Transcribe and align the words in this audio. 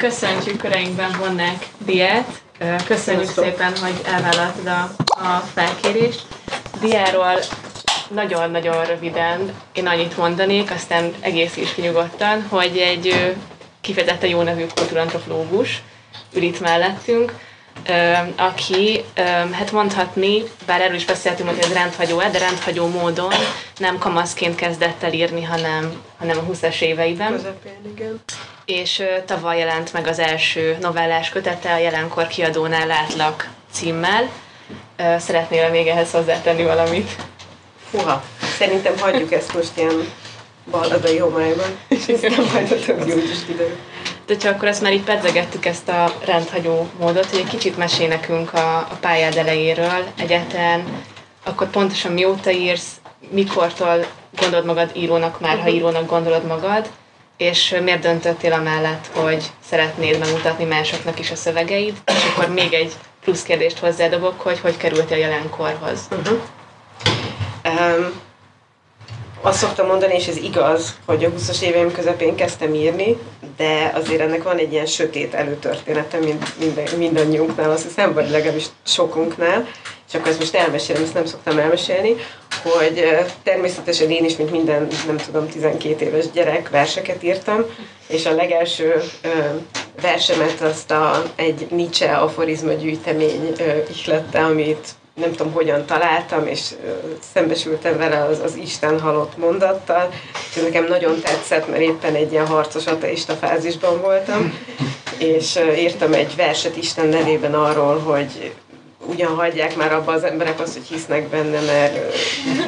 Köszöntjük 0.00 0.56
köreinkben 0.56 1.16
Vonnák 1.18 1.66
Diát. 1.78 2.42
Köszönjük 2.86 3.26
Köszönöm. 3.26 3.50
szépen, 3.50 3.76
hogy 3.76 4.00
elvállaltad 4.04 4.66
a, 4.66 4.90
a 5.06 5.44
felkérést. 5.54 6.26
Diáról 6.80 7.38
nagyon-nagyon 8.08 8.84
röviden 8.84 9.54
én 9.72 9.86
annyit 9.86 10.16
mondanék, 10.16 10.70
aztán 10.70 11.14
egész 11.20 11.56
is 11.56 11.74
kinyugodtan, 11.74 12.46
hogy 12.48 12.76
egy 12.76 13.36
kifejezetten 13.80 14.28
jó 14.28 14.42
nevű 14.42 14.66
kultúrantropológus 14.74 15.82
ül 16.34 16.42
itt 16.42 16.60
mellettünk, 16.60 17.34
aki, 18.36 19.04
hát 19.52 19.72
mondhatni, 19.72 20.42
bár 20.66 20.80
erről 20.80 20.94
is 20.94 21.04
beszéltünk, 21.04 21.48
hogy 21.48 21.58
ez 21.58 21.72
rendhagyó 21.72 22.18
de 22.18 22.38
rendhagyó 22.38 22.86
módon 22.86 23.32
nem 23.78 23.98
kamaszként 23.98 24.54
kezdett 24.54 25.02
el 25.02 25.12
írni, 25.12 25.42
hanem, 25.42 26.02
hanem 26.18 26.38
a 26.38 26.52
20-es 26.52 26.80
éveiben. 26.80 27.32
Közepén, 27.32 27.92
igen. 27.96 28.20
És 28.64 29.02
tavaly 29.26 29.58
jelent 29.58 29.92
meg 29.92 30.06
az 30.06 30.18
első 30.18 30.76
novellás 30.80 31.28
kötete 31.28 31.72
a 31.72 31.78
jelenkor 31.78 32.26
kiadónál 32.26 32.86
Látlak 32.86 33.48
címmel. 33.72 34.30
Szeretnél 35.18 35.70
még 35.70 35.86
ehhez 35.86 36.10
hozzátenni 36.10 36.62
valamit? 36.62 37.10
Húha, 37.90 38.22
szerintem 38.58 38.98
hagyjuk 38.98 39.32
ezt 39.32 39.54
most 39.54 39.70
ilyen 39.74 40.12
balladai 40.70 41.18
homályban, 41.18 41.78
és 41.88 42.08
aztán 42.08 42.46
majd 42.52 42.72
a 42.72 42.84
többi 42.84 43.12
úgyis 43.12 43.44
kiderül. 43.46 43.76
De 44.26 44.36
csak 44.36 44.54
akkor 44.54 44.68
ezt 44.68 44.82
már 44.82 44.92
így 44.92 45.04
pedzegettük 45.04 45.66
ezt 45.66 45.88
a 45.88 46.12
rendhagyó 46.24 46.88
módot, 46.98 47.26
hogy 47.26 47.38
egy 47.38 47.48
kicsit 47.48 47.76
mesél 47.76 48.08
nekünk 48.08 48.54
a, 48.54 48.76
a 48.76 48.96
pályád 49.00 49.36
elejéről, 49.36 50.04
egyetlen, 50.16 50.84
akkor 51.44 51.70
pontosan 51.70 52.12
mióta 52.12 52.50
írsz, 52.50 53.00
mikortól 53.30 54.06
gondolod 54.40 54.64
magad 54.64 54.90
írónak 54.94 55.40
már, 55.40 55.56
ha 55.56 55.64
mhm. 55.64 55.74
írónak 55.74 56.06
gondolod 56.06 56.46
magad, 56.46 56.90
és 57.36 57.76
miért 57.82 58.00
döntöttél 58.00 58.52
amellett, 58.52 59.06
hogy 59.14 59.44
szeretnéd 59.68 60.18
megmutatni 60.18 60.64
másoknak 60.64 61.18
is 61.18 61.30
a 61.30 61.34
szövegeid, 61.34 61.96
és 62.06 62.24
akkor 62.32 62.48
még 62.48 62.72
egy 62.72 62.92
plusz 63.24 63.42
kérdést 63.42 63.78
hozzádobok, 63.78 64.40
hogy 64.40 64.60
hogy 64.60 64.76
kerültél 64.76 65.16
a 65.16 65.20
jelenkorhoz. 65.20 66.08
Uh-huh. 66.10 66.38
Um, 67.64 68.12
azt 69.42 69.58
szoktam 69.58 69.86
mondani, 69.86 70.14
és 70.14 70.26
ez 70.26 70.36
igaz, 70.36 70.96
hogy 71.06 71.24
a 71.24 71.30
20-as 71.30 71.62
éveim 71.62 71.92
közepén 71.92 72.34
kezdtem 72.34 72.74
írni, 72.74 73.16
de 73.56 73.92
azért 73.94 74.20
ennek 74.20 74.42
van 74.42 74.56
egy 74.56 74.72
ilyen 74.72 74.86
sötét 74.86 75.34
előtörténete 75.34 76.18
mind, 76.18 76.42
minden, 76.58 76.98
mindannyiunknál, 76.98 77.70
azt 77.70 77.82
hiszem, 77.82 78.14
vagy 78.14 78.30
legalábbis 78.30 78.66
sokunknál, 78.82 79.68
és 80.08 80.14
akkor 80.14 80.28
ezt 80.28 80.38
most 80.38 80.54
elmesélem, 80.54 81.02
ezt 81.02 81.14
nem 81.14 81.26
szoktam 81.26 81.58
elmesélni, 81.58 82.16
hogy 82.62 83.04
természetesen 83.42 84.10
én 84.10 84.24
is, 84.24 84.36
mint 84.36 84.50
minden, 84.50 84.86
nem 85.06 85.16
tudom, 85.16 85.48
12 85.48 86.04
éves 86.04 86.30
gyerek 86.30 86.68
verseket 86.70 87.22
írtam, 87.22 87.64
és 88.06 88.26
a 88.26 88.34
legelső 88.34 89.02
versemet 90.02 90.60
azt 90.60 90.90
a, 90.90 91.22
egy 91.36 91.66
Nietzsche 91.70 92.16
aforizma 92.16 92.72
gyűjtemény 92.72 93.54
ihlette, 93.90 94.44
amit 94.44 94.88
nem 95.20 95.32
tudom 95.32 95.52
hogyan 95.52 95.86
találtam, 95.86 96.46
és 96.46 96.60
szembesültem 97.32 97.98
vele 97.98 98.24
az, 98.24 98.38
az 98.44 98.56
Isten 98.56 99.00
halott 99.00 99.36
mondattal, 99.36 100.12
és 100.54 100.62
nekem 100.62 100.84
nagyon 100.84 101.20
tetszett, 101.20 101.68
mert 101.68 101.82
éppen 101.82 102.14
egy 102.14 102.32
ilyen 102.32 102.46
harcos 102.46 102.86
ateista 102.86 103.34
fázisban 103.34 104.00
voltam, 104.00 104.58
és 105.18 105.58
írtam 105.76 106.12
egy 106.12 106.36
verset 106.36 106.76
Isten 106.76 107.06
nevében 107.06 107.54
arról, 107.54 107.98
hogy 107.98 108.52
ugyan 109.06 109.34
hagyják 109.34 109.76
már 109.76 109.92
abba 109.92 110.12
az 110.12 110.24
emberek 110.24 110.60
azt, 110.60 110.72
hogy 110.72 110.86
hisznek 110.86 111.28
benne, 111.28 111.60
mert 111.60 112.14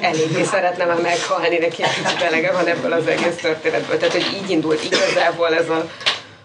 eléggé 0.01 0.43
szeretne 0.43 0.85
már 0.85 1.01
meghalni, 1.01 1.59
neki 1.59 1.83
egy 1.83 1.95
kicsit 1.95 2.23
elege 2.23 2.53
van 2.53 2.67
ebből 2.67 2.93
az 2.93 3.07
egész 3.07 3.37
történetből. 3.41 3.97
Tehát, 3.97 4.13
hogy 4.13 4.41
így 4.43 4.51
indult 4.51 4.85
igazából 4.85 5.55
ez 5.55 5.69
a 5.69 5.89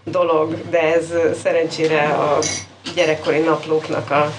dolog, 0.04 0.70
de 0.70 0.80
ez 0.80 1.06
szerencsére 1.44 2.04
a 2.04 2.40
gyerekkori 2.96 3.40
naplóknak 3.40 4.12
a 4.12 4.32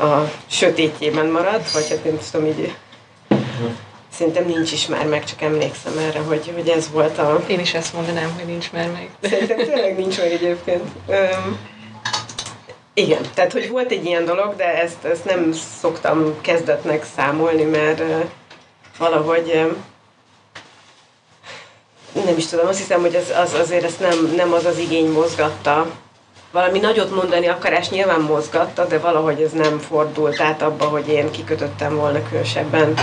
a 0.00 0.30
sötétjében 0.46 1.26
maradt, 1.26 1.70
vagy 1.70 1.88
hát 1.88 2.04
én 2.04 2.18
tudom 2.30 2.46
így 2.46 2.74
Szerintem 4.16 4.46
nincs 4.46 4.72
is 4.72 4.86
már 4.86 5.06
meg, 5.06 5.24
csak 5.24 5.42
emlékszem 5.42 5.98
erre, 5.98 6.18
hogy, 6.18 6.52
hogy 6.54 6.68
ez 6.68 6.90
volt 6.90 7.18
a... 7.18 7.42
Én 7.46 7.60
is 7.60 7.74
ezt 7.74 7.94
mondanám, 7.94 8.32
hogy 8.34 8.44
nincs 8.44 8.72
már 8.72 8.90
meg. 8.90 9.10
Szerintem 9.22 9.56
tényleg 9.56 9.96
nincs 9.96 10.18
meg 10.18 10.32
egyébként. 10.32 10.82
Um, 11.06 11.58
igen, 12.94 13.20
tehát 13.34 13.52
hogy 13.52 13.68
volt 13.68 13.90
egy 13.90 14.04
ilyen 14.04 14.24
dolog, 14.24 14.56
de 14.56 14.82
ezt, 14.82 15.04
ezt 15.04 15.24
nem 15.24 15.52
szoktam 15.80 16.40
kezdetnek 16.40 17.06
számolni, 17.16 17.62
mert 17.62 18.00
uh, 18.00 18.24
valahogy 18.98 19.52
uh, 19.54 19.76
nem 22.24 22.36
is 22.36 22.46
tudom, 22.46 22.66
azt 22.66 22.78
hiszem, 22.78 23.00
hogy 23.00 23.14
az, 23.14 23.32
az 23.36 23.52
azért 23.52 23.84
ezt 23.84 24.00
nem, 24.00 24.32
nem 24.36 24.52
az 24.52 24.64
az 24.64 24.78
igény 24.78 25.10
mozgatta, 25.10 25.90
valami 26.56 26.78
nagyot 26.78 27.14
mondani 27.14 27.46
akarás 27.46 27.88
nyilván 27.88 28.20
mozgatta, 28.20 28.86
de 28.86 28.98
valahogy 28.98 29.40
ez 29.40 29.52
nem 29.52 29.78
fordult 29.78 30.40
át 30.40 30.62
abba, 30.62 30.84
hogy 30.84 31.08
én 31.08 31.30
kikötöttem 31.30 31.96
volna 31.96 32.22
különösebben 32.28 32.94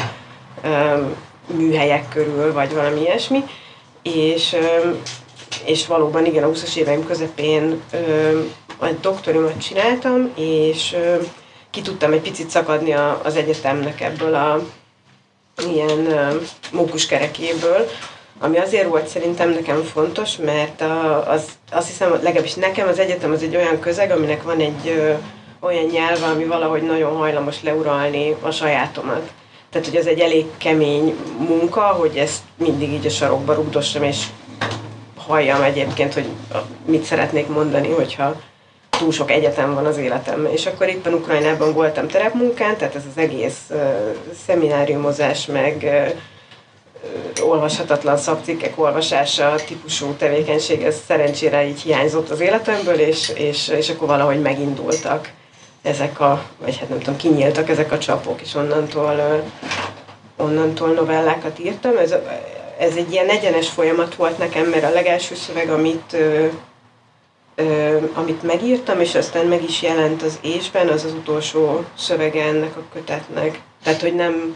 műhelyek 1.46 2.10
körül, 2.10 2.54
vagy 2.54 2.74
valami 2.74 3.00
ilyesmi. 3.00 3.44
És, 4.02 4.56
és 5.66 5.88
valóban 5.88 6.26
igen, 6.26 6.44
a 6.44 6.48
20-as 6.48 6.76
éveim 6.76 7.06
közepén 7.06 7.82
um, 7.94 8.54
egy 8.82 9.00
doktoriumot 9.00 9.62
csináltam, 9.62 10.32
és 10.36 10.96
ki 11.70 11.82
tudtam 11.82 12.12
egy 12.12 12.22
picit 12.22 12.50
szakadni 12.50 12.94
a, 12.94 13.22
az 13.24 13.36
egyetemnek 13.36 14.02
ebből 14.02 14.36
a 14.36 14.60
ilyen 15.70 16.00
um, 16.00 16.40
mókuskerekéből, 16.72 17.90
ami 18.44 18.58
azért 18.58 18.88
volt 18.88 19.08
szerintem 19.08 19.50
nekem 19.50 19.84
fontos, 19.84 20.38
mert 20.38 20.82
a, 20.82 21.30
az, 21.30 21.46
azt 21.72 21.88
hiszem, 21.88 22.12
legalábbis 22.12 22.54
nekem 22.54 22.88
az 22.88 23.00
egyetem 23.00 23.32
az 23.32 23.44
egy 23.44 23.56
olyan 23.56 23.80
közeg, 23.80 24.12
aminek 24.12 24.44
van 24.44 24.60
egy 24.60 24.88
ö, 24.88 25.14
olyan 25.60 25.86
nyelve, 25.86 26.26
ami 26.26 26.44
valahogy 26.44 26.82
nagyon 26.82 27.16
hajlamos 27.16 27.64
leuralni 27.64 28.36
a 28.42 28.52
sajátomat. 28.52 29.32
Tehát, 29.70 29.88
hogy 29.88 29.96
ez 29.96 30.06
egy 30.06 30.20
elég 30.20 30.46
kemény 30.58 31.16
munka, 31.38 31.82
hogy 31.82 32.18
ezt 32.18 32.42
mindig 32.58 32.92
így 32.92 33.06
a 33.06 33.10
sarokba 33.10 33.54
rugdossam, 33.54 34.04
és 34.04 34.26
halljam 35.18 35.62
egyébként, 35.62 36.14
hogy 36.14 36.28
mit 36.86 37.04
szeretnék 37.04 37.48
mondani, 37.48 37.90
hogyha 37.90 38.42
túl 38.90 39.12
sok 39.12 39.32
egyetem 39.32 39.74
van 39.74 39.86
az 39.86 39.98
életemben. 39.98 40.52
És 40.52 40.66
akkor 40.66 40.88
éppen 40.88 41.14
Ukrajnában 41.14 41.74
voltam 41.74 42.08
terepmunkán, 42.08 42.78
tehát 42.78 42.96
ez 42.96 43.04
az 43.10 43.22
egész 43.22 43.60
uh, 43.70 43.82
szemináriumozás, 44.46 45.46
meg 45.46 45.78
uh, 45.84 46.10
olvashatatlan 47.42 48.18
szakcikkek 48.18 48.80
olvasása 48.80 49.56
típusú 49.68 50.14
tevékenység, 50.14 50.84
ez 50.84 51.02
szerencsére 51.08 51.68
így 51.68 51.82
hiányzott 51.82 52.30
az 52.30 52.40
életemből, 52.40 53.00
és, 53.00 53.30
és, 53.30 53.68
és 53.68 53.90
akkor 53.90 54.08
valahogy 54.08 54.42
megindultak 54.42 55.32
ezek 55.82 56.20
a, 56.20 56.44
vagy 56.58 56.78
hát 56.78 56.90
nem 56.90 57.00
tudom, 57.00 57.16
kinyíltak 57.16 57.70
ezek 57.70 57.92
a 57.92 57.98
csapok, 57.98 58.42
és 58.42 58.56
onnantól, 58.56 59.44
onnantól 60.38 60.88
novellákat 60.88 61.60
írtam. 61.60 61.98
Ez, 61.98 62.16
ez 62.80 62.96
egy 62.96 63.12
ilyen 63.12 63.30
egyenes 63.30 63.70
folyamat 63.70 64.16
volt 64.16 64.38
nekem, 64.38 64.66
mert 64.66 64.84
a 64.84 64.90
legelső 64.90 65.36
szöveg, 65.36 65.70
amit, 65.70 66.18
amit 68.14 68.44
megírtam, 68.44 69.00
és 69.00 69.16
aztán 69.16 69.46
meg 69.46 69.64
is 69.64 69.82
jelent 69.82 70.22
az 70.22 70.40
ésben, 70.42 70.88
az 70.88 71.04
az 71.04 71.14
utolsó 71.14 71.84
szövege 71.98 72.44
ennek 72.44 72.76
a 72.76 72.84
kötetnek. 72.94 73.60
Tehát, 73.84 74.02
hogy 74.02 74.16
nem, 74.16 74.56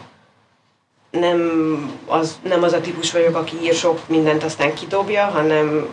nem 1.19 1.39
az, 2.05 2.39
nem 2.43 2.63
az 2.63 2.73
a 2.73 2.81
típus 2.81 3.11
vagyok, 3.11 3.35
aki 3.35 3.55
ír 3.61 3.73
sok 3.73 3.99
mindent, 4.07 4.43
aztán 4.43 4.73
kidobja, 4.73 5.25
hanem 5.25 5.87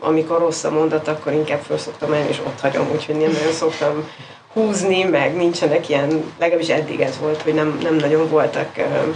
amikor 0.00 0.38
rossz 0.38 0.64
a 0.64 0.70
mondat, 0.70 1.08
akkor 1.08 1.32
inkább 1.32 1.60
föl 1.60 1.78
szoktam 1.78 2.12
elni, 2.12 2.28
és 2.28 2.38
ott 2.46 2.60
hagyom, 2.60 2.90
úgyhogy 2.92 3.16
nem 3.16 3.30
nagyon 3.30 3.52
szoktam 3.52 4.08
húzni, 4.52 5.02
meg 5.02 5.36
nincsenek 5.36 5.88
ilyen, 5.88 6.32
legalábbis 6.38 6.68
eddig 6.68 7.00
ez 7.00 7.18
volt, 7.18 7.42
hogy 7.42 7.54
nem, 7.54 7.78
nem 7.82 7.94
nagyon 7.94 8.28
voltak 8.28 8.68
uh, 8.76 9.14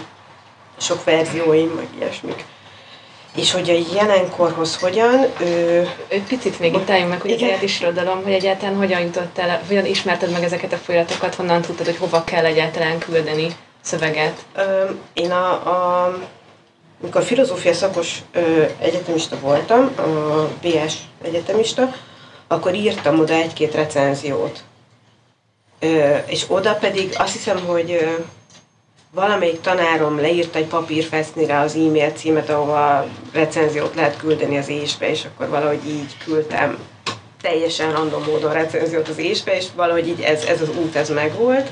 sok 0.77 1.05
verzióim, 1.05 1.69
meg 1.69 1.87
ilyesmik. 1.99 2.45
És 3.37 3.53
hogy 3.53 3.71
a 3.71 3.95
jelenkorhoz 3.95 4.77
hogyan... 4.77 5.27
Ő... 5.41 5.89
Egy 6.09 6.22
picit 6.22 6.59
még 6.59 6.75
itt 6.75 6.91
álljunk 6.91 7.11
meg, 7.11 7.21
hogy 7.21 7.31
Igen. 7.31 7.59
az 7.62 7.81
irodalom, 7.81 8.22
hogy 8.22 8.33
egyáltalán 8.33 8.77
hogyan 8.77 9.01
jutott 9.01 9.39
el, 9.39 9.63
hogyan 9.66 9.86
ismerted 9.86 10.30
meg 10.30 10.42
ezeket 10.42 10.72
a 10.72 10.77
folyamatokat, 10.77 11.34
honnan 11.34 11.63
tudtad, 11.63 11.86
hogy 11.86 11.97
hova 11.97 12.25
kell 12.25 12.45
egyáltalán 12.45 12.98
küldeni 12.98 13.57
szöveget? 13.86 14.47
Én 15.12 15.30
a, 15.30 15.53
a 15.53 16.12
amikor 17.03 17.22
filozófia 17.22 17.72
szakos 17.72 18.18
ö, 18.33 18.65
egyetemista 18.78 19.38
voltam, 19.41 19.91
a 19.97 20.48
BS 20.62 20.94
egyetemista, 21.22 21.94
akkor 22.48 22.74
írtam 22.74 23.21
oda 23.21 23.34
egy-két 23.34 23.74
recenziót. 23.74 24.62
Ö, 25.80 26.16
és 26.27 26.44
oda 26.48 26.74
pedig 26.74 27.15
azt 27.18 27.33
hiszem, 27.33 27.66
hogy 27.66 27.91
ö, 27.91 28.22
valamelyik 29.15 29.60
tanárom 29.60 30.21
leírt 30.21 30.54
egy 30.54 30.66
papírfesznire 30.66 31.59
az 31.59 31.74
e-mail 31.74 32.10
címet, 32.10 32.50
ahova 32.50 33.06
recenziót 33.32 33.94
lehet 33.94 34.16
küldeni 34.16 34.59
az 34.59 34.68
ésbe, 34.68 35.10
és 35.10 35.24
akkor 35.24 35.48
valahogy 35.48 35.89
így 35.89 36.16
küldtem 36.24 36.78
teljesen 37.41 37.92
random 37.92 38.22
módon 38.22 38.53
recenziót 38.53 39.09
az 39.09 39.18
ésbe, 39.18 39.56
és 39.56 39.66
valahogy 39.74 40.09
így 40.09 40.21
ez, 40.21 40.44
ez 40.44 40.60
az 40.60 40.68
út, 40.68 40.97
ez 40.97 41.09
megvolt. 41.09 41.71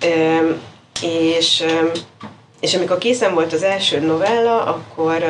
Ö, 0.00 0.50
és, 1.02 1.64
és 2.60 2.74
amikor 2.74 2.98
készen 2.98 3.34
volt 3.34 3.52
az 3.52 3.62
első 3.62 4.00
novella, 4.00 4.64
akkor 4.64 5.22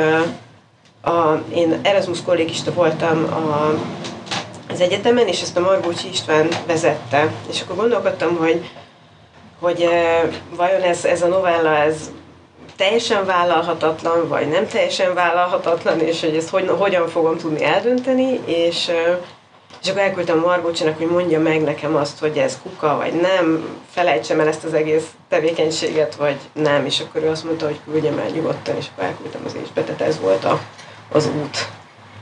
a, 1.03 1.43
én 1.55 1.81
Erasmus 1.83 2.23
kollégista 2.23 2.73
voltam 2.73 3.25
a 3.25 3.75
az 4.71 4.81
egyetemen, 4.81 5.27
és 5.27 5.43
ezt 5.43 5.57
a 5.57 5.61
Margócsi 5.61 6.09
István 6.09 6.49
vezette. 6.67 7.33
És 7.51 7.61
akkor 7.61 7.77
gondolkodtam, 7.77 8.37
hogy, 8.37 8.71
hogy 9.61 9.89
vajon 10.57 10.83
ez, 10.83 11.05
ez 11.05 11.23
a 11.23 11.27
novella, 11.27 11.77
ez 11.77 12.11
teljesen 12.77 13.27
vállalhatatlan, 13.27 14.29
vagy 14.29 14.49
nem 14.49 14.67
teljesen 14.67 15.15
vállalhatatlan, 15.15 16.01
és 16.01 16.21
hogy 16.21 16.37
ezt 16.37 16.49
hogy, 16.49 16.69
hogyan 16.69 17.09
fogom 17.09 17.37
tudni 17.37 17.65
eldönteni, 17.65 18.41
és, 18.45 18.91
és 19.87 19.93
akkor 19.93 20.05
elküldtem 20.05 20.39
Margócsinak, 20.39 20.97
hogy 20.97 21.07
mondja 21.07 21.41
meg 21.41 21.63
nekem 21.63 21.97
azt, 21.97 22.19
hogy 22.19 22.39
ez 22.39 22.59
kuka, 22.63 22.97
vagy 22.97 23.13
nem, 23.13 23.69
felejtsem 23.91 24.41
el 24.41 24.49
ezt 24.49 24.65
az 24.65 24.75
egész 24.75 25.05
tevékenységet, 25.29 26.15
vagy 26.15 26.37
nem, 26.53 26.85
és 26.85 27.01
akkor 27.01 27.23
ő 27.23 27.29
azt 27.29 27.45
mondta, 27.45 27.67
hogy 27.67 27.81
küldjem 27.91 28.19
el 28.19 28.29
nyugodtan, 28.29 28.77
és 28.77 28.87
akkor 28.93 29.05
elküldtem 29.05 29.41
az 29.45 29.55
ésbe, 29.63 29.83
tehát 29.83 30.01
ez 30.01 30.21
volt 30.21 30.45
a, 30.45 30.61
az 31.13 31.27
út. 31.27 31.69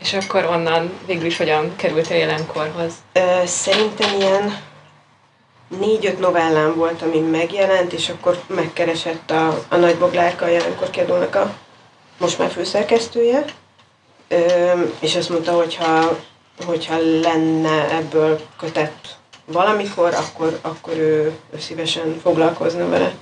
És 0.00 0.12
akkor 0.12 0.44
onnan 0.44 0.92
végül 1.06 1.24
is 1.24 1.36
hogyan 1.36 1.76
kerültél 1.76 2.16
jelenkorhoz? 2.16 2.92
Szerintem 3.44 4.14
ilyen 4.18 4.56
négy-öt 5.78 6.18
novellám 6.18 6.74
volt, 6.74 7.02
ami 7.02 7.18
megjelent, 7.18 7.92
és 7.92 8.08
akkor 8.08 8.40
megkeresett 8.46 9.30
a, 9.30 9.64
a 9.68 9.76
Nagy 9.76 9.96
Boglárka, 9.96 10.44
a 10.44 10.48
jelenkor 10.48 10.90
kiadónak 10.90 11.34
a 11.34 11.54
most 12.18 12.38
már 12.38 12.50
főszerkesztője, 12.50 13.44
és 15.00 15.16
azt 15.16 15.28
mondta, 15.28 15.52
hogyha, 15.52 16.16
hogyha 16.66 16.96
lenne 17.22 17.96
ebből 17.96 18.40
kötett 18.58 19.16
valamikor, 19.44 20.14
akkor, 20.14 20.58
akkor 20.62 20.96
ő, 20.96 21.38
ő 21.54 21.58
szívesen 21.58 22.18
foglalkozna 22.22 22.88
vele. 22.88 23.14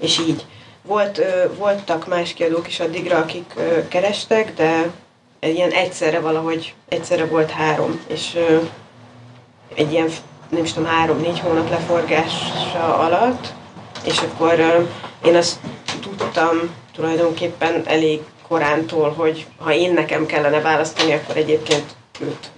És 0.00 0.18
így. 0.18 0.46
Volt, 0.82 1.20
voltak 1.56 2.06
más 2.06 2.32
kiadók 2.32 2.68
is 2.68 2.80
addigra, 2.80 3.18
akik 3.18 3.54
kerestek, 3.88 4.54
de 4.54 4.90
ilyen 5.40 5.70
egyszerre 5.70 6.20
valahogy, 6.20 6.74
egyszerre 6.88 7.26
volt 7.26 7.50
három, 7.50 8.00
és 8.06 8.38
egy 9.74 9.92
ilyen, 9.92 10.08
nem 10.48 10.64
is 10.64 10.72
tudom, 10.72 10.88
három-négy 10.88 11.40
hónap 11.40 11.70
leforgása 11.70 12.98
alatt, 12.98 13.52
és 14.04 14.18
akkor 14.18 14.88
én 15.24 15.36
azt 15.36 15.58
tudtam 16.00 16.74
tulajdonképpen 16.94 17.82
elég 17.86 18.20
korántól, 18.48 19.12
hogy 19.12 19.46
ha 19.58 19.72
én 19.72 19.92
nekem 19.92 20.26
kellene 20.26 20.60
választani, 20.60 21.12
akkor 21.12 21.36
egyébként 21.36 21.84
őt 22.20 22.50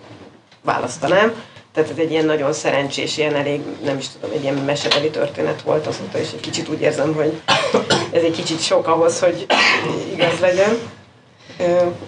választanám. 0.63 1.43
Tehát 1.73 1.91
ez 1.91 1.97
egy 1.97 2.11
ilyen 2.11 2.25
nagyon 2.25 2.53
szerencsés, 2.53 3.17
ilyen 3.17 3.35
elég, 3.35 3.61
nem 3.85 3.99
is 3.99 4.09
tudom, 4.09 4.31
egy 4.37 4.43
ilyen 4.43 4.55
mesebeli 4.55 5.11
történet 5.11 5.63
volt 5.63 5.87
azóta, 5.87 6.19
és 6.19 6.29
egy 6.33 6.41
kicsit 6.41 6.69
úgy 6.69 6.81
érzem, 6.81 7.15
hogy 7.15 7.41
ez 8.17 8.23
egy 8.23 8.37
kicsit 8.37 8.63
sok 8.63 8.87
ahhoz, 8.87 9.21
hogy 9.21 9.47
igaz 10.15 10.39
legyen. 10.41 10.79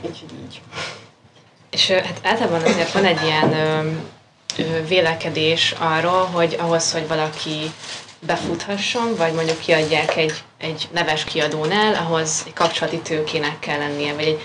Így, 0.05 0.25
így. 0.45 0.61
És 1.71 1.91
hát 1.91 2.21
általában 2.23 2.63
azért 2.63 2.93
van 2.93 3.05
egy 3.05 3.23
ilyen 3.23 3.55
vélekedés 4.89 5.75
arról, 5.79 6.25
hogy 6.25 6.57
ahhoz, 6.61 6.93
hogy 6.93 7.09
valaki 7.09 7.73
befuthasson, 8.27 9.15
vagy 9.17 9.33
mondjuk 9.33 9.59
kiadják 9.61 10.17
egy, 10.17 10.35
egy 10.59 10.89
neves 10.93 11.25
kiadónál, 11.25 11.95
ahhoz 11.95 12.43
egy 12.47 12.53
kapcsolati 12.53 12.99
tőkének 12.99 13.59
kell 13.59 13.79
lennie, 13.79 14.15
vagy 14.15 14.25
egy 14.25 14.41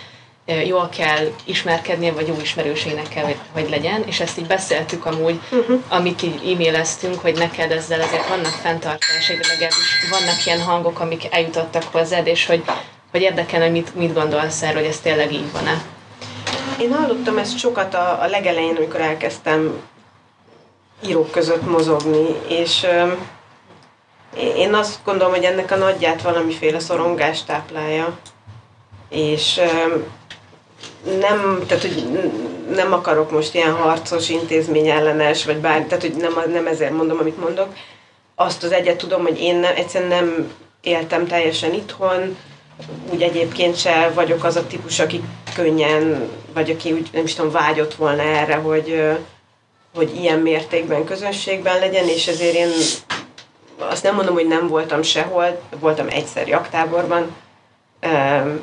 jól 0.66 0.90
kell 0.90 1.32
ismerkednie, 1.44 2.12
vagy 2.12 2.28
jó 2.28 2.36
ismerőségnek 2.42 3.08
kell, 3.08 3.34
hogy, 3.52 3.70
legyen, 3.70 4.04
és 4.06 4.20
ezt 4.20 4.38
így 4.38 4.48
beszéltük 4.48 5.06
amúgy, 5.06 5.40
uh-huh. 5.52 5.82
amit 5.88 6.22
így 6.22 6.52
e-maileztünk, 6.54 7.20
hogy 7.20 7.38
neked 7.38 7.72
ezzel 7.72 8.02
azért 8.02 8.28
vannak 8.28 8.60
fenntartások, 8.62 9.38
de 9.38 9.48
legalábbis 9.48 10.08
vannak 10.10 10.46
ilyen 10.46 10.62
hangok, 10.62 11.00
amik 11.00 11.34
eljutottak 11.34 11.84
hozzád, 11.92 12.28
és 12.28 12.46
hogy 12.46 12.64
hogy 13.12 13.22
érdekel, 13.22 13.62
hogy 13.62 13.72
mit, 13.72 13.96
mit 13.96 14.14
gondolsz 14.14 14.62
erről, 14.62 14.82
hogy 14.82 14.90
ez 14.90 15.00
tényleg 15.00 15.34
így 15.34 15.52
van-e? 15.52 15.82
Én 16.80 16.94
hallottam 16.94 17.38
ezt 17.38 17.58
sokat 17.58 17.94
a, 17.94 18.22
a 18.22 18.28
legelején, 18.28 18.76
amikor 18.76 19.02
elkezdtem 19.02 19.82
írók 21.08 21.32
között 21.32 21.70
mozogni, 21.70 22.26
és 22.48 22.84
euh, 22.84 23.12
én 24.56 24.74
azt 24.74 25.00
gondolom, 25.06 25.34
hogy 25.34 25.44
ennek 25.44 25.72
a 25.72 25.76
nagyját 25.76 26.22
valamiféle 26.22 26.80
szorongás 26.80 27.44
táplálja, 27.44 28.18
és 29.10 29.58
euh, 29.58 30.04
nem, 31.04 31.64
tehát, 31.68 31.84
hogy 31.84 32.08
nem 32.76 32.94
akarok 32.94 33.32
most 33.32 33.56
ilyen 33.56 33.74
harcos, 33.74 34.30
intézményellenes, 34.30 35.46
vagy 35.46 35.58
bármi, 35.58 35.86
tehát, 35.86 36.04
hogy 36.04 36.16
nem, 36.16 36.52
nem 36.52 36.68
ezért 36.68 36.92
mondom, 36.92 37.18
amit 37.20 37.40
mondok. 37.40 37.74
Azt 38.36 38.64
az 38.64 38.72
egyet 38.72 38.98
tudom, 38.98 39.22
hogy 39.22 39.40
én 39.42 39.56
nem, 39.56 39.76
egyszerűen 39.76 40.10
nem 40.10 40.52
éltem 40.82 41.28
teljesen 41.28 41.74
itthon, 41.74 42.38
úgy 43.12 43.22
egyébként 43.22 43.78
se 43.78 44.12
vagyok 44.14 44.44
az 44.44 44.56
a 44.56 44.68
típus, 44.68 45.00
aki 45.00 45.24
könnyen, 45.56 46.30
vagy 46.54 46.70
aki 46.70 46.92
úgy 46.92 47.10
nem 47.12 47.24
is 47.24 47.34
tudom, 47.34 47.52
vágyott 47.52 47.94
volna 47.94 48.22
erre, 48.22 48.56
hogy, 48.56 49.02
hogy 49.96 50.16
ilyen 50.16 50.40
mértékben 50.40 51.04
közönségben 51.04 51.80
legyen, 51.80 52.08
és 52.08 52.28
ezért 52.28 52.56
én 52.56 52.70
azt 53.78 54.04
nem 54.04 54.16
mondom, 54.16 54.34
hogy 54.34 54.48
nem 54.48 54.68
voltam 54.68 55.02
sehol, 55.02 55.62
voltam 55.80 56.08
egyszer 56.10 56.48
jaktáborban, 56.48 57.36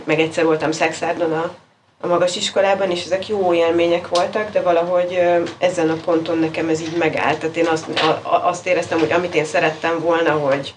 meg 0.05 0.21
egyszer 0.21 0.45
voltam 0.45 0.73
szexárdon 0.73 1.33
a, 1.33 1.55
a 2.01 2.07
magas 2.07 2.37
iskolában, 2.37 2.91
és 2.91 3.05
ezek 3.05 3.29
jó 3.29 3.55
élmények 3.55 4.09
voltak, 4.09 4.51
de 4.51 4.61
valahogy 4.61 5.21
ezen 5.59 5.91
a 5.91 5.97
ponton 6.05 6.39
nekem 6.39 6.69
ez 6.69 6.81
így 6.81 6.97
megállt. 6.97 7.39
Tehát 7.39 7.57
én 7.57 7.67
azt, 7.67 7.87
azt 8.23 8.67
éreztem, 8.67 8.99
hogy 8.99 9.13
amit 9.13 9.35
én 9.35 9.45
szerettem 9.45 10.01
volna, 10.01 10.31
hogy, 10.33 10.75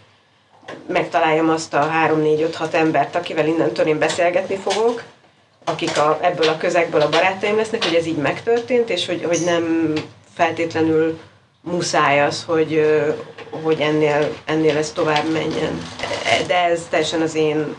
megtaláljam 0.87 1.49
azt 1.49 1.73
a 1.73 1.89
3-4-5-6 2.07 2.73
embert, 2.73 3.15
akivel 3.15 3.47
innentől 3.47 3.85
én 3.85 3.99
beszélgetni 3.99 4.55
fogok, 4.55 5.03
akik 5.63 5.97
a, 5.97 6.19
ebből 6.21 6.47
a 6.47 6.57
közegből 6.57 7.01
a 7.01 7.09
barátaim 7.09 7.55
lesznek, 7.55 7.83
hogy 7.83 7.93
ez 7.93 8.05
így 8.05 8.17
megtörtént, 8.17 8.89
és 8.89 9.05
hogy, 9.05 9.23
hogy 9.23 9.41
nem 9.45 9.93
feltétlenül 10.35 11.19
muszáj 11.61 12.21
az, 12.21 12.43
hogy, 12.43 12.85
hogy 13.63 13.79
ennél, 13.79 14.35
ennél 14.45 14.77
ez 14.77 14.91
tovább 14.91 15.31
menjen. 15.31 15.81
De 16.47 16.63
ez 16.63 16.81
teljesen 16.89 17.21
az 17.21 17.35
én 17.35 17.75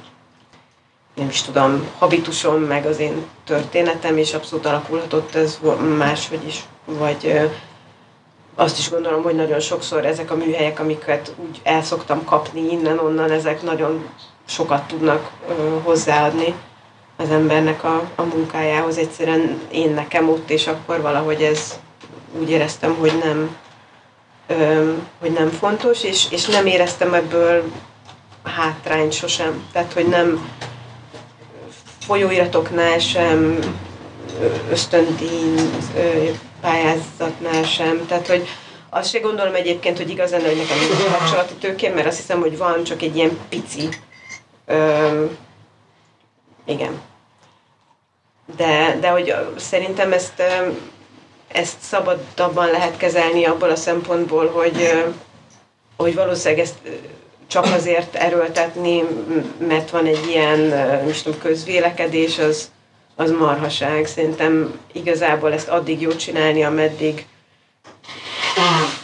nem 1.15 1.29
is 1.29 1.43
tudom, 1.43 1.89
habitusom, 1.99 2.63
meg 2.63 2.87
az 2.87 2.99
én 2.99 3.25
történetem, 3.45 4.17
és 4.17 4.35
abszolút 4.35 4.67
alakulhatott 4.67 5.35
ez 5.35 5.59
máshogy 5.97 6.47
is, 6.47 6.65
vagy 6.85 7.51
azt 8.55 8.79
is 8.79 8.91
gondolom, 8.91 9.23
hogy 9.23 9.35
nagyon 9.35 9.61
sokszor 9.61 10.07
ezek 10.07 10.31
a 10.31 10.37
műhelyek, 10.37 10.81
amiket 10.81 11.35
úgy 11.37 11.61
el 11.63 11.83
szoktam 11.83 12.25
kapni 12.25 12.71
innen-onnan, 12.71 13.31
ezek 13.31 13.63
nagyon 13.63 14.09
sokat 14.47 14.83
tudnak 14.83 15.31
hozzáadni 15.83 16.55
az 17.17 17.31
embernek 17.31 17.85
a, 17.85 18.11
a 18.15 18.23
munkájához. 18.23 18.99
Egyszerűen 18.99 19.61
én 19.71 19.95
nekem 19.95 20.29
ott, 20.29 20.51
és 20.51 20.67
akkor 20.67 21.01
valahogy 21.01 21.43
ez 21.43 21.79
úgy 22.39 22.51
éreztem, 22.51 22.95
hogy 22.95 23.13
nem, 23.25 23.57
hogy 25.21 25.33
nem 25.33 25.49
fontos, 25.49 26.05
és, 26.05 26.27
és 26.31 26.47
nem 26.47 26.67
éreztem 26.67 27.15
ebből 27.15 27.65
hátrányt 28.45 29.13
sosem. 29.13 29.65
Tehát, 29.73 29.93
hogy 29.93 30.09
nem 30.09 30.49
folyóiratoknál 32.11 32.99
sem, 32.99 33.59
ösztöndíj 34.71 35.55
pályázatnál 36.61 37.63
sem. 37.65 38.07
Tehát, 38.07 38.27
hogy 38.27 38.49
azt 38.89 39.11
se 39.11 39.19
gondolom 39.19 39.55
egyébként, 39.55 39.97
hogy 39.97 40.11
igaz 40.11 40.31
lenne, 40.31 40.47
hogy 40.47 40.57
nekem 40.57 40.79
nincs 40.79 41.19
kapcsolati 41.19 41.55
tőkém, 41.55 41.95
mert 41.95 42.07
azt 42.07 42.17
hiszem, 42.17 42.41
hogy 42.41 42.59
van 42.59 42.85
csak 42.85 43.03
egy 43.03 43.17
ilyen 43.17 43.39
pici. 43.49 43.89
Öm, 44.67 45.37
igen. 46.65 47.01
De, 48.57 48.97
de 49.01 49.09
hogy 49.09 49.35
szerintem 49.57 50.13
ezt, 50.13 50.43
ezt 51.49 51.81
szabadabban 51.81 52.71
lehet 52.71 52.97
kezelni 52.97 53.45
abból 53.45 53.71
a 53.71 53.77
szempontból, 53.77 54.49
hogy, 54.49 55.05
hogy 55.97 56.15
valószínűleg 56.15 56.65
ezt 56.65 56.79
csak 57.51 57.65
azért 57.65 58.15
erőltetni, 58.15 59.03
mert 59.69 59.91
van 59.91 60.07
egy 60.07 60.27
ilyen, 60.29 60.59
nem 60.59 61.13
tudom, 61.23 61.39
közvélekedés, 61.39 62.39
az, 62.39 62.71
az 63.17 63.31
marhaság. 63.31 64.07
Szerintem 64.07 64.79
igazából 64.93 65.53
ezt 65.53 65.69
addig 65.69 66.01
jó 66.01 66.11
csinálni, 66.11 66.63
ameddig 66.65 67.27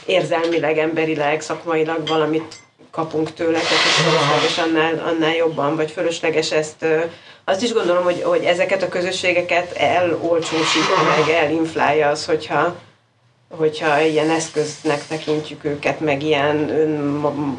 érzelmileg, 0.07 0.79
emberileg, 0.79 1.41
szakmailag 1.41 2.09
valamit 2.09 2.55
kapunk 2.91 3.33
tőle, 3.33 3.59
tehát 3.59 3.75
fölösleges 3.75 4.59
annál, 4.59 5.09
annál 5.09 5.35
jobban, 5.35 5.77
vagy 5.77 5.91
fölösleges 5.91 6.53
ezt. 6.53 6.85
Azt 7.45 7.63
is 7.63 7.73
gondolom, 7.73 8.05
hogy, 8.05 8.23
hogy 8.23 8.45
ezeket 8.45 8.83
a 8.83 8.89
közösségeket 8.89 9.73
elolcsósítja, 9.73 10.95
meg 11.17 11.29
elinflálja 11.29 12.09
az, 12.09 12.27
hogyha, 12.27 12.77
hogyha 13.49 14.01
ilyen 14.01 14.31
eszköznek 14.31 15.07
tekintjük 15.07 15.65
őket, 15.65 16.01
meg 16.01 16.23
ilyen, 16.23 16.57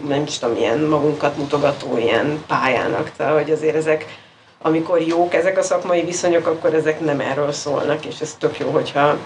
nem 0.08 0.24
is 0.28 0.38
tudom, 0.38 0.56
ilyen 0.56 0.80
magunkat 0.80 1.38
mutogató 1.38 1.98
ilyen 1.98 2.44
pályának. 2.48 3.12
Tehát, 3.18 3.34
hogy 3.34 3.52
azért 3.52 3.76
ezek, 3.76 4.06
amikor 4.62 5.02
jók 5.02 5.34
ezek 5.34 5.58
a 5.58 5.62
szakmai 5.62 6.02
viszonyok, 6.04 6.48
akkor 6.48 6.74
ezek 6.74 7.00
nem 7.00 7.20
erről 7.20 7.52
szólnak, 7.52 8.06
és 8.06 8.20
ez 8.22 8.36
tök 8.40 8.58
jó, 8.58 8.70
hogyha 8.70 9.18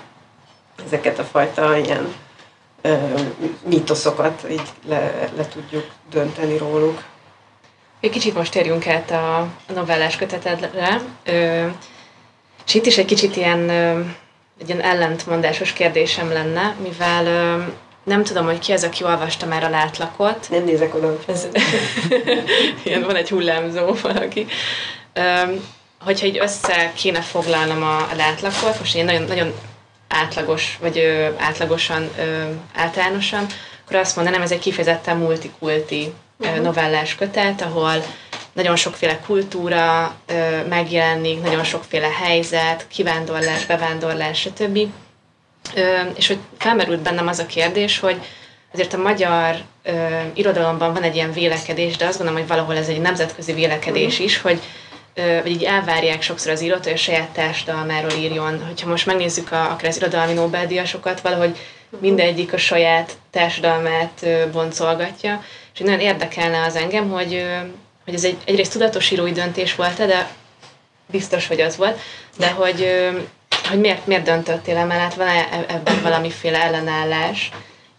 ezeket 0.86 1.20
a 1.20 1.24
fajta 1.24 1.77
ilyen 1.77 2.13
ö, 2.82 2.96
mítoszokat 3.65 4.46
így 4.51 4.70
le, 4.88 5.30
le 5.36 5.48
tudjuk 5.48 5.86
dönteni 6.12 6.58
róluk. 6.58 7.03
Egy 8.00 8.10
kicsit 8.10 8.36
most 8.36 8.51
térjünk 8.51 8.88
át 8.88 9.12
a, 9.12 9.48
novellás 9.74 10.15
kötetedre, 10.15 11.01
ö, 11.24 11.65
és 12.65 12.74
itt 12.74 12.86
is 12.86 12.98
egy 12.98 13.06
kicsit 13.06 13.36
ilyen 13.36 13.70
egy 14.62 14.70
ilyen 14.70 14.82
ellentmondásos 14.82 15.74
kérdésem 15.74 16.32
lenne, 16.32 16.75
mivel 16.82 17.24
nem 18.03 18.24
tudom, 18.24 18.46
hogy 18.46 18.60
ki 18.60 18.72
az, 18.72 18.84
aki 18.84 19.03
olvasta 19.03 19.46
már 19.46 19.63
a 19.63 19.70
látlakot. 19.70 20.48
Nem 20.50 20.63
nézek 20.63 20.96
oda. 20.96 21.18
Ez, 21.27 21.48
ilyen 22.84 23.01
van 23.01 23.15
egy 23.15 23.30
hullámzó 23.30 23.96
valaki. 24.01 24.46
hogyha 26.00 26.25
így 26.25 26.39
össze 26.39 26.91
kéne 26.96 27.22
foglalnom 27.22 27.84
a, 27.84 27.98
a 27.98 28.15
látlakot, 28.15 28.80
most 28.80 28.96
én 28.96 29.06
nagyon, 29.06 29.24
nagyon 29.24 29.53
átlagos, 30.08 30.77
vagy 30.82 30.98
ö, 30.98 31.27
átlagosan, 31.38 32.10
ö, 32.18 32.44
általánosan, 32.75 33.46
akkor 33.86 33.96
azt 33.96 34.15
mondanám, 34.15 34.41
ez 34.41 34.51
egy 34.51 34.60
kifejezetten 34.60 35.18
multikulti 35.18 36.13
uh-huh. 36.39 36.63
novellás 36.63 37.15
kötet, 37.15 37.62
ahol 37.62 38.03
nagyon 38.53 38.75
sokféle 38.75 39.20
kultúra 39.20 40.15
ö, 40.25 40.67
megjelenik, 40.70 41.41
nagyon 41.41 41.63
sokféle 41.63 42.10
helyzet, 42.24 42.86
kivándorlás, 42.88 43.65
bevándorlás, 43.65 44.39
stb. 44.39 44.77
Ö, 45.75 46.00
és 46.15 46.27
hogy 46.27 46.38
felmerült 46.58 47.01
bennem 47.01 47.27
az 47.27 47.39
a 47.39 47.46
kérdés, 47.46 48.00
hogy 48.00 48.22
azért 48.74 48.93
a 48.93 48.98
magyar 48.98 49.55
ö, 49.84 49.91
irodalomban 50.34 50.93
van 50.93 51.03
egy 51.03 51.15
ilyen 51.15 51.34
vélekedés, 51.34 51.98
de 51.98 52.05
azt 52.05 52.17
gondolom, 52.17 52.41
hogy 52.41 52.50
valahol 52.50 52.77
ez 52.77 52.88
egy 52.88 53.01
nemzetközi 53.01 53.53
vélekedés 53.53 54.12
uh-huh. 54.12 54.25
is, 54.25 54.41
hogy 54.41 54.62
vagy 55.15 55.51
így 55.51 55.63
elvárják 55.63 56.22
sokszor 56.22 56.51
az 56.51 56.62
írót, 56.62 56.84
hogy 56.84 56.93
a 56.93 56.98
saját 56.98 57.29
társadalmáról 57.29 58.12
írjon. 58.12 58.65
Hogyha 58.65 58.89
most 58.89 59.05
megnézzük 59.05 59.51
a, 59.51 59.72
akár 59.72 59.89
az 59.89 59.98
irodalmi 59.98 60.34
Nobel-díjasokat, 60.34 61.22
valahogy 61.22 61.58
mindegyik 62.00 62.53
a 62.53 62.58
saját 62.58 63.12
társadalmát 63.31 64.25
boncolgatja, 64.51 65.43
és 65.74 65.79
nagyon 65.79 66.00
érdekelne 66.00 66.65
az 66.65 66.75
engem, 66.75 67.10
hogy, 67.10 67.46
hogy 68.05 68.13
ez 68.13 68.24
egy, 68.24 68.38
egyrészt 68.46 68.72
tudatos 68.72 69.12
írói 69.12 69.31
döntés 69.31 69.75
volt 69.75 70.05
de 70.05 70.29
biztos, 71.12 71.48
hogy 71.48 71.62
az 71.62 71.75
volt, 71.75 72.00
de 72.38 72.51
hogy, 72.51 72.88
hogy 73.70 73.79
miért, 73.79 74.08
miért 74.08 74.24
döntöttél 74.24 74.77
emellett, 74.77 75.13
van 75.13 75.27
-e 75.27 75.65
ebben 75.67 76.01
valamiféle 76.01 76.62
ellenállás, 76.62 77.51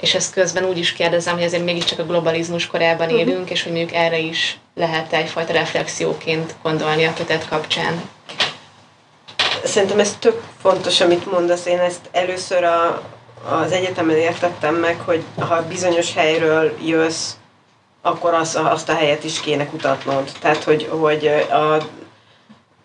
és 0.02 0.14
ezt 0.14 0.32
közben 0.32 0.64
úgy 0.64 0.78
is 0.78 0.92
kérdezem, 0.92 1.35
hogy 1.35 1.44
azért 1.44 1.64
mégiscsak 1.64 1.99
a 1.99 2.06
globalizmus 2.06 2.66
korában 2.66 3.06
mhm. 3.06 3.16
élünk, 3.16 3.37
uh-huh. 3.37 3.50
és 3.50 3.62
hogy 3.62 3.73
mondjuk 3.73 3.94
erre 3.94 4.18
is 4.18 4.59
lehet 4.75 5.12
egyfajta 5.12 5.52
reflexióként 5.52 6.54
gondolni 6.62 7.04
a 7.04 7.12
kötet 7.14 7.49
kapcsán. 7.49 8.11
Szerintem 9.64 9.99
ez 10.00 10.16
tök 10.18 10.42
fontos, 10.61 11.00
amit 11.00 11.30
mondasz. 11.30 11.66
Én 11.66 11.78
ezt 11.78 12.09
először 12.12 12.64
a, 12.64 13.02
az 13.49 13.73
egyetemen 13.73 14.16
értettem 14.16 14.75
meg, 14.75 15.00
hogy 15.00 15.23
ha 15.38 15.62
bizonyos 15.62 16.14
helyről 16.14 16.76
jössz, 16.85 17.30
akkor 18.02 18.35
az, 18.35 18.59
azt 18.62 18.88
a 18.88 18.94
helyet 18.94 19.25
is 19.25 19.40
kéne 19.40 19.66
kutatnod. 19.66 20.30
Tehát, 20.40 20.64
hogy, 20.64 20.88
hogy 20.90 21.26
a, 21.26 21.76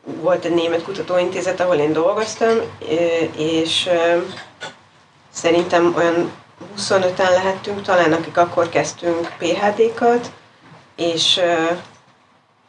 volt 0.03 0.45
egy 0.45 0.53
német 0.53 0.83
kutatóintézet, 0.83 1.59
ahol 1.59 1.75
én 1.75 1.93
dolgoztam, 1.93 2.57
és 3.37 3.89
szerintem 5.29 5.93
olyan 5.97 6.31
25-en 6.77 7.29
lehettünk 7.29 7.81
talán, 7.81 8.13
akik 8.13 8.37
akkor 8.37 8.69
kezdtünk 8.69 9.33
PHD-kat, 9.37 10.31
és 10.95 11.41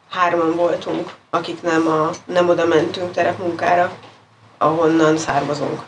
hárman 0.09 0.55
voltunk, 0.55 1.13
akik 1.29 1.61
nem, 1.61 1.87
a, 1.87 2.09
nem 2.25 2.49
oda 2.49 2.65
mentünk 2.65 3.11
terepmunkára, 3.11 3.91
ahonnan 4.57 5.17
származunk. 5.17 5.81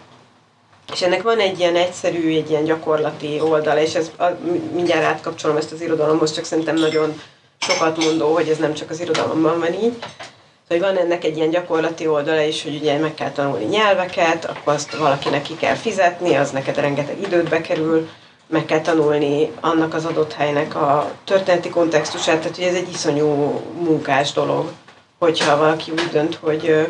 És 0.91 1.01
ennek 1.01 1.21
van 1.21 1.39
egy 1.39 1.59
ilyen 1.59 1.75
egyszerű, 1.75 2.35
egy 2.35 2.49
ilyen 2.49 2.63
gyakorlati 2.63 3.39
oldala, 3.39 3.81
és 3.81 3.95
ez, 3.95 4.11
a, 4.17 4.25
mindjárt 4.73 5.03
átkapcsolom 5.03 5.57
ezt 5.57 5.71
az 5.71 5.81
irodalomhoz, 5.81 6.31
csak 6.31 6.45
szerintem 6.45 6.75
nagyon 6.75 7.21
sokat 7.57 8.03
mondó, 8.03 8.33
hogy 8.33 8.49
ez 8.49 8.57
nem 8.57 8.73
csak 8.73 8.89
az 8.89 8.99
irodalomban 8.99 9.59
van 9.59 9.73
így. 9.73 9.93
Hogy 10.67 10.79
van 10.79 10.97
ennek 10.97 11.23
egy 11.23 11.37
ilyen 11.37 11.49
gyakorlati 11.49 12.07
oldala 12.07 12.41
is, 12.41 12.63
hogy 12.63 12.75
ugye 12.75 12.97
meg 12.97 13.13
kell 13.13 13.31
tanulni 13.31 13.65
nyelveket, 13.65 14.45
akkor 14.45 14.73
azt 14.73 14.95
valakinek 14.95 15.41
ki 15.41 15.55
kell 15.55 15.75
fizetni, 15.75 16.35
az 16.35 16.51
neked 16.51 16.75
rengeteg 16.75 17.21
időt 17.21 17.49
bekerül, 17.49 18.09
meg 18.47 18.65
kell 18.65 18.81
tanulni 18.81 19.51
annak 19.59 19.93
az 19.93 20.05
adott 20.05 20.33
helynek 20.33 20.75
a 20.75 21.11
történeti 21.23 21.69
kontextusát, 21.69 22.39
tehát 22.39 22.55
hogy 22.55 22.65
ez 22.65 22.75
egy 22.75 22.89
iszonyú 22.89 23.27
munkás 23.79 24.31
dolog, 24.31 24.71
hogyha 25.19 25.57
valaki 25.57 25.91
úgy 25.91 26.09
dönt, 26.11 26.35
hogy, 26.35 26.87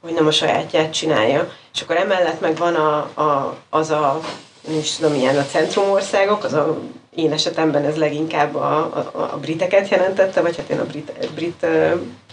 hogy 0.00 0.12
nem 0.12 0.26
a 0.26 0.30
sajátját 0.30 0.92
csinálja. 0.92 1.52
És 1.74 1.80
akkor 1.80 1.96
emellett 1.96 2.40
meg 2.40 2.56
van 2.56 2.74
a, 2.74 2.96
a, 2.96 3.56
az 3.70 3.90
a, 3.90 4.20
nem 4.68 4.78
is 4.78 4.96
tudom, 4.96 5.12
milyen 5.12 5.38
a 5.38 5.46
centrumországok, 5.46 6.44
az 6.44 6.52
a, 6.52 6.78
én 7.14 7.32
esetemben 7.32 7.84
ez 7.84 7.96
leginkább 7.96 8.54
a, 8.54 8.76
a, 8.76 9.30
a 9.32 9.38
briteket 9.40 9.88
jelentette, 9.88 10.40
vagy 10.40 10.56
hát 10.56 10.68
én 10.68 10.78
a 10.78 10.84
brit, 10.84 11.12
brit 11.34 11.66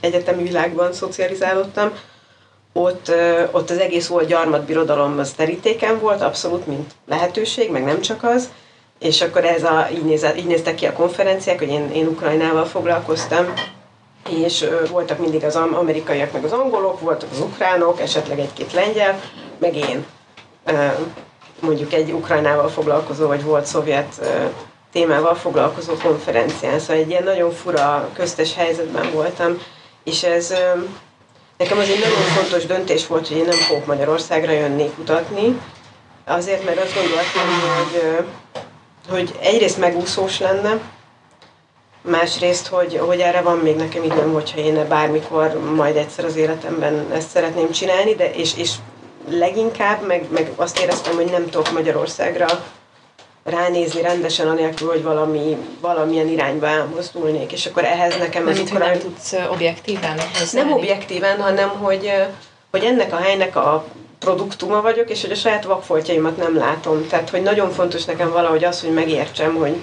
egyetemi 0.02 0.44
világban 0.44 0.94
szocializálódtam, 0.94 1.92
ott, 2.74 3.12
ott 3.52 3.70
az 3.70 3.78
egész 3.78 4.08
volt 4.08 4.28
gyarmatbirodalom 4.28 5.20
az 5.20 5.32
terítéken 5.32 6.00
volt, 6.00 6.22
abszolút, 6.22 6.68
mint 6.68 6.92
lehetőség, 7.08 7.72
meg 7.72 7.84
nem 7.84 8.02
csak 8.02 8.24
az. 8.24 8.50
És 9.00 9.22
akkor 9.22 9.46
ez 9.46 9.64
a, 9.64 9.88
így, 9.94 10.04
néz, 10.04 10.26
így 10.38 10.46
néztek 10.46 10.76
ki 10.76 10.86
a 10.86 10.94
konferenciák, 10.94 11.60
hogy 11.60 11.70
én, 11.70 11.92
én 11.94 12.08
Ukrajnával 12.08 12.66
foglalkoztam, 12.66 13.54
és 14.30 14.66
voltak 14.92 15.20
mindig 15.20 15.44
az 15.44 15.56
amerikaiak, 15.56 16.32
meg 16.32 16.44
az 16.44 16.52
angolok, 16.52 17.00
voltak 17.00 17.30
az 17.32 17.40
ukránok, 17.40 18.00
esetleg 18.00 18.40
egy-két 18.40 18.74
lengyel, 18.74 19.20
meg 19.58 19.76
én. 19.76 20.06
mondjuk 21.60 21.94
egy 21.94 22.12
Ukrajnával 22.12 22.70
foglalkozó, 22.70 23.28
vagy 23.28 23.44
volt 23.44 23.66
szovjet 23.66 24.22
témával 24.92 25.36
foglalkozó 25.36 25.94
konferencián. 26.04 26.80
Szóval 26.80 26.96
egy 26.96 27.10
ilyen 27.10 27.24
nagyon 27.24 27.52
fura 27.52 28.10
köztes 28.14 28.56
helyzetben 28.56 29.12
voltam, 29.12 29.58
és 30.04 30.24
ez 30.24 30.54
Nekem 31.58 31.78
az 31.78 31.90
egy 31.90 32.00
nagyon 32.00 32.22
fontos 32.22 32.66
döntés 32.66 33.08
volt, 33.08 33.28
hogy 33.28 33.38
én 33.38 33.46
nem 33.46 33.58
fogok 33.58 33.86
Magyarországra 33.86 34.52
jönni 34.52 34.92
kutatni, 34.96 35.62
azért, 36.26 36.66
mert 36.66 36.80
azt 36.80 36.94
gondoltam, 36.94 37.48
hogy, 37.78 38.26
hogy 39.10 39.40
egyrészt 39.42 39.78
megúszós 39.78 40.40
lenne, 40.40 40.80
másrészt, 42.06 42.68
hogy, 42.68 42.98
hogy 42.98 43.20
erre 43.20 43.42
van 43.42 43.58
még 43.58 43.76
nekem 43.76 44.04
időm, 44.04 44.34
hogyha 44.34 44.60
én 44.60 44.88
bármikor 44.88 45.60
majd 45.76 45.96
egyszer 45.96 46.26
az 46.26 46.36
életemben 46.36 47.06
ezt 47.14 47.30
szeretném 47.30 47.72
csinálni, 47.72 48.16
de 48.16 48.34
és, 48.34 48.58
és 48.58 48.72
leginkább 49.30 50.08
meg, 50.08 50.26
meg 50.32 50.52
azt 50.56 50.80
éreztem, 50.80 51.16
hogy 51.16 51.26
nem 51.32 51.50
tudok 51.50 51.72
Magyarországra 51.72 52.46
ránézni 53.44 54.02
rendesen, 54.02 54.48
anélkül, 54.48 54.90
hogy 54.90 55.04
valami, 55.04 55.58
valamilyen 55.82 56.28
irányba 56.28 56.68
elmozdulnék, 56.68 57.52
és 57.52 57.66
akkor 57.66 57.84
ehhez 57.84 58.18
nekem... 58.18 58.48
ez 58.48 58.60
akkor 58.60 58.80
nem 58.80 59.00
tudsz 59.00 59.36
objektíven 59.52 60.20
Nem 60.52 60.72
objektíven, 60.72 61.42
hanem 61.42 61.70
hogy, 61.70 62.12
hogy 62.72 62.84
ennek 62.84 63.14
a 63.14 63.18
helynek 63.18 63.56
a 63.56 63.86
produktuma 64.20 64.82
vagyok, 64.82 65.10
és 65.10 65.22
hogy 65.22 65.32
a 65.32 65.36
saját 65.36 65.64
vakfoltjaimat 65.64 66.38
nem 66.38 66.58
látom. 66.58 67.08
Tehát, 67.08 67.30
hogy 67.30 67.42
nagyon 67.42 67.72
fontos 67.72 68.06
nekem 68.06 68.32
valahogy 68.32 68.64
az, 68.64 68.82
hogy 68.82 68.94
megértsem, 68.94 69.56
hogy, 69.56 69.76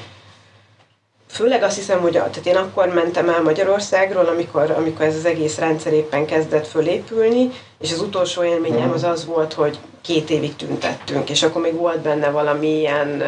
Főleg 1.32 1.62
azt 1.62 1.76
hiszem, 1.76 2.00
hogy 2.00 2.12
tehát 2.12 2.46
én 2.46 2.56
akkor 2.56 2.88
mentem 2.88 3.28
el 3.28 3.42
Magyarországról, 3.42 4.26
amikor, 4.26 4.70
amikor 4.70 5.04
ez 5.04 5.16
az 5.16 5.24
egész 5.24 5.58
rendszer 5.58 5.92
éppen 5.92 6.26
kezdett 6.26 6.66
fölépülni, 6.66 7.50
és 7.80 7.92
az 7.92 8.00
utolsó 8.00 8.44
élményem 8.44 8.90
az 8.90 9.04
az 9.04 9.26
volt, 9.26 9.52
hogy 9.52 9.78
két 10.02 10.30
évig 10.30 10.56
tüntettünk, 10.56 11.30
és 11.30 11.42
akkor 11.42 11.62
még 11.62 11.74
volt 11.74 12.00
benne 12.00 12.30
valami 12.30 12.78
ilyen, 12.78 13.18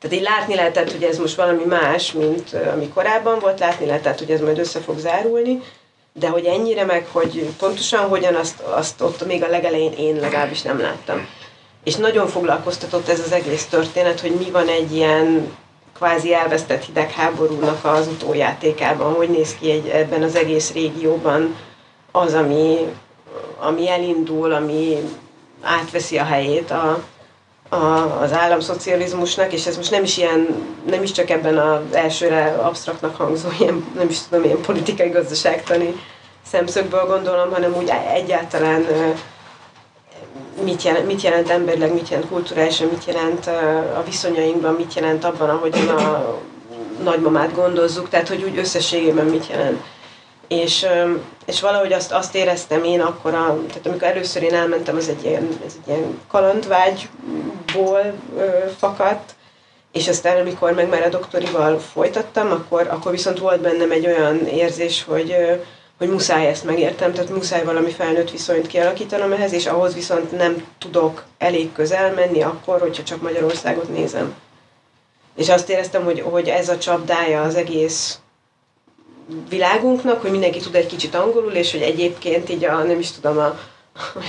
tehát 0.00 0.16
így 0.16 0.22
látni 0.22 0.54
lehetett, 0.54 0.92
hogy 0.92 1.02
ez 1.02 1.18
most 1.18 1.36
valami 1.36 1.64
más, 1.64 2.12
mint 2.12 2.56
ami 2.72 2.88
korábban 2.88 3.38
volt, 3.38 3.58
látni 3.58 3.86
lehetett, 3.86 4.18
hogy 4.18 4.30
ez 4.30 4.40
majd 4.40 4.58
össze 4.58 4.80
fog 4.80 4.98
zárulni, 4.98 5.62
de 6.12 6.28
hogy 6.28 6.44
ennyire 6.44 6.84
meg, 6.84 7.06
hogy 7.12 7.48
pontosan 7.58 8.08
hogyan, 8.08 8.34
azt, 8.34 8.60
azt 8.60 9.00
ott 9.00 9.26
még 9.26 9.42
a 9.42 9.48
legelején 9.48 9.92
én 9.92 10.16
legalábbis 10.16 10.62
nem 10.62 10.80
láttam. 10.80 11.28
És 11.84 11.94
nagyon 11.94 12.26
foglalkoztatott 12.26 13.08
ez 13.08 13.20
az 13.20 13.32
egész 13.32 13.66
történet, 13.66 14.20
hogy 14.20 14.34
mi 14.38 14.50
van 14.50 14.68
egy 14.68 14.94
ilyen 14.94 15.56
kvázi 15.94 16.34
elvesztett 16.34 16.84
hidegháborúnak 16.84 17.84
az 17.84 18.06
utójátékában, 18.06 19.14
hogy 19.14 19.28
néz 19.28 19.56
ki 19.60 19.70
egy, 19.70 19.88
ebben 19.88 20.22
az 20.22 20.36
egész 20.36 20.72
régióban 20.72 21.56
az, 22.12 22.34
ami, 22.34 22.76
ami 23.58 23.88
elindul, 23.88 24.52
ami 24.52 24.98
átveszi 25.62 26.18
a 26.18 26.24
helyét 26.24 26.70
a, 26.70 27.02
a, 27.68 28.20
az 28.20 28.32
államszocializmusnak, 28.32 29.52
és 29.52 29.66
ez 29.66 29.76
most 29.76 29.90
nem 29.90 30.02
is 30.02 30.16
ilyen, 30.16 30.46
nem 30.86 31.02
is 31.02 31.12
csak 31.12 31.30
ebben 31.30 31.58
az 31.58 31.80
elsőre 31.92 32.44
absztraktnak 32.44 33.16
hangzó, 33.16 33.48
ilyen, 33.58 33.84
nem 33.94 34.08
is 34.08 34.18
tudom, 34.28 34.44
ilyen 34.44 34.60
politikai 34.60 35.08
gazdaságtani 35.08 35.94
szemszögből 36.46 37.06
gondolom, 37.06 37.52
hanem 37.52 37.74
úgy 37.76 37.92
egyáltalán 38.14 38.86
mit 40.62 40.82
jelent, 40.82 41.06
mit 41.06 41.22
jelent 41.22 41.50
emberileg, 41.50 41.92
mit 41.92 42.08
jelent 42.08 42.28
kulturálisan, 42.28 42.88
mit 42.88 43.04
jelent 43.04 43.46
a 43.96 44.02
viszonyainkban, 44.04 44.74
mit 44.74 44.94
jelent 44.94 45.24
abban, 45.24 45.48
ahogy 45.48 45.74
a 45.88 46.38
nagymamát 47.02 47.54
gondozzuk, 47.54 48.08
tehát 48.08 48.28
hogy 48.28 48.42
úgy 48.42 48.58
összességében 48.58 49.26
mit 49.26 49.46
jelent. 49.50 49.82
És, 50.48 50.86
és 51.46 51.60
valahogy 51.60 51.92
azt, 51.92 52.12
azt 52.12 52.34
éreztem 52.34 52.84
én 52.84 53.00
akkor, 53.00 53.34
a, 53.34 53.58
tehát 53.68 53.86
amikor 53.86 54.08
először 54.08 54.42
én 54.42 54.54
elmentem, 54.54 54.96
az 54.96 55.08
egy 55.08 55.24
ilyen, 55.24 55.48
ez 55.66 55.76
egy 55.82 55.88
ilyen 55.88 56.20
kalandvágyból 56.28 58.12
ö, 58.36 58.48
fakadt, 58.78 59.34
és 59.92 60.08
aztán 60.08 60.40
amikor 60.40 60.72
meg 60.72 60.88
már 60.88 61.02
a 61.02 61.08
doktorival 61.08 61.78
folytattam, 61.78 62.50
akkor, 62.50 62.86
akkor 62.90 63.12
viszont 63.12 63.38
volt 63.38 63.60
bennem 63.60 63.90
egy 63.90 64.06
olyan 64.06 64.46
érzés, 64.46 65.04
hogy, 65.04 65.34
hogy 65.98 66.08
muszáj 66.08 66.46
ezt 66.46 66.64
megértem, 66.64 67.12
tehát 67.12 67.30
muszáj 67.30 67.64
valami 67.64 67.90
felnőtt 67.90 68.30
viszonyt 68.30 68.66
kialakítanom 68.66 69.32
ehhez, 69.32 69.52
és 69.52 69.66
ahhoz 69.66 69.94
viszont 69.94 70.36
nem 70.36 70.66
tudok 70.78 71.24
elég 71.38 71.72
közel 71.72 72.12
menni 72.12 72.42
akkor, 72.42 72.80
hogyha 72.80 73.02
csak 73.02 73.22
Magyarországot 73.22 73.88
nézem. 73.88 74.34
És 75.36 75.48
azt 75.48 75.68
éreztem, 75.70 76.04
hogy, 76.04 76.20
hogy 76.20 76.48
ez 76.48 76.68
a 76.68 76.78
csapdája 76.78 77.42
az 77.42 77.54
egész 77.54 78.18
világunknak, 79.48 80.20
hogy 80.20 80.30
mindenki 80.30 80.58
tud 80.58 80.74
egy 80.74 80.86
kicsit 80.86 81.14
angolul, 81.14 81.52
és 81.52 81.72
hogy 81.72 81.82
egyébként 81.82 82.50
így 82.50 82.64
a, 82.64 82.82
nem 82.82 82.98
is 82.98 83.10
tudom, 83.10 83.38
a, 83.38 83.58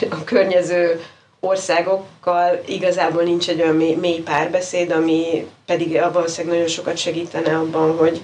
a 0.10 0.24
környező 0.24 1.03
országokkal 1.39 2.62
igazából 2.65 3.24
nincs 3.24 3.50
egy 3.50 3.62
olyan 3.62 3.75
mély, 3.75 4.19
párbeszéd, 4.19 4.91
ami 4.91 5.48
pedig 5.65 6.01
valószínűleg 6.13 6.55
nagyon 6.55 6.69
sokat 6.72 6.98
segítene 6.98 7.57
abban, 7.57 7.98
hogy, 7.98 8.22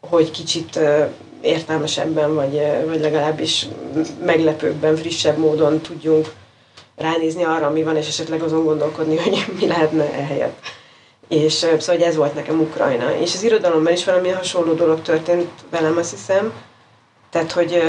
hogy 0.00 0.30
kicsit 0.30 0.78
értelmesebben, 1.40 2.34
vagy, 2.34 2.62
vagy 2.86 3.00
legalábbis 3.00 3.66
meglepőbben, 4.24 4.96
frissebb 4.96 5.38
módon 5.38 5.80
tudjunk 5.80 6.32
ránézni 6.96 7.44
arra, 7.44 7.66
ami 7.66 7.82
van, 7.82 7.96
és 7.96 8.08
esetleg 8.08 8.42
azon 8.42 8.64
gondolkodni, 8.64 9.16
hogy 9.16 9.44
mi 9.60 9.66
lehetne 9.66 10.12
ehelyett. 10.12 10.58
És 11.28 11.52
szóval 11.52 11.78
hogy 11.86 12.02
ez 12.02 12.16
volt 12.16 12.34
nekem 12.34 12.60
Ukrajna. 12.60 13.16
És 13.16 13.34
az 13.34 13.42
irodalomban 13.42 13.92
is 13.92 14.04
valami 14.04 14.28
hasonló 14.28 14.72
dolog 14.72 15.02
történt 15.02 15.48
velem, 15.70 15.96
azt 15.96 16.10
hiszem. 16.10 16.52
Tehát, 17.30 17.52
hogy, 17.52 17.82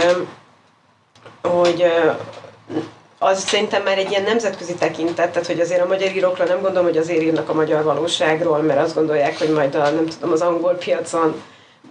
hogy 1.41 1.85
az 3.19 3.39
szerintem 3.39 3.83
már 3.83 3.97
egy 3.97 4.09
ilyen 4.09 4.23
nemzetközi 4.23 4.75
tekintet, 4.75 5.31
tehát 5.31 5.47
hogy 5.47 5.59
azért 5.59 5.81
a 5.81 5.87
magyar 5.87 6.15
írókra 6.15 6.45
nem 6.45 6.61
gondolom, 6.61 6.85
hogy 6.85 6.97
azért 6.97 7.21
írnak 7.21 7.49
a 7.49 7.53
magyar 7.53 7.83
valóságról, 7.83 8.61
mert 8.61 8.79
azt 8.79 8.95
gondolják, 8.95 9.37
hogy 9.37 9.49
majd 9.49 9.75
a, 9.75 9.89
nem 9.89 10.05
tudom, 10.05 10.31
az 10.31 10.41
angol 10.41 10.73
piacon 10.73 11.41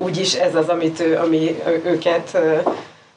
úgyis 0.01 0.35
ez 0.35 0.55
az, 0.55 0.69
amit 0.69 1.01
ő, 1.01 1.19
ami 1.19 1.63
őket 1.85 2.39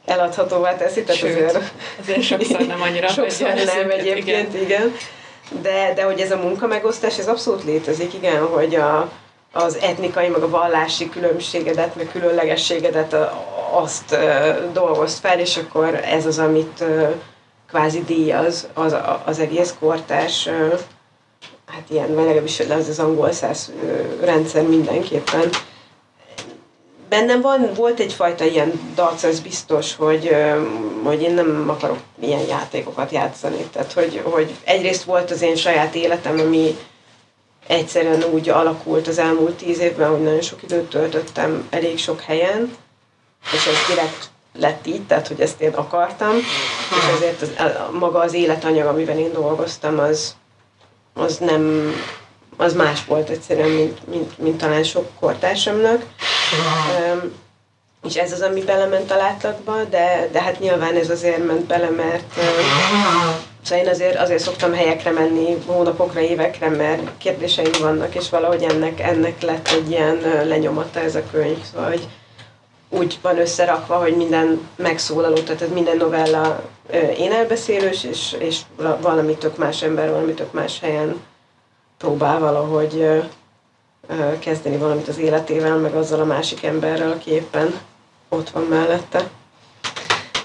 eladhatóvá 0.05 0.75
teszi. 0.75 1.03
Tehát 1.03 1.21
Sőt, 1.21 1.49
azért, 1.49 1.73
azért 2.01 2.21
sokszor 2.21 2.59
nem 2.59 2.81
annyira 2.81 3.07
sokszor 3.07 3.47
nem 3.47 3.89
egyébként, 3.89 4.53
igen. 4.53 4.61
igen. 4.61 4.93
De, 5.61 5.93
de 5.95 6.03
hogy 6.03 6.19
ez 6.19 6.31
a 6.31 6.37
munkamegosztás, 6.37 7.17
ez 7.17 7.27
abszolút 7.27 7.63
létezik, 7.63 8.13
igen, 8.13 8.45
hogy 8.45 8.75
a, 8.75 9.11
az 9.51 9.77
etnikai, 9.81 10.27
meg 10.27 10.41
a 10.41 10.49
vallási 10.49 11.09
különbségedet, 11.09 11.95
meg 11.95 12.09
különlegességedet 12.11 13.15
azt 13.71 14.17
dolgozt 14.73 15.19
fel, 15.19 15.39
és 15.39 15.57
akkor 15.57 15.99
ez 16.03 16.25
az, 16.25 16.39
amit 16.39 16.83
kvázi 17.69 18.03
díjaz 18.03 18.67
az, 18.73 18.95
az 19.25 19.39
egész 19.39 19.75
kortás, 19.79 20.49
hát 21.65 21.83
ilyen, 21.89 22.15
vagy 22.15 22.25
legalábbis 22.25 22.59
az 22.59 22.87
az 22.87 22.99
angol 22.99 23.31
száz 23.31 23.71
rendszer 24.21 24.63
mindenképpen. 24.63 25.49
Bennem 27.13 27.41
van, 27.41 27.69
volt 27.75 27.99
egyfajta 27.99 28.45
ilyen 28.45 28.93
dac, 28.95 29.23
ez 29.23 29.39
biztos, 29.39 29.95
hogy, 29.95 30.35
hogy 31.03 31.21
én 31.21 31.33
nem 31.33 31.65
akarok 31.69 31.97
ilyen 32.19 32.47
játékokat 32.47 33.11
játszani. 33.11 33.67
Tehát, 33.71 33.91
hogy, 33.91 34.21
hogy 34.23 34.55
egyrészt 34.63 35.03
volt 35.03 35.31
az 35.31 35.41
én 35.41 35.55
saját 35.55 35.95
életem, 35.95 36.39
ami 36.39 36.77
egyszerűen 37.67 38.23
úgy 38.23 38.49
alakult 38.49 39.07
az 39.07 39.17
elmúlt 39.17 39.53
tíz 39.53 39.79
évben, 39.79 40.09
hogy 40.09 40.21
nagyon 40.21 40.41
sok 40.41 40.63
időt 40.63 40.89
töltöttem 40.89 41.67
elég 41.69 41.97
sok 41.97 42.21
helyen, 42.21 42.75
és 43.53 43.65
ez 43.65 43.95
direkt 43.95 44.29
lett 44.59 44.87
így, 44.87 45.03
tehát 45.07 45.27
hogy 45.27 45.41
ezt 45.41 45.61
én 45.61 45.73
akartam, 45.73 46.35
és 46.89 47.15
ezért 47.15 47.41
az, 47.41 47.49
maga 47.99 48.19
az 48.19 48.33
életanyag, 48.33 48.87
amiben 48.87 49.17
én 49.17 49.31
dolgoztam, 49.33 49.99
az, 49.99 50.35
az 51.13 51.37
nem, 51.37 51.93
az 52.57 52.73
más 52.73 53.05
volt 53.05 53.29
egyszerűen, 53.29 53.69
mint, 53.69 54.07
mint, 54.07 54.37
mint 54.37 54.57
talán 54.57 54.83
sok 54.83 55.09
kortársamnak. 55.19 56.05
És 58.07 58.15
ez 58.15 58.31
az, 58.31 58.41
ami 58.41 58.61
belement 58.61 59.11
a 59.11 59.15
látlagba, 59.15 59.83
de, 59.83 60.29
de 60.31 60.41
hát 60.41 60.59
nyilván 60.59 60.95
ez 60.95 61.09
azért 61.09 61.45
ment 61.45 61.65
bele, 61.65 61.89
mert 61.89 62.37
uh, 62.37 62.43
szóval 63.61 63.83
én 63.83 63.89
azért, 63.89 64.19
azért 64.19 64.41
szoktam 64.41 64.73
helyekre 64.73 65.11
menni, 65.11 65.57
hónapokra, 65.65 66.19
évekre, 66.19 66.69
mert 66.69 67.17
kérdéseim 67.17 67.71
vannak, 67.81 68.15
és 68.15 68.29
valahogy 68.29 68.63
ennek, 68.63 68.99
ennek 68.99 69.41
lett 69.41 69.67
egy 69.67 69.89
ilyen 69.89 70.17
lenyomata 70.47 70.99
ez 70.99 71.15
a 71.15 71.21
könyv. 71.31 71.63
Szóval, 71.71 71.89
hogy 71.89 72.07
úgy 72.89 73.19
van 73.21 73.39
összerakva, 73.39 73.95
hogy 73.95 74.15
minden 74.15 74.69
megszólaló, 74.75 75.35
tehát 75.35 75.73
minden 75.73 75.97
novella 75.97 76.63
én 77.17 77.31
elbeszélős, 77.31 78.03
és, 78.03 78.35
és 78.39 78.59
valami 79.01 79.35
tök 79.37 79.57
más 79.57 79.81
ember, 79.81 80.09
valami 80.09 80.33
tök 80.33 80.53
más 80.53 80.79
helyen 80.79 81.21
próbál 81.97 82.39
valahogy 82.39 83.23
kezdeni 84.39 84.77
valamit 84.77 85.07
az 85.07 85.17
életével, 85.17 85.77
meg 85.77 85.95
azzal 85.95 86.19
a 86.19 86.25
másik 86.25 86.63
emberrel, 86.63 87.11
aki 87.11 87.31
éppen 87.31 87.73
ott 88.29 88.49
van 88.49 88.63
mellette. 88.63 89.23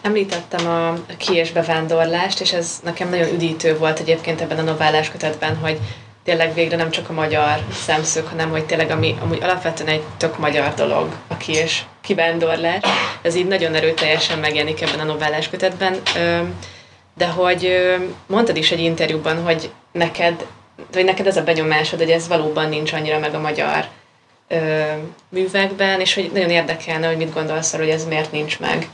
Említettem 0.02 0.66
a 0.68 0.94
ki- 1.16 1.34
és 1.34 1.52
bevándorlást, 1.52 2.40
és 2.40 2.52
ez 2.52 2.80
nekem 2.84 3.08
nagyon 3.08 3.34
üdítő 3.34 3.76
volt 3.76 3.98
egyébként 3.98 4.40
ebben 4.40 4.58
a 4.58 4.62
novellás 4.62 5.10
kötetben, 5.10 5.56
hogy 5.56 5.78
tényleg 6.24 6.54
végre 6.54 6.76
nem 6.76 6.90
csak 6.90 7.08
a 7.08 7.12
magyar 7.12 7.58
szemszög, 7.72 8.26
hanem 8.26 8.50
hogy 8.50 8.66
tényleg 8.66 8.90
ami 8.90 9.16
amúgy 9.22 9.42
alapvetően 9.42 9.88
egy 9.88 10.02
tök 10.16 10.38
magyar 10.38 10.74
dolog, 10.74 11.08
a 11.28 11.36
ki- 11.36 11.52
és 11.52 11.82
kivándorlás. 12.00 12.82
Ez 13.22 13.34
így 13.34 13.46
nagyon 13.46 13.74
erőteljesen 13.74 14.38
megjelenik 14.38 14.80
ebben 14.82 15.00
a 15.00 15.04
novellás 15.12 15.48
kötetben. 15.48 15.96
De 17.14 17.26
hogy 17.26 17.72
mondtad 18.26 18.56
is 18.56 18.70
egy 18.70 18.80
interjúban, 18.80 19.42
hogy 19.42 19.70
neked, 19.92 20.46
vagy 20.92 21.04
neked 21.04 21.26
ez 21.26 21.36
a 21.36 21.42
benyomásod, 21.42 21.98
hogy 21.98 22.10
ez 22.10 22.28
valóban 22.28 22.68
nincs 22.68 22.92
annyira 22.92 23.18
meg 23.18 23.34
a 23.34 23.40
magyar 23.40 23.84
művekben, 25.28 26.00
és 26.00 26.14
hogy 26.14 26.30
nagyon 26.32 26.50
érdekelne, 26.50 27.06
hogy 27.06 27.16
mit 27.16 27.34
gondolsz 27.34 27.72
arra, 27.72 27.82
hogy 27.82 27.92
ez 27.92 28.06
miért 28.06 28.32
nincs 28.32 28.58
meg. 28.58 28.88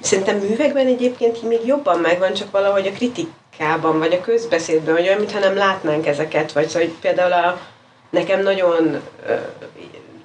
Szerintem 0.00 0.36
művekben 0.36 0.86
egyébként 0.86 1.42
még 1.42 1.66
jobban 1.66 1.98
megvan, 1.98 2.32
csak 2.32 2.50
valahogy 2.50 2.86
a 2.86 2.92
kritikában, 2.92 3.98
vagy 3.98 4.12
a 4.12 4.20
közbeszédben, 4.20 4.94
hogy 4.94 5.06
olyan, 5.06 5.18
mintha 5.18 5.38
nem 5.38 5.56
látnánk 5.56 6.06
ezeket, 6.06 6.52
vagy 6.52 6.68
szóval, 6.68 6.88
hogy 6.88 6.96
például 7.00 7.32
a, 7.32 7.60
nekem 8.10 8.42
nagyon 8.42 9.00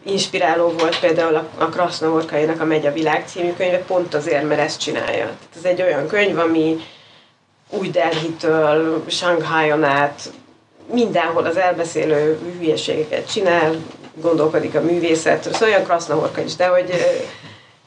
inspiráló 0.03 0.69
volt 0.69 0.99
például 0.99 1.35
a, 1.35 1.47
a 1.57 1.65
Krasznahorkainak 1.65 2.61
a 2.61 2.65
Megy 2.65 2.85
a 2.85 2.93
világ 2.93 3.27
című 3.27 3.53
könyve, 3.53 3.77
pont 3.77 4.13
azért, 4.13 4.47
mert 4.47 4.61
ezt 4.61 4.79
csinálja. 4.79 5.25
Tehát 5.25 5.55
ez 5.55 5.63
egy 5.63 5.81
olyan 5.81 6.07
könyv, 6.07 6.39
ami 6.39 6.79
új 7.69 7.89
Delhi-től, 7.89 9.03
Shanghai-on 9.07 9.83
át 9.83 10.31
mindenhol 10.91 11.45
az 11.45 11.57
elbeszélő 11.57 12.39
hülyeségeket 12.59 13.31
csinál, 13.31 13.75
gondolkodik 14.21 14.75
a 14.75 14.81
művészet, 14.81 15.43
szóval 15.43 15.67
olyan 15.69 15.83
Krasznahorka 15.83 16.41
is, 16.41 16.55
de 16.55 16.67
hogy, 16.67 16.93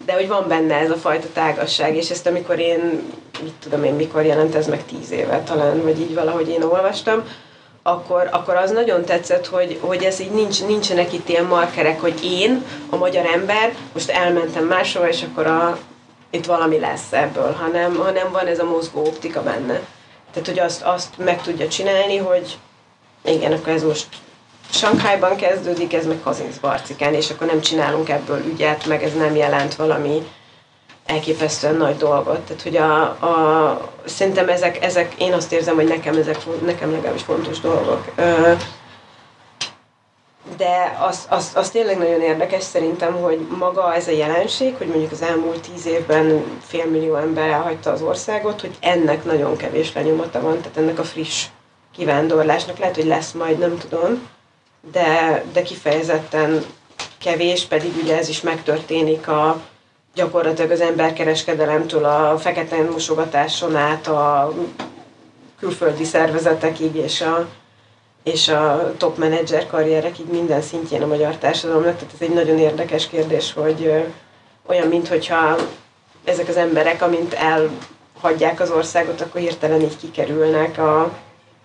de 0.07 0.13
hogy 0.13 0.29
van 0.29 0.49
benne 0.49 0.75
ez 0.75 0.91
a 0.91 0.97
fajta 0.97 1.27
tágasság, 1.33 1.97
és 1.97 2.11
ezt 2.11 2.27
amikor 2.27 2.59
én, 2.59 3.03
mit 3.43 3.55
tudom 3.63 3.85
én, 3.85 3.95
mikor 3.95 4.25
jelent 4.25 4.55
ez 4.55 4.67
meg 4.67 4.85
tíz 4.85 5.11
éve 5.11 5.43
talán, 5.43 5.83
vagy 5.83 6.01
így 6.01 6.15
valahogy 6.15 6.49
én 6.49 6.63
olvastam, 6.63 7.23
akkor, 7.83 8.29
akkor 8.33 8.57
az 8.57 8.71
nagyon 8.71 9.05
tetszett, 9.05 9.47
hogy, 9.47 9.79
hogy 9.81 10.03
ez 10.03 10.21
így 10.21 10.31
nincs, 10.31 10.65
nincsenek 10.65 11.13
itt 11.13 11.29
ilyen 11.29 11.45
markerek, 11.45 12.01
hogy 12.01 12.25
én, 12.25 12.65
a 12.91 12.97
magyar 12.97 13.27
ember, 13.27 13.75
most 13.93 14.11
elmentem 14.11 14.67
máshova, 14.67 15.09
és 15.09 15.23
akkor 15.23 15.47
a, 15.47 15.79
itt 16.31 16.47
valami 16.47 16.79
lesz 16.79 17.13
ebből, 17.13 17.53
hanem, 17.53 17.97
hanem 17.97 18.33
van 18.33 18.47
ez 18.47 18.59
a 18.59 18.65
mozgó 18.65 19.01
optika 19.01 19.43
benne. 19.43 19.81
Tehát, 20.33 20.49
hogy 20.49 20.59
azt, 20.59 20.83
azt 20.83 21.09
meg 21.17 21.43
tudja 21.43 21.69
csinálni, 21.69 22.17
hogy 22.17 22.59
igen, 23.25 23.53
akkor 23.53 23.73
ez 23.73 23.83
most 23.83 24.07
Sankhájban 24.73 25.37
kezdődik, 25.37 25.95
ez 25.95 26.07
meg 26.07 26.21
Kazincbarcikán, 26.23 27.15
és 27.15 27.31
akkor 27.31 27.47
nem 27.47 27.61
csinálunk 27.61 28.09
ebből 28.09 28.45
ügyet, 28.45 28.87
meg 28.87 29.03
ez 29.03 29.15
nem 29.15 29.37
jelent 29.37 29.75
valami 29.75 30.27
elképesztően 31.07 31.75
nagy 31.75 31.97
dolgot. 31.97 32.41
Tehát, 32.41 32.63
hogy 32.63 32.77
a, 32.77 33.03
a, 33.03 33.91
szerintem 34.05 34.49
ezek, 34.49 34.85
ezek, 34.85 35.15
én 35.19 35.33
azt 35.33 35.53
érzem, 35.53 35.75
hogy 35.75 35.89
nekem 35.89 36.17
ezek 36.17 36.39
nekem 36.65 36.91
legalábbis 36.91 37.23
fontos 37.23 37.61
dolgok. 37.61 38.05
De 40.57 40.99
az, 41.09 41.27
az, 41.29 41.51
az 41.55 41.71
tényleg 41.71 41.99
nagyon 41.99 42.21
érdekes 42.21 42.63
szerintem, 42.63 43.13
hogy 43.13 43.47
maga 43.59 43.95
ez 43.95 44.09
a 44.09 44.11
jelenség, 44.11 44.75
hogy 44.77 44.87
mondjuk 44.87 45.13
az 45.13 45.23
elmúlt 45.23 45.71
tíz 45.71 45.87
évben 45.87 46.45
félmillió 46.67 47.17
ember 47.17 47.49
elhagyta 47.49 47.91
az 47.91 48.03
országot, 48.03 48.61
hogy 48.61 48.77
ennek 48.81 49.25
nagyon 49.25 49.57
kevés 49.57 49.93
lenyomata 49.93 50.41
van, 50.41 50.61
tehát 50.61 50.77
ennek 50.77 50.99
a 50.99 51.05
friss 51.05 51.47
kivándorlásnak 52.01 52.79
lehet, 52.79 52.95
hogy 52.95 53.07
lesz 53.07 53.33
majd, 53.33 53.59
nem 53.59 53.79
tudom, 53.79 54.29
de, 54.93 55.45
de 55.53 55.63
kifejezetten 55.63 56.65
kevés, 57.19 57.65
pedig 57.65 57.93
ugye 58.03 58.17
ez 58.19 58.29
is 58.29 58.41
megtörténik 58.41 59.29
a, 59.29 59.61
gyakorlatilag 60.15 60.71
az 60.71 60.81
emberkereskedelemtől 60.81 62.05
a 62.05 62.39
fekete 62.39 62.83
mosogatáson 62.83 63.77
át 63.77 64.07
a 64.07 64.53
külföldi 65.59 66.05
szervezetekig 66.05 66.95
és 66.95 67.21
a, 67.21 67.49
és 68.23 68.49
a 68.49 68.93
top 68.97 69.19
menedzser 69.19 69.67
karrierekig 69.67 70.31
minden 70.31 70.63
szintjén 70.63 71.03
a 71.03 71.07
magyar 71.07 71.37
társadalomnak. 71.37 71.97
Tehát 71.97 72.15
ez 72.15 72.29
egy 72.29 72.35
nagyon 72.35 72.59
érdekes 72.59 73.09
kérdés, 73.09 73.53
hogy 73.53 74.05
olyan, 74.67 74.89
mintha 74.89 75.57
ezek 76.25 76.49
az 76.49 76.57
emberek, 76.57 77.03
amint 77.03 77.35
elhagyják 77.35 78.61
az 78.61 78.71
országot, 78.71 79.21
akkor 79.21 79.41
hirtelen 79.41 79.81
így 79.81 79.97
kikerülnek 79.97 80.79
a, 80.79 81.13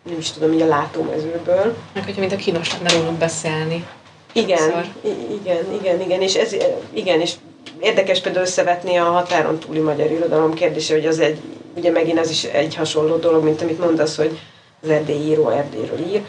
nem 0.06 0.18
is 0.18 0.32
tudom, 0.32 0.54
így 0.54 0.62
a 0.62 0.66
látómezőből. 0.66 1.76
Meg 1.94 2.04
hogyha 2.04 2.20
mint 2.20 2.32
a 2.32 2.36
kínos 2.36 2.72
lenne 2.72 2.94
róluk 2.94 3.18
beszélni. 3.18 3.88
Igen, 4.34 4.94
igen, 5.42 5.74
igen, 5.80 6.02
igen, 6.02 6.22
és 6.22 6.36
ez, 6.36 6.56
igen, 6.94 7.22
és 7.22 7.34
érdekes 7.80 8.22
például 8.22 8.46
összevetni 8.46 8.96
a 8.96 9.04
határon 9.04 9.60
túli 9.60 9.80
magyar 9.80 10.12
irodalom 10.12 10.54
kérdése, 10.54 10.94
hogy 10.94 11.06
az 11.06 11.20
egy, 11.20 11.40
ugye 11.76 11.92
megint 11.92 12.20
az 12.20 12.30
is 12.30 12.44
egy 12.44 12.76
hasonló 12.76 13.16
dolog, 13.16 13.44
mint 13.44 13.62
amit 13.62 13.80
mondasz, 13.80 14.16
hogy 14.16 14.40
az 14.84 14.90
erdélyi 14.90 15.28
író 15.28 15.50
erdélyről 15.50 16.00
ír, 16.00 16.22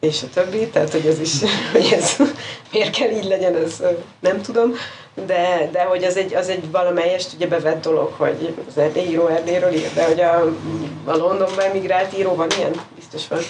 és 0.00 0.22
a 0.22 0.28
többi, 0.34 0.66
tehát 0.66 0.90
hogy 0.90 1.06
ez 1.06 1.20
is, 1.20 1.32
hogy 1.72 1.92
ez 1.92 2.16
miért 2.72 2.96
kell 2.96 3.10
így 3.10 3.24
legyen, 3.24 3.56
ez 3.56 3.82
nem 4.20 4.42
tudom, 4.42 4.74
de, 5.26 5.68
de 5.72 5.82
hogy 5.82 6.04
az 6.04 6.16
egy, 6.16 6.34
az 6.34 6.48
egy 6.48 6.70
valamelyest 6.70 7.32
ugye 7.34 7.46
bevett 7.46 7.82
dolog, 7.82 8.12
hogy 8.16 8.54
az 8.68 8.78
erdélyi 8.78 9.10
író 9.10 9.26
erdélyről 9.26 9.72
ír, 9.72 9.92
de 9.94 10.04
hogy 10.04 10.20
a, 10.20 10.40
a 11.04 11.16
Londonban 11.16 11.64
emigrált 11.64 12.18
író 12.18 12.34
van 12.34 12.48
ilyen, 12.58 12.72
biztos 12.96 13.28
van. 13.28 13.40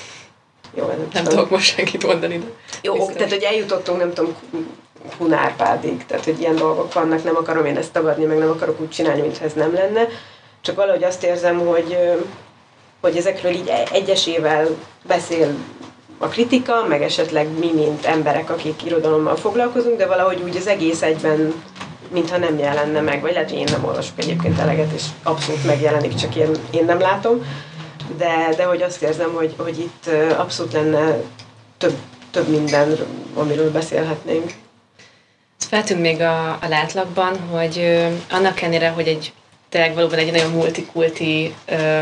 Jó, 0.74 0.87
nem, 0.87 1.08
nem 1.12 1.24
tudok 1.24 1.50
most 1.50 1.74
senkit 1.74 2.06
mondani, 2.06 2.38
de 2.38 2.46
Jó, 2.82 2.92
biztos. 2.92 3.14
tehát 3.14 3.32
hogy 3.32 3.42
eljutottunk, 3.42 3.98
nem 3.98 4.12
tudom, 4.12 4.37
Hunárpádig, 5.18 6.06
tehát 6.06 6.24
hogy 6.24 6.40
ilyen 6.40 6.56
dolgok 6.56 6.92
vannak, 6.92 7.24
nem 7.24 7.37
akarom 7.37 7.64
én 7.66 7.76
ezt 7.76 7.92
tagadni, 7.92 8.24
meg 8.24 8.38
nem 8.38 8.50
akarok 8.50 8.80
úgy 8.80 8.90
csinálni, 8.90 9.20
mintha 9.20 9.44
ez 9.44 9.52
nem 9.52 9.74
lenne, 9.74 10.08
csak 10.61 10.76
valahogy 10.76 11.04
azt 11.04 11.24
érzem, 11.24 11.58
hogy, 11.58 11.98
hogy 13.00 13.16
ezekről 13.16 13.52
így 13.52 13.72
egyesével 13.92 14.68
beszél 15.06 15.54
a 16.18 16.26
kritika, 16.26 16.85
meg 16.88 17.02
esetleg 17.02 17.48
mi, 17.59 17.70
mint 17.74 18.04
emberek, 18.04 18.50
akik 18.50 18.85
irodalommal 18.85 19.37
foglalkozunk, 19.37 19.98
de 19.98 20.07
valahogy 20.07 20.40
úgy 20.44 20.57
az 20.57 20.66
egész 20.66 21.02
egyben 21.02 21.54
mintha 22.11 22.37
nem 22.37 22.59
jelenne 22.59 23.00
meg, 23.00 23.20
vagy 23.20 23.33
lehet, 23.33 23.50
hogy 23.50 23.59
én 23.59 23.68
nem 23.70 23.85
olvasok 23.85 24.18
egyébként 24.18 24.59
eleget, 24.59 24.92
és 24.92 25.02
abszolút 25.22 25.64
megjelenik, 25.64 26.14
csak 26.14 26.37
én, 26.37 26.50
én 26.70 26.85
nem 26.85 27.00
látom, 27.00 27.44
de, 28.16 28.54
de 28.57 28.64
hogy 28.64 28.83
azt 28.83 29.02
érzem, 29.02 29.33
hogy, 29.35 29.54
hogy 29.57 29.78
itt 29.78 30.11
abszolút 30.37 30.72
lenne 30.72 31.16
több, 31.78 31.94
több 32.31 32.48
minden, 32.48 32.96
amiről 33.35 33.70
beszélhetnénk. 33.70 34.52
Feltűnt 35.59 36.00
még 36.00 36.20
a, 36.20 36.50
a 36.50 36.68
látlagban, 36.68 37.38
hogy 37.50 37.78
ö, 37.78 38.07
annak 38.31 38.61
ellenére, 38.61 38.88
hogy 38.88 39.09
egy 39.09 39.33
tényleg 39.68 39.94
valóban 39.94 40.18
egy 40.18 40.33
nagyon 40.33 40.50
multikulti 40.50 41.54
ö, 41.66 42.00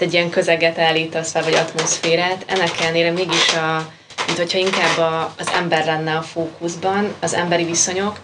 egy 0.00 0.12
ilyen 0.12 0.30
közeget 0.30 0.78
állítasz 0.78 1.30
fel, 1.30 1.42
vagy 1.42 1.54
atmoszférát, 1.54 2.44
ennek 2.46 2.80
ellenére 2.80 3.10
mégis 3.10 3.54
a, 3.54 3.92
mint 4.26 4.38
hogyha 4.38 4.58
inkább 4.58 4.98
a, 4.98 5.34
az 5.38 5.48
ember 5.48 5.84
lenne 5.84 6.16
a 6.16 6.22
fókuszban, 6.22 7.14
az 7.20 7.34
emberi 7.34 7.64
viszonyok, 7.64 8.18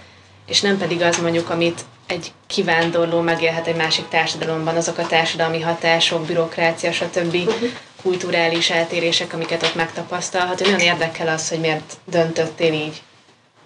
és 0.46 0.60
nem 0.60 0.78
pedig 0.78 1.02
az 1.02 1.16
mondjuk, 1.16 1.50
amit 1.50 1.84
egy 2.06 2.32
kivándorló 2.46 3.20
megélhet 3.20 3.66
egy 3.66 3.76
másik 3.76 4.08
társadalomban, 4.08 4.76
azok 4.76 4.98
a 4.98 5.06
társadalmi 5.06 5.60
hatások, 5.60 6.24
bürokrácia, 6.24 6.92
stb. 6.92 7.34
Uh-huh. 7.34 7.68
kulturális 8.02 8.70
eltérések, 8.70 9.32
amiket 9.32 9.62
ott 9.62 9.74
megtapasztalhat. 9.74 10.60
Nagyon 10.60 10.78
érdekel 10.78 11.28
az, 11.28 11.48
hogy 11.48 11.60
miért 11.60 11.96
döntöttél 12.04 12.72
így, 12.72 13.02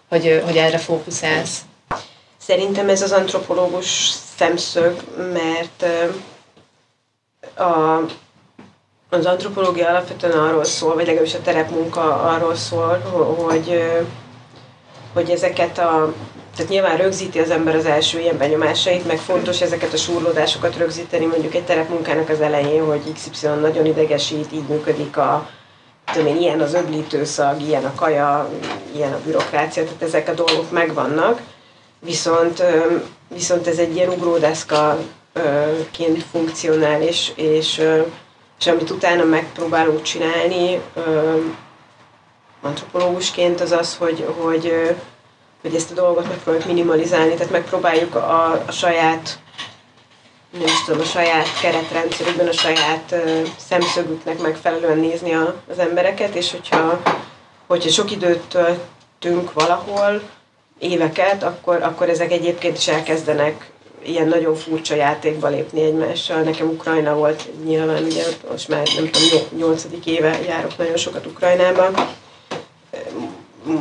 hogy, 0.09 0.43
hogy 0.45 0.57
erre 0.57 0.79
fókuszálsz. 0.79 1.59
Szerintem 2.39 2.89
ez 2.89 3.03
az 3.03 3.13
antropológus 3.13 4.13
szemszög, 4.37 5.03
mert 5.33 5.85
a, 7.57 8.01
az 9.11 9.27
antropológia 9.27 9.89
alapvetően 9.89 10.39
arról 10.39 10.65
szól, 10.65 10.95
vagy 10.95 11.07
legalábbis 11.07 11.35
a 11.35 11.43
terepmunka 11.43 12.15
arról 12.15 12.55
szól, 12.55 12.99
hogy, 13.37 13.83
hogy 15.13 15.31
ezeket 15.31 15.79
a 15.79 16.13
tehát 16.57 16.71
nyilván 16.71 16.97
rögzíti 16.97 17.39
az 17.39 17.51
ember 17.51 17.75
az 17.75 17.85
első 17.85 18.21
ilyen 18.21 18.39
benyomásait, 18.39 19.07
meg 19.07 19.19
fontos 19.19 19.61
ezeket 19.61 19.93
a 19.93 19.97
súrlódásokat 19.97 20.77
rögzíteni 20.77 21.27
mondjuk 21.27 21.55
egy 21.55 21.65
terepmunkának 21.65 22.29
az 22.29 22.41
elején, 22.41 22.85
hogy 22.85 23.13
XY 23.13 23.47
nagyon 23.47 23.87
idegesít, 23.87 24.53
így 24.53 24.69
működik 24.69 25.17
a, 25.17 25.49
tudom 26.13 26.27
én, 26.27 26.37
ilyen 26.37 26.61
az 26.61 26.75
öblítőszag, 26.75 27.61
ilyen 27.61 27.85
a 27.85 27.95
kaja, 27.95 28.49
ilyen 28.95 29.13
a 29.13 29.21
bürokrácia, 29.25 29.85
tehát 29.85 30.03
ezek 30.03 30.29
a 30.29 30.35
dolgok 30.35 30.71
megvannak, 30.71 31.41
viszont, 32.01 32.63
viszont 33.29 33.67
ez 33.67 33.79
egy 33.79 33.95
ilyen 33.97 34.09
ugródeszka 34.09 34.99
ként 35.91 36.25
funkcionál, 36.31 37.03
és, 37.03 37.33
és, 37.35 37.83
és 38.59 38.67
amit 38.67 38.91
utána 38.91 39.25
megpróbálunk 39.25 40.03
csinálni 40.03 40.81
antropológusként, 42.63 43.61
az 43.61 43.73
az, 43.73 43.97
hogy, 43.97 44.27
hogy, 44.39 44.95
hogy 45.63 45.75
ezt 45.75 45.91
a 45.91 45.95
dolgot 45.95 46.29
megpróbáljuk 46.29 46.69
minimalizálni, 46.69 47.35
tehát 47.35 47.53
megpróbáljuk 47.53 48.15
a, 48.15 48.51
a 48.67 48.73
saját 48.73 49.39
nem 50.53 50.63
is 50.63 50.85
tudom, 50.85 51.01
a 51.01 51.05
saját 51.05 51.61
keretrendszerükben, 51.61 52.49
a 52.49 52.53
saját 52.53 53.15
szemszögüknek 53.57 54.41
megfelelően 54.41 54.99
nézni 54.99 55.35
a, 55.35 55.63
az 55.71 55.79
embereket, 55.79 56.35
és 56.35 56.51
hogyha, 56.51 57.03
hogyha 57.67 57.91
sok 57.91 58.11
időt 58.11 58.41
töltünk 58.41 59.53
valahol, 59.53 60.23
éveket, 60.79 61.43
akkor, 61.43 61.83
akkor 61.83 62.09
ezek 62.09 62.33
egyébként 62.33 62.77
is 62.77 62.89
elkezdenek 62.89 63.71
ilyen 64.05 64.29
nagyon 64.29 64.55
furcsa 64.55 64.95
játékba 64.95 65.49
lépni 65.49 65.83
egymással. 65.83 66.41
Nekem 66.41 66.69
Ukrajna 66.69 67.15
volt 67.15 67.49
nyilván, 67.65 68.05
ugye 68.05 68.23
most 68.51 68.69
már 68.69 68.89
nem 68.97 69.11
tudom, 69.11 69.47
nyolcadik 69.57 70.07
éve 70.07 70.39
járok 70.47 70.79
nagyon 70.79 70.97
sokat 70.97 71.27
Ukrajnában. 71.27 71.95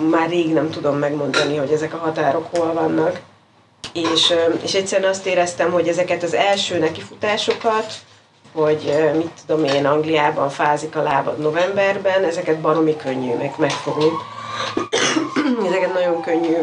Már 0.10 0.29
rég 0.29 0.53
nem 0.53 0.69
tudom 0.69 0.97
megmondani, 0.97 1.55
hogy 1.55 1.71
ezek 1.71 1.93
a 1.93 1.97
határok 1.97 2.55
hol 2.55 2.73
vannak. 2.73 3.19
És, 3.93 4.34
és 4.63 4.73
egyszerűen 4.73 5.10
azt 5.10 5.25
éreztem, 5.25 5.71
hogy 5.71 5.88
ezeket 5.88 6.23
az 6.23 6.34
első 6.34 6.79
nekifutásokat, 6.79 7.93
hogy 8.53 8.93
mit 9.15 9.31
tudom 9.45 9.65
én, 9.65 9.86
Angliában 9.86 10.49
fázik 10.49 10.95
a 10.95 11.01
lábad 11.01 11.39
novemberben, 11.39 12.23
ezeket 12.23 12.62
baromi 12.62 12.95
könnyű 12.95 13.36
meg 13.36 13.53
megfogni. 13.57 14.10
ezeket 15.67 15.93
nagyon 15.93 16.21
könnyű 16.21 16.55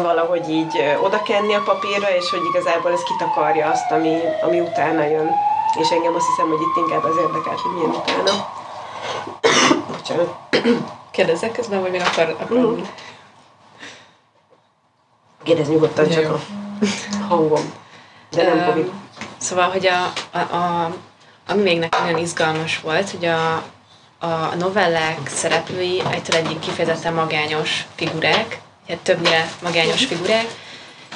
valahogy 0.00 0.48
így 0.48 0.96
odakenni 1.02 1.54
a 1.54 1.62
papírra, 1.64 2.14
és 2.16 2.30
hogy 2.30 2.40
igazából 2.54 2.92
ez 2.92 3.02
kitakarja 3.02 3.70
azt, 3.70 3.90
ami, 3.90 4.18
ami 4.42 4.60
utána 4.60 5.04
jön. 5.04 5.30
És 5.80 5.90
engem 5.90 6.14
azt 6.14 6.26
hiszem, 6.26 6.48
hogy 6.48 6.60
itt 6.60 6.76
inkább 6.76 7.04
az 7.04 7.16
érdekelt, 7.16 7.60
hogy 7.60 7.72
milyen 7.72 7.90
utána. 7.90 8.52
Bocsánat. 9.92 10.34
Kérdezzek 11.10 11.52
közben, 11.52 11.80
vagy 11.80 11.90
még 11.90 12.00
akar, 12.00 12.36
akar 12.40 12.58
mm. 12.58 12.82
Kérdezz 15.42 15.68
nyugodtan, 15.68 16.08
csak 16.08 16.32
a 16.32 16.38
hangom. 17.28 17.72
De 18.30 18.42
nem 18.42 18.64
Covid. 18.64 18.90
Szóval, 19.36 19.70
hogy 19.70 19.86
a, 19.86 20.12
a, 20.30 20.38
a, 20.38 20.92
ami 21.48 21.62
még 21.62 21.78
nekem 21.78 22.04
nagyon 22.04 22.18
izgalmas 22.18 22.80
volt, 22.80 23.10
hogy 23.10 23.24
a, 23.24 23.54
a 24.18 24.54
novellák 24.58 25.28
szereplői 25.28 26.02
egytől 26.10 26.36
egyik 26.36 26.58
kifejezetten 26.58 27.14
magányos 27.14 27.86
figurák, 27.94 28.60
többnyire 29.02 29.50
magányos 29.62 30.04
figurák, 30.04 30.46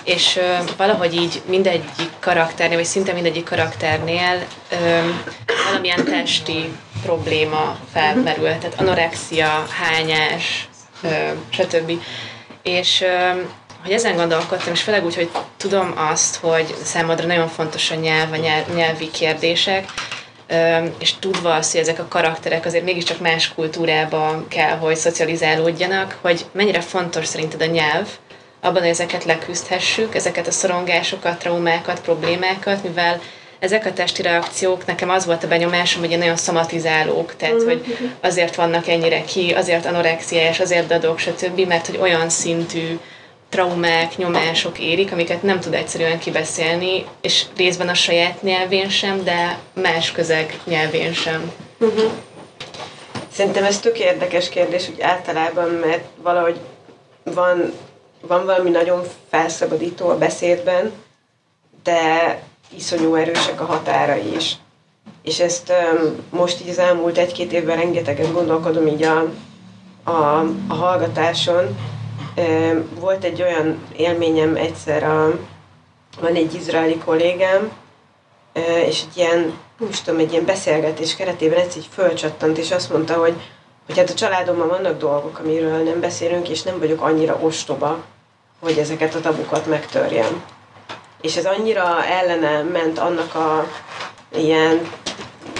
és 0.05 0.41
valahogy 0.77 1.15
így 1.15 1.43
mindegyik 1.47 2.11
karakternél, 2.21 2.77
vagy 2.77 2.87
szinte 2.87 3.13
mindegyik 3.13 3.45
karakternél 3.45 4.47
ö, 4.71 4.77
valamilyen 5.65 6.05
testi 6.05 6.73
probléma 7.03 7.79
felmerül, 7.93 8.45
tehát 8.45 8.75
anorexia, 8.81 9.67
hányás, 9.71 10.69
ö, 11.03 11.09
stb. 11.51 11.93
És 12.63 13.01
ö, 13.01 13.41
hogy 13.83 13.95
ezen 13.95 14.17
gondolkodtam, 14.17 14.73
és 14.73 14.83
főleg 14.83 15.05
úgy, 15.05 15.15
hogy 15.15 15.31
tudom 15.57 15.93
azt, 15.97 16.37
hogy 16.37 16.75
számodra 16.85 17.27
nagyon 17.27 17.49
fontos 17.49 17.91
a 17.91 17.95
nyelv, 17.95 18.33
a 18.33 18.37
nyelvi 18.75 19.11
kérdések, 19.11 19.93
és 20.99 21.15
tudva 21.19 21.55
azt, 21.55 21.73
hogy 21.73 21.81
ezek 21.81 21.99
a 21.99 22.09
karakterek 22.09 22.65
azért 22.65 22.85
mégiscsak 22.85 23.21
más 23.21 23.55
kultúrában 23.55 24.49
kell, 24.49 24.77
hogy 24.77 24.97
szocializálódjanak, 24.97 26.19
hogy 26.21 26.45
mennyire 26.53 26.81
fontos 26.81 27.27
szerinted 27.27 27.63
a 27.63 27.67
nyelv, 27.67 28.09
abban, 28.61 28.81
hogy 28.81 28.91
ezeket 28.91 29.25
leküzdhessük, 29.25 30.15
ezeket 30.15 30.47
a 30.47 30.51
szorongásokat, 30.51 31.39
traumákat, 31.39 32.01
problémákat, 32.01 32.83
mivel 32.83 33.21
ezek 33.59 33.87
a 33.87 33.93
testi 33.93 34.23
reakciók, 34.23 34.87
nekem 34.87 35.11
az 35.11 35.27
volt 35.27 35.45
a 35.45 35.49
benyomásom, 35.49 36.03
hogy 36.03 36.19
nagyon 36.19 36.37
szomatizálók, 36.37 37.37
tehát 37.37 37.63
hogy 37.63 37.97
azért 38.21 38.55
vannak 38.55 38.89
ennyire 38.89 39.25
ki, 39.25 39.53
azért 39.53 39.87
anorexiás, 39.87 40.61
azért 40.61 40.87
dadok, 40.87 41.19
stb., 41.19 41.61
mert 41.61 41.87
hogy 41.87 41.99
olyan 42.01 42.29
szintű 42.29 42.99
traumák, 43.49 44.17
nyomások 44.17 44.79
érik, 44.79 45.13
amiket 45.13 45.43
nem 45.43 45.61
tud 45.61 45.75
egyszerűen 45.75 46.19
kibeszélni, 46.19 47.07
és 47.21 47.45
részben 47.57 47.89
a 47.89 47.95
saját 47.95 48.43
nyelvén 48.43 48.89
sem, 48.89 49.25
de 49.25 49.59
más 49.73 50.13
közeg 50.13 50.61
nyelvén 50.65 51.13
sem. 51.13 51.53
Uh-huh. 51.79 52.11
Szerintem 53.33 53.65
ez 53.65 53.81
tök 53.81 53.99
érdekes 53.99 54.49
kérdés, 54.49 54.89
úgy 54.89 55.01
általában, 55.01 55.71
mert 55.71 56.05
valahogy 56.23 56.57
van, 57.23 57.73
van 58.21 58.45
valami 58.45 58.71
nagyon 58.71 59.03
felszabadító 59.31 60.09
a 60.09 60.19
beszédben, 60.19 60.93
de 61.83 62.39
iszonyú 62.77 63.15
erősek 63.15 63.61
a 63.61 63.65
határai 63.65 64.35
is. 64.37 64.57
És 65.23 65.41
ezt 65.41 65.73
um, 65.93 66.17
most 66.31 66.61
így 66.61 66.69
az 66.69 66.79
elmúlt 66.79 67.19
egy-két 67.19 67.53
évben 67.53 67.77
rengeteget 67.77 68.33
gondolkodom 68.33 68.87
így 68.87 69.03
a, 69.03 69.33
a, 70.05 70.45
a 70.69 70.75
hallgatáson, 70.75 71.77
volt 72.99 73.25
egy 73.25 73.43
olyan 73.43 73.83
élményem 73.97 74.57
egyszer, 74.57 75.03
a, 75.03 75.39
van 76.21 76.35
egy 76.35 76.55
izraeli 76.55 76.97
kollégám, 76.97 77.73
és 78.87 79.03
egy 79.03 79.17
ilyen, 79.17 79.59
nem 79.79 79.91
tudom, 80.05 80.21
egy 80.21 80.33
ilyen 80.33 80.45
beszélgetés 80.45 81.17
keretében 81.17 81.59
egyszer 81.59 81.79
így 81.79 81.89
fölcsattant, 81.93 82.59
és 82.59 82.71
azt 82.71 82.93
mondta, 82.93 83.15
hogy, 83.15 83.35
hogy 83.87 83.99
hát 83.99 84.11
a 84.11 84.15
családomban 84.15 84.69
vannak 84.69 84.99
dolgok, 84.99 85.39
amiről 85.39 85.83
nem 85.83 86.01
beszélünk, 86.01 86.49
és 86.49 86.63
nem 86.63 86.79
vagyok 86.79 87.03
annyira 87.03 87.39
ostoba, 87.41 88.05
hogy 88.61 88.79
ezeket 88.79 89.15
a 89.15 89.21
tabukat 89.21 89.67
megtörjem. 89.67 90.45
És 91.21 91.37
ez 91.37 91.47
annyira 91.47 92.05
ellene 92.05 92.63
ment 92.63 92.99
annak 92.99 93.35
a 93.35 93.67
ilyen 94.37 94.91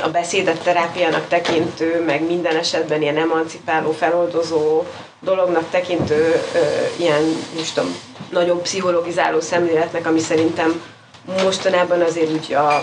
a 0.03 0.09
beszédet 0.09 0.63
terápiának 0.63 1.29
tekintő, 1.29 2.05
meg 2.05 2.27
minden 2.27 2.57
esetben 2.57 3.03
ilyen 3.03 3.17
emancipáló, 3.17 3.93
feloldozó 3.93 4.83
dolognak 5.21 5.71
tekintő 5.71 6.43
ö, 6.55 6.59
ilyen, 6.97 7.23
most 7.57 7.75
tudom, 7.75 7.97
nagyon 8.31 8.63
pszichologizáló 8.63 9.41
szemléletnek, 9.41 10.07
ami 10.07 10.19
szerintem 10.19 10.83
mostanában 11.43 12.01
azért 12.01 12.31
úgy 12.31 12.53
a, 12.53 12.83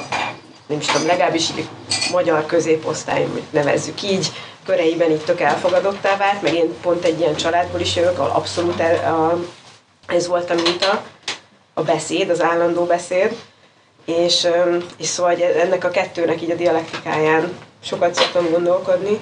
nem 0.67 0.79
is 0.79 0.85
tudom, 0.85 1.07
legalábbis 1.07 1.49
így 1.49 1.67
magyar 2.11 2.45
középosztály, 2.45 3.27
nevezzük 3.49 4.01
így, 4.01 4.31
köreiben 4.65 5.11
így 5.11 5.23
tök 5.23 5.41
elfogadottá 5.41 6.17
vált, 6.17 6.41
meg 6.41 6.53
én 6.53 6.73
pont 6.81 7.05
egy 7.05 7.19
ilyen 7.19 7.35
családból 7.35 7.79
is 7.79 7.95
jövök, 7.95 8.19
ahol 8.19 8.31
abszolút 8.31 8.79
el, 8.79 9.13
a, 9.13 9.39
ez 10.07 10.27
volt 10.27 10.49
a 10.49 10.53
minta, 10.53 11.03
a 11.73 11.81
beszéd, 11.81 12.29
az 12.29 12.41
állandó 12.41 12.83
beszéd, 12.85 13.35
és, 14.05 14.47
és 14.97 15.07
szóval 15.07 15.41
ennek 15.41 15.83
a 15.83 15.89
kettőnek 15.89 16.41
így 16.41 16.51
a 16.51 16.55
dialektikáján 16.55 17.57
sokat 17.83 18.13
szoktam 18.13 18.49
gondolkodni. 18.51 19.19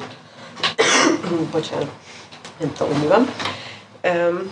Bocsánat, 1.52 1.90
nem 2.58 2.74
tudom, 2.74 3.00
mi 3.00 3.08
van. 3.08 3.34
Um, 4.04 4.52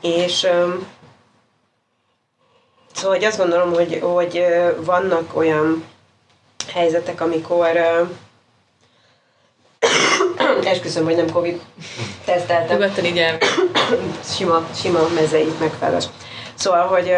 és 0.00 0.42
um, 0.42 0.86
szóval 2.94 3.16
hogy 3.16 3.24
azt 3.24 3.38
gondolom, 3.38 3.72
hogy, 3.72 3.98
hogy 4.02 4.44
vannak 4.76 5.36
olyan 5.36 5.84
helyzetek, 6.72 7.20
amikor 7.20 7.70
uh, 7.74 8.08
esküszöm, 10.72 11.04
hogy 11.04 11.16
nem 11.16 11.30
Covid 11.30 11.60
teszteltem. 12.24 12.78
Nyugodtan 12.78 13.04
így 13.04 13.18
el. 13.18 13.38
sima, 14.36 14.66
sima 14.74 15.08
mezeit 15.14 15.60
megfelelő. 15.60 15.98
Szóval, 16.54 16.86
hogy 16.86 17.16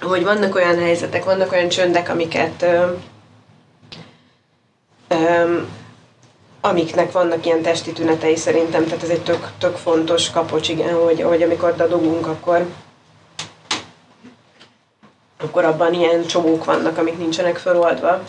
hogy 0.00 0.24
vannak 0.24 0.54
olyan 0.54 0.78
helyzetek, 0.78 1.24
vannak 1.24 1.52
olyan 1.52 1.68
csöndek, 1.68 2.08
amiket 2.08 2.62
ö, 2.62 2.92
ö, 5.08 5.58
amiknek 6.60 7.12
vannak 7.12 7.46
ilyen 7.46 7.62
testi 7.62 7.92
tünetei 7.92 8.36
szerintem, 8.36 8.84
tehát 8.84 9.02
ez 9.02 9.08
egy 9.08 9.22
tök, 9.22 9.48
tök 9.58 9.76
fontos 9.76 10.30
kapocs, 10.30 10.68
igen, 10.68 10.94
hogy, 10.94 11.22
hogy 11.22 11.42
amikor 11.42 11.76
dadogunk, 11.76 12.26
akkor 12.26 12.66
akkor 15.40 15.64
abban 15.64 15.94
ilyen 15.94 16.26
csomók 16.26 16.64
vannak, 16.64 16.98
amik 16.98 17.18
nincsenek 17.18 17.56
feloldva. 17.56 18.22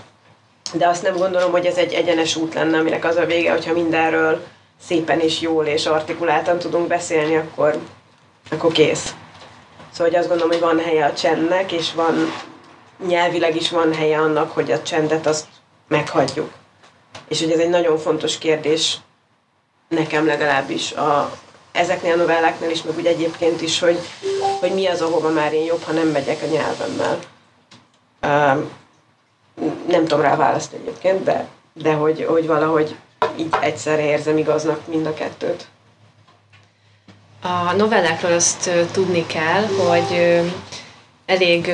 De 0.73 0.87
azt 0.87 1.03
nem 1.03 1.15
gondolom, 1.15 1.51
hogy 1.51 1.65
ez 1.65 1.77
egy 1.77 1.93
egyenes 1.93 2.35
út 2.35 2.53
lenne, 2.53 2.77
aminek 2.77 3.05
az 3.05 3.15
a 3.15 3.25
vége, 3.25 3.51
hogyha 3.51 3.73
mindenről 3.73 4.43
szépen 4.81 5.19
és 5.19 5.41
jól 5.41 5.65
és 5.65 5.85
artikuláltan 5.85 6.59
tudunk 6.59 6.87
beszélni, 6.87 7.35
akkor, 7.35 7.79
akkor 8.51 8.71
kész. 8.71 9.13
Szóval 9.97 10.11
hogy 10.11 10.21
azt 10.21 10.29
gondolom, 10.29 10.51
hogy 10.51 10.61
van 10.61 10.85
helye 10.85 11.05
a 11.05 11.13
csendnek, 11.13 11.71
és 11.71 11.93
van 11.93 12.15
nyelvileg 13.07 13.55
is 13.55 13.69
van 13.69 13.93
helye 13.93 14.19
annak, 14.19 14.51
hogy 14.51 14.71
a 14.71 14.81
csendet 14.81 15.25
azt 15.25 15.45
meghagyjuk. 15.87 16.51
És 17.27 17.41
hogy 17.41 17.51
ez 17.51 17.59
egy 17.59 17.69
nagyon 17.69 17.97
fontos 17.97 18.37
kérdés 18.37 18.97
nekem 19.87 20.25
legalábbis 20.25 20.91
a, 20.91 21.31
ezeknél 21.71 22.13
a 22.13 22.15
novelláknál 22.15 22.69
is, 22.69 22.83
meg 22.83 22.97
úgy 22.97 23.05
egyébként 23.05 23.61
is, 23.61 23.79
hogy, 23.79 23.99
hogy 24.59 24.73
mi 24.73 24.87
az, 24.87 25.01
ahova 25.01 25.29
már 25.29 25.53
én 25.53 25.65
jobb, 25.65 25.83
ha 25.83 25.91
nem 25.91 26.07
megyek 26.07 26.41
a 26.41 26.45
nyelvemmel. 26.45 27.19
Um, 28.21 28.71
nem 29.87 30.01
tudom 30.05 30.21
rá 30.21 30.35
választ 30.35 30.73
egyébként, 30.73 31.23
de, 31.23 31.47
de 31.73 31.93
hogy, 31.93 32.25
hogy 32.29 32.47
valahogy 32.47 32.95
így 33.35 33.55
egyszerre 33.61 34.05
érzem 34.05 34.37
igaznak 34.37 34.87
mind 34.87 35.05
a 35.05 35.13
kettőt. 35.13 35.67
A 37.41 37.73
novellákról 37.73 38.31
azt 38.31 38.69
tudni 38.91 39.25
kell, 39.25 39.65
hogy 39.65 40.41
elég 41.25 41.71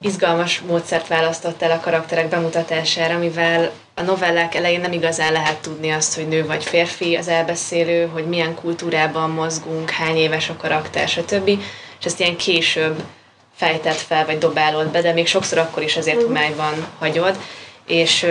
izgalmas 0.00 0.60
módszert 0.60 1.08
választott 1.08 1.62
el 1.62 1.70
a 1.70 1.80
karakterek 1.80 2.28
bemutatására, 2.28 3.18
mivel 3.18 3.70
a 3.94 4.02
novellák 4.02 4.54
elején 4.54 4.80
nem 4.80 4.92
igazán 4.92 5.32
lehet 5.32 5.60
tudni 5.60 5.90
azt, 5.90 6.14
hogy 6.14 6.28
nő 6.28 6.46
vagy 6.46 6.64
férfi 6.64 7.16
az 7.16 7.28
elbeszélő, 7.28 8.06
hogy 8.06 8.26
milyen 8.26 8.54
kultúrában 8.54 9.30
mozgunk, 9.30 9.90
hány 9.90 10.16
éves 10.16 10.48
a 10.48 10.56
karakter, 10.56 11.08
stb. 11.08 11.48
És 11.98 12.04
ezt 12.04 12.20
ilyen 12.20 12.36
később 12.36 13.02
fejtett 13.54 13.96
fel, 13.96 14.26
vagy 14.26 14.38
dobálod 14.38 14.88
be, 14.88 15.00
de 15.00 15.12
még 15.12 15.26
sokszor 15.26 15.58
akkor 15.58 15.82
is 15.82 15.96
azért 15.96 16.16
mhm. 16.16 16.26
homályban 16.26 16.86
hagyod. 16.98 17.38
És 17.86 18.26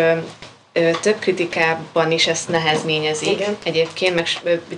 több 1.01 1.19
kritikában 1.19 2.11
is 2.11 2.27
ezt 2.27 2.49
nehezményezik 2.49 3.29
Igen. 3.29 3.57
egyébként, 3.63 4.15
meg 4.15 4.27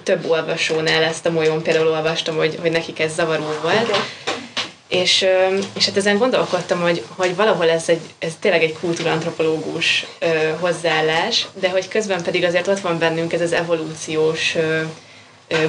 több 0.04 0.30
olvasónál 0.30 1.04
ezt 1.04 1.26
a 1.26 1.32
molyon 1.32 1.62
például 1.62 1.88
olvastam, 1.88 2.36
hogy, 2.36 2.58
hogy 2.62 2.72
nekik 2.72 3.00
ez 3.00 3.14
zavaró 3.14 3.44
volt. 3.62 3.88
Igen. 3.88 4.00
És, 4.88 5.26
és 5.74 5.86
hát 5.86 5.98
ezen 5.98 6.18
gondolkodtam, 6.18 6.82
hogy, 6.82 7.04
hogy 7.16 7.36
valahol 7.36 7.70
ez, 7.70 7.90
egy, 7.90 8.02
ez 8.20 8.32
tényleg 8.40 8.64
egy 8.64 8.76
kultúrantropológus 8.80 10.06
hozzáállás, 10.60 11.46
de 11.60 11.70
hogy 11.70 11.88
közben 11.88 12.24
pedig 12.24 12.44
azért 12.44 12.68
ott 12.68 12.80
van 12.80 13.00
bennünk 13.00 13.34
ez 13.34 13.42
az 13.42 13.54
evolúciós 13.54 14.56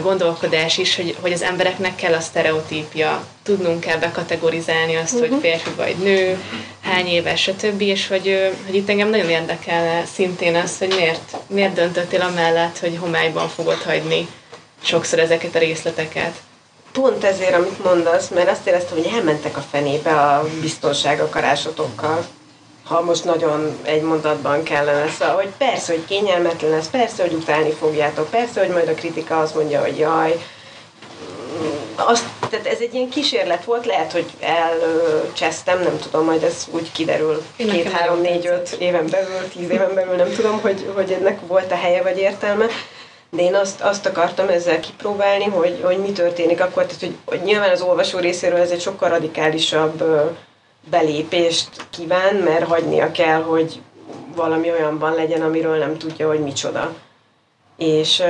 gondolkodás 0.02 0.78
is, 0.78 0.96
hogy, 0.96 1.16
hogy 1.20 1.32
az 1.32 1.42
embereknek 1.42 1.94
kell 1.94 2.12
a 2.12 2.20
sztereotípia. 2.20 3.24
Tudnunk 3.42 3.80
kell 3.80 3.98
bekategorizálni 3.98 4.96
azt, 4.96 5.14
uh-huh. 5.14 5.28
hogy 5.28 5.30
mhm. 5.30 5.40
férfi 5.40 5.70
vagy 5.76 5.96
nő, 5.96 6.42
hány 6.82 7.06
éves, 7.06 7.42
stb. 7.42 7.80
És 7.80 8.08
hogy, 8.08 8.52
hogy 8.66 8.74
itt 8.74 8.88
engem 8.88 9.08
nagyon 9.08 9.30
érdekelne 9.30 10.04
szintén 10.14 10.54
az, 10.54 10.78
hogy 10.78 10.94
miért, 10.96 11.36
miért 11.46 11.72
döntöttél 11.72 12.20
amellett, 12.20 12.78
hogy 12.78 12.96
homályban 13.00 13.48
fogod 13.48 13.82
hagyni 13.82 14.28
sokszor 14.82 15.18
ezeket 15.18 15.54
a 15.54 15.58
részleteket. 15.58 16.34
Pont 16.92 17.24
ezért, 17.24 17.54
amit 17.54 17.84
mondasz, 17.84 18.28
mert 18.28 18.50
azt 18.50 18.66
éreztem, 18.66 18.96
hogy 18.96 19.10
elmentek 19.14 19.56
a 19.56 19.64
fenébe 19.70 20.10
a 20.10 20.48
biztonság 20.60 21.20
akarásotokkal 21.20 22.26
ha 22.88 23.00
most 23.00 23.24
nagyon 23.24 23.78
egy 23.82 24.02
mondatban 24.02 24.62
kellene, 24.62 25.10
szóval, 25.10 25.34
hogy 25.34 25.52
persze, 25.58 25.92
hogy 25.92 26.04
kényelmetlen 26.04 26.70
lesz, 26.70 26.88
persze, 26.88 27.22
hogy 27.22 27.32
utálni 27.32 27.70
fogjátok, 27.70 28.30
persze, 28.30 28.60
hogy 28.60 28.72
majd 28.72 28.88
a 28.88 28.94
kritika 28.94 29.38
azt 29.38 29.54
mondja, 29.54 29.80
hogy 29.80 29.98
jaj, 29.98 30.40
azt, 31.94 32.24
tehát 32.50 32.66
ez 32.66 32.78
egy 32.80 32.94
ilyen 32.94 33.08
kísérlet 33.08 33.64
volt, 33.64 33.86
lehet, 33.86 34.12
hogy 34.12 34.26
elcsesztem, 34.40 35.82
nem 35.82 35.98
tudom, 35.98 36.24
majd 36.24 36.42
ez 36.42 36.66
úgy 36.70 36.92
kiderül 36.92 37.42
két, 37.56 37.90
három, 37.90 38.20
négy, 38.20 38.46
öt 38.46 38.76
éven 38.78 39.06
belül, 39.10 39.48
tíz 39.48 39.70
éven 39.70 39.94
belül, 39.94 40.14
nem 40.14 40.32
tudom, 40.34 40.60
hogy, 40.60 40.90
hogy 40.94 41.12
ennek 41.12 41.38
volt 41.46 41.72
a 41.72 41.76
helye 41.76 42.02
vagy 42.02 42.18
értelme. 42.18 42.66
De 43.30 43.42
én 43.42 43.54
azt, 43.54 43.80
azt 43.80 44.06
akartam 44.06 44.48
ezzel 44.48 44.80
kipróbálni, 44.80 45.44
hogy, 45.44 45.80
hogy 45.82 45.98
mi 45.98 46.12
történik 46.12 46.60
akkor, 46.60 46.84
tehát 46.84 47.00
hogy, 47.00 47.14
hogy 47.24 47.40
nyilván 47.40 47.70
az 47.70 47.80
olvasó 47.80 48.18
részéről 48.18 48.60
ez 48.60 48.70
egy 48.70 48.80
sokkal 48.80 49.08
radikálisabb 49.08 50.02
belépést 50.90 51.86
kíván, 51.90 52.34
mert 52.34 52.64
hagynia 52.64 53.10
kell, 53.10 53.42
hogy 53.42 53.80
valami 54.34 54.70
olyanban 54.70 55.14
legyen, 55.14 55.42
amiről 55.42 55.78
nem 55.78 55.98
tudja, 55.98 56.28
hogy 56.28 56.40
micsoda. 56.40 56.94
És 57.76 58.22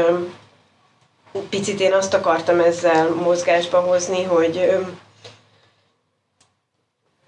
picit 1.49 1.81
én 1.81 1.93
azt 1.93 2.15
akartam 2.15 2.61
ezzel 2.61 3.09
mozgásba 3.09 3.81
hozni, 3.81 4.23
hogy 4.23 4.79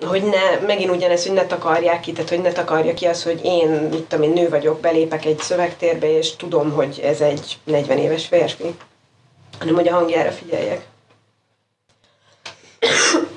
hogy 0.07 0.23
ne, 0.23 0.67
megint 0.67 0.91
ugyanez, 0.91 1.27
hogy 1.27 1.35
ne 1.35 1.47
takarják 1.47 2.01
ki, 2.01 2.13
tehát 2.13 2.29
hogy 2.29 2.41
ne 2.41 2.53
takarja 2.53 2.95
ki 2.95 3.07
az, 3.07 3.23
hogy 3.23 3.41
én, 3.45 3.69
mit 3.69 4.05
tudom 4.05 4.25
én, 4.25 4.33
nő 4.33 4.49
vagyok, 4.49 4.81
belépek 4.81 5.25
egy 5.25 5.39
szövegtérbe, 5.39 6.17
és 6.17 6.37
tudom, 6.37 6.73
hogy 6.73 7.01
ez 7.05 7.21
egy 7.21 7.59
40 7.65 7.99
éves 7.99 8.27
férfi, 8.27 8.75
hanem 9.59 9.75
hogy 9.75 9.89
a 9.89 9.95
hangjára 9.95 10.31
figyeljek. 10.31 10.87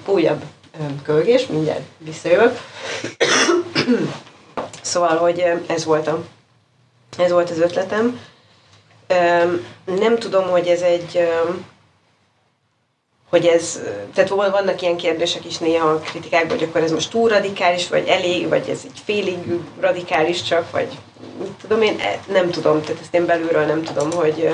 Újabb 0.05 0.43
kölgés, 1.03 1.47
mindjárt 1.47 1.81
visszajövök. 1.97 2.59
szóval, 4.81 5.17
hogy 5.17 5.43
ez 5.67 5.85
volt, 5.85 6.07
a, 6.07 6.23
ez 7.17 7.31
volt 7.31 7.49
az 7.49 7.59
ötletem. 7.59 8.19
Nem 9.85 10.17
tudom, 10.17 10.49
hogy 10.49 10.67
ez 10.67 10.81
egy 10.81 11.27
hogy 13.33 13.45
ez, 13.45 13.79
tehát 14.13 14.29
vannak 14.29 14.81
ilyen 14.81 14.97
kérdések 14.97 15.45
is 15.45 15.57
néha 15.57 15.89
a 15.89 15.99
kritikákban, 15.99 16.57
hogy 16.57 16.67
akkor 16.67 16.81
ez 16.81 16.91
most 16.91 17.11
túl 17.11 17.29
radikális, 17.29 17.87
vagy 17.87 18.07
elég, 18.07 18.47
vagy 18.47 18.69
ez 18.69 18.79
egy 18.83 19.01
félig 19.05 19.37
radikális 19.79 20.41
csak, 20.41 20.71
vagy 20.71 20.87
mit 21.39 21.51
tudom 21.61 21.81
én, 21.81 21.99
nem 22.27 22.49
tudom, 22.49 22.81
tehát 22.81 23.01
ezt 23.01 23.13
én 23.13 23.25
belülről 23.25 23.65
nem 23.65 23.83
tudom, 23.83 24.11
hogy, 24.11 24.49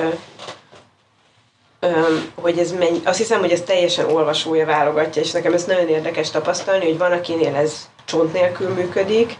hogy 2.34 2.58
ez 2.58 2.72
mennyi, 2.72 3.00
azt 3.04 3.18
hiszem, 3.18 3.40
hogy 3.40 3.50
ez 3.50 3.62
teljesen 3.62 4.10
olvasója 4.10 4.66
válogatja, 4.66 5.22
és 5.22 5.30
nekem 5.30 5.52
ez 5.52 5.64
nagyon 5.64 5.88
érdekes 5.88 6.30
tapasztalni, 6.30 6.84
hogy 6.84 6.98
van, 6.98 7.12
akinél 7.12 7.54
ez 7.54 7.88
csont 8.04 8.32
nélkül 8.32 8.68
működik, 8.68 9.38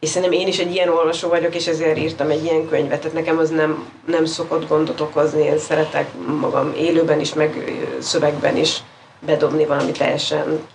és 0.00 0.08
szerintem 0.08 0.40
én 0.40 0.46
is 0.46 0.58
egy 0.58 0.74
ilyen 0.74 0.88
olvasó 0.88 1.28
vagyok, 1.28 1.54
és 1.54 1.66
ezért 1.66 1.98
írtam 1.98 2.30
egy 2.30 2.44
ilyen 2.44 2.68
könyvet, 2.68 3.00
tehát 3.00 3.16
nekem 3.16 3.38
az 3.38 3.50
nem, 3.50 3.90
nem 4.06 4.24
szokott 4.24 4.68
gondot 4.68 5.00
okozni, 5.00 5.42
én 5.42 5.58
szeretek 5.58 6.08
magam 6.40 6.72
élőben 6.76 7.20
is, 7.20 7.34
meg 7.34 7.72
szövegben 7.98 8.56
is 8.56 8.78
bedobni 9.18 9.64
valami 9.64 9.90
teljesen 9.90 10.66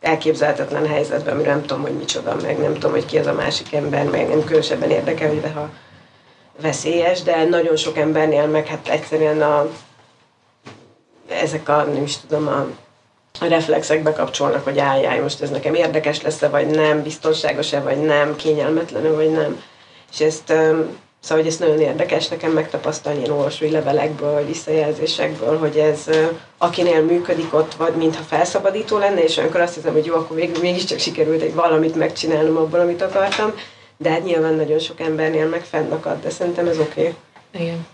elképzelhetetlen 0.00 0.86
helyzetben, 0.86 1.34
amiről 1.34 1.52
nem 1.52 1.66
tudom, 1.66 1.82
hogy 1.82 1.96
micsoda, 1.96 2.36
meg 2.42 2.58
nem 2.58 2.72
tudom, 2.72 2.90
hogy 2.90 3.06
ki 3.06 3.18
az 3.18 3.26
a 3.26 3.32
másik 3.32 3.72
ember, 3.72 4.04
meg 4.04 4.28
nem 4.28 4.44
különösebben 4.44 4.90
érdekel, 4.90 5.28
hogy 5.28 5.42
ha 5.54 5.68
veszélyes, 6.60 7.22
de 7.22 7.44
nagyon 7.44 7.76
sok 7.76 7.98
embernél 7.98 8.46
meg 8.46 8.66
hát 8.66 8.88
egyszerűen 8.88 9.42
a 9.42 9.68
ezek 11.28 11.68
a, 11.68 11.82
nem 11.82 12.02
is 12.02 12.16
tudom, 12.16 12.46
a 12.48 12.66
a 13.38 13.46
reflexek 13.46 14.02
bekapcsolnak, 14.02 14.64
hogy 14.64 14.78
álljál, 14.78 15.22
most 15.22 15.42
ez 15.42 15.50
nekem 15.50 15.74
érdekes 15.74 16.22
lesz-e, 16.22 16.48
vagy 16.48 16.66
nem, 16.66 17.02
biztonságos-e, 17.02 17.80
vagy 17.80 17.98
nem, 17.98 18.36
kényelmetlen 18.36 19.14
vagy 19.14 19.30
nem. 19.30 19.62
És 20.12 20.20
ezt, 20.20 20.46
szóval, 21.20 21.42
hogy 21.42 21.46
ez 21.46 21.56
nagyon 21.56 21.80
érdekes 21.80 22.28
nekem 22.28 22.52
megtapasztalni 22.52 23.18
ilyen 23.18 23.30
olvasói 23.30 23.70
levelekből, 23.70 24.46
visszajelzésekből, 24.46 25.58
hogy 25.58 25.76
ez 25.76 26.04
akinél 26.58 27.02
működik 27.02 27.54
ott, 27.54 27.74
vagy 27.74 27.94
mintha 27.94 28.22
felszabadító 28.22 28.98
lenne, 28.98 29.22
és 29.22 29.36
olyankor 29.36 29.60
azt 29.60 29.74
hiszem, 29.74 29.92
hogy 29.92 30.06
jó, 30.06 30.14
akkor 30.14 30.36
végül 30.36 30.60
mégiscsak 30.60 30.98
sikerült 30.98 31.42
egy 31.42 31.54
valamit 31.54 31.94
megcsinálnom 31.94 32.56
abból, 32.56 32.80
amit 32.80 33.02
akartam, 33.02 33.54
de 34.02 34.10
hát 34.10 34.24
nyilván 34.24 34.54
nagyon 34.54 34.78
sok 34.78 35.00
embernél 35.00 35.48
meg 35.48 35.62
fennakad, 35.62 36.22
de 36.22 36.30
szerintem 36.30 36.66
ez 36.66 36.78
oké. 36.78 37.00
Okay. 37.00 37.14
Igen. 37.62 37.86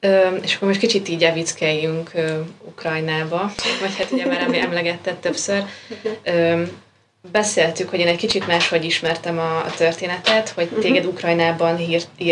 Ö, 0.00 0.34
és 0.42 0.54
akkor 0.54 0.68
most 0.68 0.80
kicsit 0.80 1.08
így 1.08 1.24
evickeljünk 1.24 2.10
Ukrajnába, 2.64 3.52
vagy 3.80 3.96
hát 3.98 4.10
ugye 4.10 4.26
már 4.26 4.48
emlegetted 4.54 5.14
többször. 5.14 5.64
Ö, 6.22 6.62
beszéltük, 7.32 7.88
hogy 7.88 7.98
én 7.98 8.06
egy 8.06 8.16
kicsit 8.16 8.46
máshogy 8.46 8.84
ismertem 8.84 9.38
a, 9.38 9.56
a 9.56 9.70
történetet, 9.76 10.48
hogy 10.48 10.64
uh-huh. 10.64 10.80
téged 10.80 11.06
Ukrajnában 11.06 11.76
hír, 11.76 12.02
ö, 12.18 12.24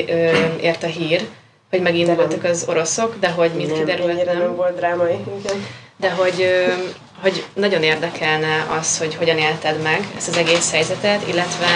ért 0.61 0.83
a 0.83 0.87
hír, 0.87 1.27
hogy 1.71 1.81
megindultak 1.81 2.45
az 2.45 2.65
oroszok, 2.69 3.17
de 3.21 3.29
hogy 3.29 3.51
mit 3.51 3.73
kiderült 3.73 4.25
nem. 4.25 4.39
nem 4.39 4.57
volt 4.57 4.77
drámai, 4.77 5.17
igen. 5.43 5.67
De 5.97 6.11
hogy, 6.11 6.35
ö, 6.41 6.73
hogy 7.21 7.45
nagyon 7.55 7.83
érdekelne 7.83 8.67
az, 8.79 8.99
hogy 8.99 9.15
hogyan 9.15 9.39
élted 9.39 9.83
meg 9.83 10.09
ezt 10.17 10.29
az 10.29 10.37
egész 10.37 10.71
helyzetet, 10.71 11.29
illetve 11.29 11.67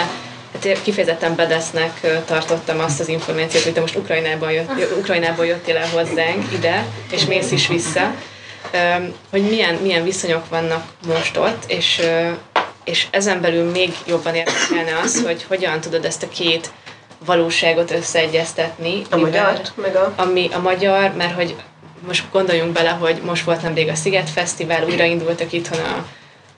hát 0.53 0.81
kifejezetten 0.81 1.35
bedesznek 1.35 2.23
tartottam 2.25 2.79
azt 2.79 2.99
az 2.99 3.07
információt, 3.07 3.63
hogy 3.63 3.73
te 3.73 3.81
most 3.81 3.95
Ukrajnából, 3.95 4.51
jött, 4.51 4.97
Ukrajnából 4.97 5.45
jöttél 5.45 5.77
el 5.77 5.89
hozzánk 5.89 6.51
ide, 6.53 6.85
és 7.11 7.25
mész 7.25 7.51
is 7.51 7.67
vissza, 7.67 8.13
hogy 9.29 9.41
milyen, 9.41 9.75
milyen 9.75 10.03
viszonyok 10.03 10.49
vannak 10.49 10.83
most 11.07 11.37
ott, 11.37 11.63
és, 11.67 12.01
és 12.83 13.07
ezen 13.11 13.41
belül 13.41 13.71
még 13.71 13.93
jobban 14.07 14.35
érdekelne 14.35 14.99
az, 15.03 15.23
hogy 15.25 15.43
hogyan 15.47 15.81
tudod 15.81 16.05
ezt 16.05 16.23
a 16.23 16.29
két 16.29 16.71
valóságot 17.25 17.91
összeegyeztetni. 17.91 19.01
A 19.09 19.17
magyar, 19.17 19.61
meg 19.75 19.95
a... 19.95 20.13
Ami 20.15 20.49
a 20.53 20.59
magyar, 20.59 21.13
mert 21.13 21.35
hogy 21.35 21.55
most 22.07 22.23
gondoljunk 22.31 22.71
bele, 22.71 22.89
hogy 22.89 23.21
most 23.25 23.43
volt 23.43 23.61
nemrég 23.61 23.89
a 23.89 23.95
Sziget 23.95 24.29
Fesztivál, 24.29 24.85
újraindultak 24.85 25.53
itthon 25.53 25.79
a 25.79 26.05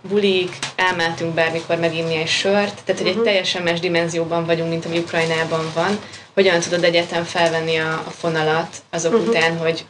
bulik, 0.01 0.57
elmentünk 0.75 1.33
bármikor 1.33 1.77
meginni 1.77 2.15
egy 2.15 2.27
sört, 2.27 2.83
tehát 2.85 3.01
hogy 3.01 3.09
egy 3.09 3.15
mhm. 3.15 3.23
teljesen 3.23 3.63
más 3.63 3.79
dimenzióban 3.79 4.45
vagyunk, 4.45 4.69
mint 4.69 4.85
ami 4.85 4.97
Ukrajnában 4.97 5.71
van. 5.73 5.99
Hogyan 6.33 6.59
tudod 6.59 6.83
egyetem 6.83 7.23
felvenni 7.23 7.77
a, 7.77 7.93
a 7.93 8.09
fonalat 8.09 8.75
azok 8.89 9.13
uh-huh. 9.13 9.27
után, 9.27 9.57
hogy 9.57 9.85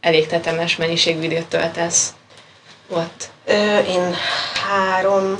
elég 0.00 0.26
tetemes 0.26 0.76
mennyiségű 0.76 1.22
időt 1.22 1.46
töltesz 1.46 2.14
ott? 2.88 3.30
Ö, 3.46 3.78
én 3.78 4.14
három 4.68 5.36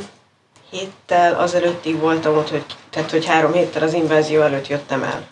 héttel 0.71 1.35
azelőttig 1.35 1.99
voltam 1.99 2.37
ott, 2.37 2.49
hogy, 2.49 2.65
tehát 2.91 3.11
hogy 3.11 3.27
három 3.27 3.53
héttel 3.53 3.83
az 3.83 3.93
invázió 3.93 4.41
előtt 4.43 4.67
jöttem 4.69 5.03
el. 5.03 5.27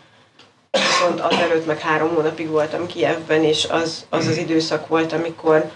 Viszont 0.70 1.20
azelőtt 1.20 1.66
meg 1.66 1.78
három 1.78 2.14
hónapig 2.14 2.48
voltam 2.48 2.86
Kievben, 2.86 3.44
és 3.44 3.66
az 3.70 4.06
az, 4.08 4.26
az 4.26 4.36
időszak 4.36 4.86
volt, 4.86 5.12
amikor 5.12 5.70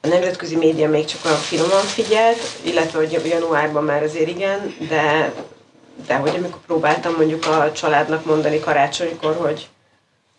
a 0.00 0.06
nemzetközi 0.06 0.56
média 0.56 0.88
még 0.88 1.04
csak 1.04 1.24
olyan 1.24 1.36
finoman 1.36 1.82
figyelt, 1.82 2.38
illetve 2.62 2.98
hogy 2.98 3.20
januárban 3.24 3.84
már 3.84 4.02
azért 4.02 4.28
igen, 4.28 4.74
de, 4.88 5.32
de 6.06 6.14
hogy 6.14 6.34
amikor 6.36 6.60
próbáltam 6.66 7.14
mondjuk 7.16 7.46
a 7.46 7.72
családnak 7.72 8.24
mondani 8.24 8.60
karácsonykor, 8.60 9.36
hogy 9.36 9.68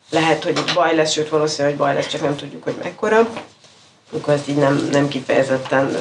lehet, 0.09 0.43
hogy 0.43 0.59
baj 0.73 0.95
lesz, 0.95 1.11
sőt 1.11 1.29
valószínűleg, 1.29 1.77
hogy 1.77 1.85
baj 1.85 1.95
lesz, 1.95 2.07
csak 2.07 2.21
nem 2.21 2.35
tudjuk, 2.35 2.63
hogy 2.63 2.75
mekkora, 2.83 3.29
akkor 4.13 4.33
ezt 4.33 4.47
így 4.47 4.55
nem, 4.55 4.87
nem 4.91 5.07
kifejezetten 5.07 5.97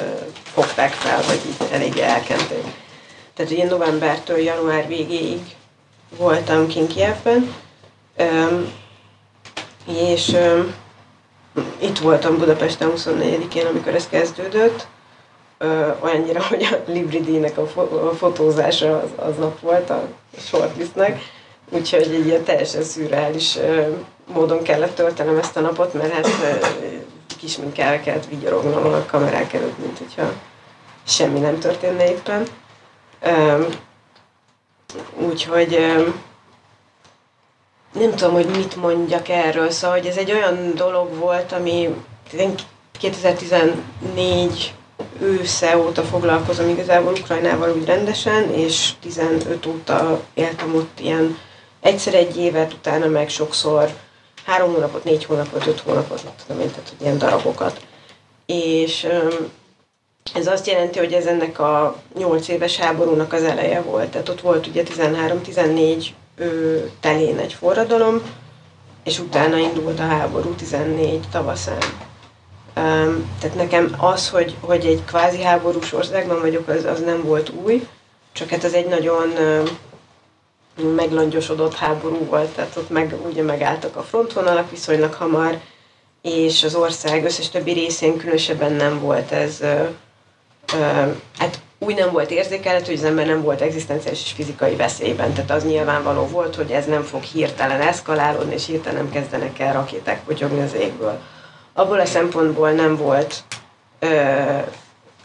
fogták 0.52 0.92
fel, 0.92 1.22
vagy 1.22 1.40
így 1.46 1.68
eléggé 1.72 2.00
elkenték. 2.00 2.64
Tehát 3.34 3.52
én 3.52 3.66
novembertől 3.66 4.38
január 4.38 4.86
végéig 4.86 5.40
voltam 6.16 6.66
Kinkievben, 6.66 7.54
és 9.86 10.36
itt 11.78 11.98
voltam 11.98 12.38
Budapesten 12.38 12.92
24-én, 12.96 13.66
amikor 13.66 13.94
ez 13.94 14.08
kezdődött, 14.08 14.86
ö, 15.58 15.88
olyannyira, 16.00 16.42
hogy 16.42 16.62
a 16.62 16.90
Libri-díjnek 16.90 17.58
a, 17.58 17.66
fo- 17.66 17.92
a 17.92 18.14
fotózása 18.14 18.96
az, 18.96 19.10
aznap 19.16 19.60
volt 19.60 19.90
a 19.90 20.02
shortlistnek, 20.38 21.20
úgyhogy 21.70 22.02
egy 22.14 22.26
ilyen 22.26 22.44
teljesen 22.44 22.82
szürreális 22.82 23.56
ö, 23.56 23.82
módon 24.32 24.62
kellett 24.62 24.94
töltenem 24.94 25.38
ezt 25.38 25.56
a 25.56 25.60
napot, 25.60 25.92
mert 25.92 26.12
hát 26.12 26.26
ö, 26.26 26.66
kis 27.38 27.56
minkára 27.56 28.00
kellett 28.00 28.26
vigyorognom 28.26 28.92
a 28.92 29.04
kamerák 29.06 29.52
előtt, 29.52 29.78
mint 29.78 29.98
hogyha 29.98 30.32
semmi 31.06 31.38
nem 31.38 31.58
történne 31.58 32.10
éppen. 32.10 32.46
Úgyhogy 35.16 35.78
nem 37.98 38.14
tudom, 38.14 38.34
hogy 38.34 38.46
mit 38.46 38.76
mondjak 38.76 39.28
erről, 39.28 39.70
szóval 39.70 39.96
hogy 39.98 40.06
ez 40.06 40.16
egy 40.16 40.32
olyan 40.32 40.74
dolog 40.74 41.16
volt, 41.16 41.52
ami 41.52 41.94
2014 42.98 44.74
ősze 45.20 45.78
óta 45.78 46.02
foglalkozom 46.02 46.68
igazából 46.68 47.12
Ukrajnával 47.12 47.76
úgy 47.76 47.84
rendesen, 47.84 48.52
és 48.52 48.90
15 49.00 49.66
óta 49.66 50.20
éltem 50.34 50.74
ott 50.74 51.00
ilyen 51.00 51.38
egyszer 51.80 52.14
egy 52.14 52.36
évet, 52.36 52.72
utána 52.72 53.06
meg 53.06 53.28
sokszor 53.28 53.88
három 54.44 54.72
hónapot, 54.72 55.04
négy 55.04 55.24
hónapot, 55.24 55.66
öt 55.66 55.80
hónapot, 55.80 56.24
nem 56.24 56.32
tudom 56.46 56.62
én, 56.62 56.70
tehát 56.70 56.92
ilyen 57.00 57.18
darabokat. 57.18 57.80
És 58.46 59.08
ez 60.34 60.46
azt 60.46 60.66
jelenti, 60.66 60.98
hogy 60.98 61.12
ez 61.12 61.26
ennek 61.26 61.58
a 61.58 61.96
nyolc 62.18 62.48
éves 62.48 62.76
háborúnak 62.76 63.32
az 63.32 63.42
eleje 63.42 63.80
volt. 63.80 64.08
Tehát 64.10 64.28
ott 64.28 64.40
volt 64.40 64.66
ugye 64.66 64.82
13-14 64.82 66.06
ő, 66.38 66.90
telén 67.00 67.38
egy 67.38 67.52
forradalom, 67.52 68.22
és 69.04 69.18
utána 69.18 69.56
indult 69.56 70.00
a 70.00 70.06
háború 70.06 70.54
14 70.54 71.20
tavaszán. 71.30 71.82
Um, 72.76 73.30
tehát 73.40 73.56
nekem 73.56 73.94
az, 73.96 74.28
hogy, 74.30 74.56
hogy 74.60 74.86
egy 74.86 75.04
kvázi 75.04 75.42
háborús 75.42 75.92
országban 75.92 76.40
vagyok, 76.40 76.68
az, 76.68 76.84
az 76.84 77.00
nem 77.00 77.22
volt 77.22 77.50
új, 77.64 77.86
csak 78.32 78.48
hát 78.48 78.64
ez 78.64 78.72
egy 78.72 78.86
nagyon 78.86 79.32
um, 80.76 80.94
meglangyosodott 80.94 81.74
háború 81.74 82.24
volt, 82.24 82.48
tehát 82.48 82.76
ott 82.76 82.90
meg, 82.90 83.14
ugye 83.26 83.42
megálltak 83.42 83.96
a 83.96 84.02
frontvonalak 84.02 84.70
viszonylag 84.70 85.12
hamar, 85.12 85.58
és 86.22 86.64
az 86.64 86.74
ország 86.74 87.24
összes 87.24 87.48
többi 87.48 87.72
részén 87.72 88.16
különösebben 88.16 88.72
nem 88.72 89.00
volt 89.00 89.30
ez, 89.30 89.58
uh, 89.60 89.88
uh, 90.74 91.14
hát 91.38 91.60
úgy 91.78 91.94
nem 91.94 92.10
volt 92.12 92.30
érzékelhető, 92.30 92.84
hogy 92.84 92.94
az 92.94 93.04
ember 93.04 93.26
nem 93.26 93.42
volt 93.42 93.60
egzisztenciális 93.60 94.22
és 94.22 94.32
fizikai 94.32 94.76
veszélyben. 94.76 95.32
Tehát 95.32 95.50
az 95.50 95.64
nyilvánvaló 95.64 96.26
volt, 96.26 96.54
hogy 96.54 96.70
ez 96.70 96.86
nem 96.86 97.02
fog 97.02 97.22
hirtelen 97.22 97.80
eszkalálódni, 97.80 98.54
és 98.54 98.66
hirtelen 98.66 99.02
nem 99.02 99.12
kezdenek 99.12 99.58
el 99.58 99.72
rakéták 99.72 100.24
potyogni 100.24 100.62
az 100.62 100.74
égből. 100.74 101.18
Abból 101.72 102.00
a 102.00 102.04
szempontból 102.04 102.70
nem 102.70 102.96
volt 102.96 103.42
ö, 103.98 104.08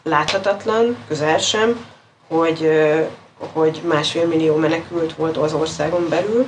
láthatatlan, 0.04 0.98
közel 1.08 1.38
sem, 1.38 1.86
hogy, 2.28 2.64
ö, 2.64 3.02
hogy 3.54 3.82
másfél 3.88 4.28
millió 4.28 4.56
menekült 4.56 5.16
volt 5.16 5.38
az 5.38 5.54
országon 5.54 6.10
belül, 6.10 6.48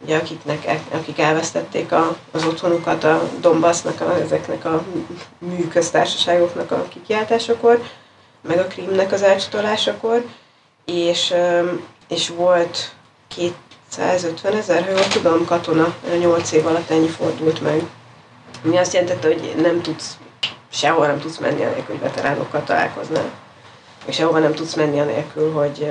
ugye, 0.00 0.16
akiknek, 0.16 0.80
akik 0.90 1.18
elvesztették 1.18 1.92
a, 1.92 2.16
az 2.30 2.44
otthonukat 2.44 3.04
a 3.04 3.22
Donbassnak, 3.40 4.00
a, 4.00 4.20
ezeknek 4.20 4.64
a 4.64 4.84
műköztársaságoknak 5.38 6.70
a 6.70 6.86
kikiáltásakor 6.88 7.80
meg 8.46 8.58
a 8.58 8.66
Krímnek 8.66 9.12
az 9.12 9.22
elcsatolásakor, 9.22 10.24
és, 10.84 11.34
és 12.08 12.28
volt 12.28 12.92
250 13.28 14.56
ezer, 14.56 14.84
ha 14.84 14.90
jól 14.90 15.08
tudom, 15.08 15.44
katona 15.44 15.94
8 16.18 16.52
év 16.52 16.66
alatt 16.66 16.90
ennyi 16.90 17.08
fordult 17.08 17.60
meg. 17.60 17.82
Mi 18.62 18.76
azt 18.76 18.92
jelentette, 18.92 19.26
hogy 19.26 19.54
nem 19.62 19.82
tudsz, 19.82 20.18
sehol 20.68 21.06
nem 21.06 21.20
tudsz 21.20 21.38
menni 21.38 21.62
anélkül, 21.62 21.98
hogy 21.98 22.00
veteránokkal 22.00 22.64
találkoznál. 22.64 23.30
És 24.06 24.14
sehova 24.14 24.38
nem 24.38 24.54
tudsz 24.54 24.74
menni 24.74 25.00
anélkül, 25.00 25.52
hogy, 25.52 25.90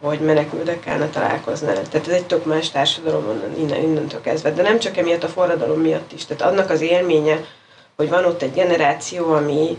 hogy 0.00 0.20
menekültekkel 0.20 0.98
ne 0.98 1.08
találkoznál. 1.08 1.88
Tehát 1.88 2.08
ez 2.08 2.14
egy 2.14 2.26
tök 2.26 2.44
más 2.44 2.70
társadalom 2.70 3.24
innen, 3.58 3.82
innentől 3.82 4.20
kezdve. 4.20 4.50
De 4.50 4.62
nem 4.62 4.78
csak 4.78 4.96
emiatt 4.96 5.22
a 5.22 5.28
forradalom 5.28 5.80
miatt 5.80 6.12
is. 6.12 6.24
Tehát 6.24 6.52
annak 6.52 6.70
az 6.70 6.80
élménye, 6.80 7.44
hogy 7.96 8.08
van 8.08 8.24
ott 8.24 8.42
egy 8.42 8.52
generáció, 8.52 9.32
ami, 9.32 9.78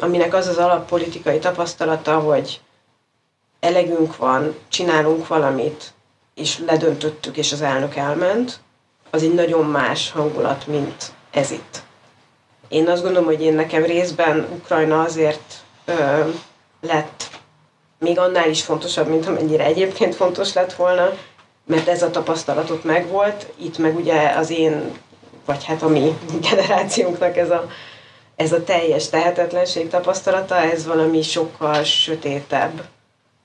aminek 0.00 0.34
az 0.34 0.46
az 0.46 0.56
alappolitikai 0.56 1.38
tapasztalata, 1.38 2.18
hogy 2.18 2.60
elegünk 3.60 4.16
van, 4.16 4.54
csinálunk 4.68 5.26
valamit, 5.26 5.92
és 6.34 6.58
ledöntöttük, 6.58 7.36
és 7.36 7.52
az 7.52 7.62
elnök 7.62 7.96
elment, 7.96 8.60
az 9.10 9.22
egy 9.22 9.34
nagyon 9.34 9.64
más 9.64 10.10
hangulat, 10.10 10.66
mint 10.66 11.12
ez 11.30 11.50
itt. 11.50 11.82
Én 12.68 12.88
azt 12.88 13.02
gondolom, 13.02 13.26
hogy 13.26 13.42
én 13.42 13.54
nekem 13.54 13.82
részben 13.84 14.46
Ukrajna 14.52 15.02
azért 15.02 15.54
ö, 15.84 16.28
lett 16.80 17.28
még 17.98 18.18
annál 18.18 18.48
is 18.48 18.62
fontosabb, 18.62 19.08
mint 19.08 19.26
amennyire 19.26 19.64
egyébként 19.64 20.14
fontos 20.14 20.52
lett 20.52 20.72
volna, 20.72 21.10
mert 21.66 21.88
ez 21.88 22.02
a 22.02 22.10
tapasztalatot 22.10 22.84
megvolt, 22.84 23.46
itt 23.56 23.78
meg 23.78 23.96
ugye 23.96 24.28
az 24.28 24.50
én 24.50 24.92
vagy 25.44 25.64
hát 25.64 25.82
a 25.82 25.88
mi 25.88 26.18
generációnknak 26.50 27.36
ez 27.36 27.50
a, 27.50 27.68
ez 28.40 28.52
a 28.52 28.64
teljes 28.64 29.08
tehetetlenség 29.08 29.88
tapasztalata, 29.88 30.56
ez 30.56 30.86
valami 30.86 31.22
sokkal 31.22 31.82
sötétebb, 31.82 32.82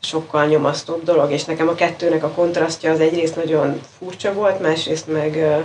sokkal 0.02 0.46
nyomasztóbb 0.46 1.04
dolog, 1.04 1.32
és 1.32 1.44
nekem 1.44 1.68
a 1.68 1.76
kettőnek 1.76 2.24
a 2.24 2.30
kontrasztja 2.30 2.92
az 2.92 3.00
egyrészt 3.00 3.36
nagyon 3.36 3.82
furcsa 3.98 4.34
volt, 4.34 4.62
másrészt 4.62 5.08
meg 5.08 5.62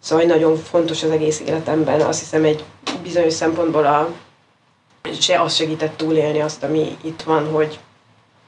szóval 0.00 0.24
nagyon 0.24 0.56
fontos 0.56 1.02
az 1.02 1.10
egész 1.10 1.40
életemben. 1.40 2.00
Azt 2.00 2.18
hiszem 2.18 2.44
egy 2.44 2.64
bizonyos 3.02 3.32
szempontból 3.32 3.86
a, 3.86 4.08
se 5.20 5.40
az 5.40 5.54
segített 5.54 5.96
túlélni 5.96 6.40
azt, 6.40 6.62
ami 6.62 6.96
itt 7.02 7.22
van, 7.22 7.50
hogy 7.50 7.78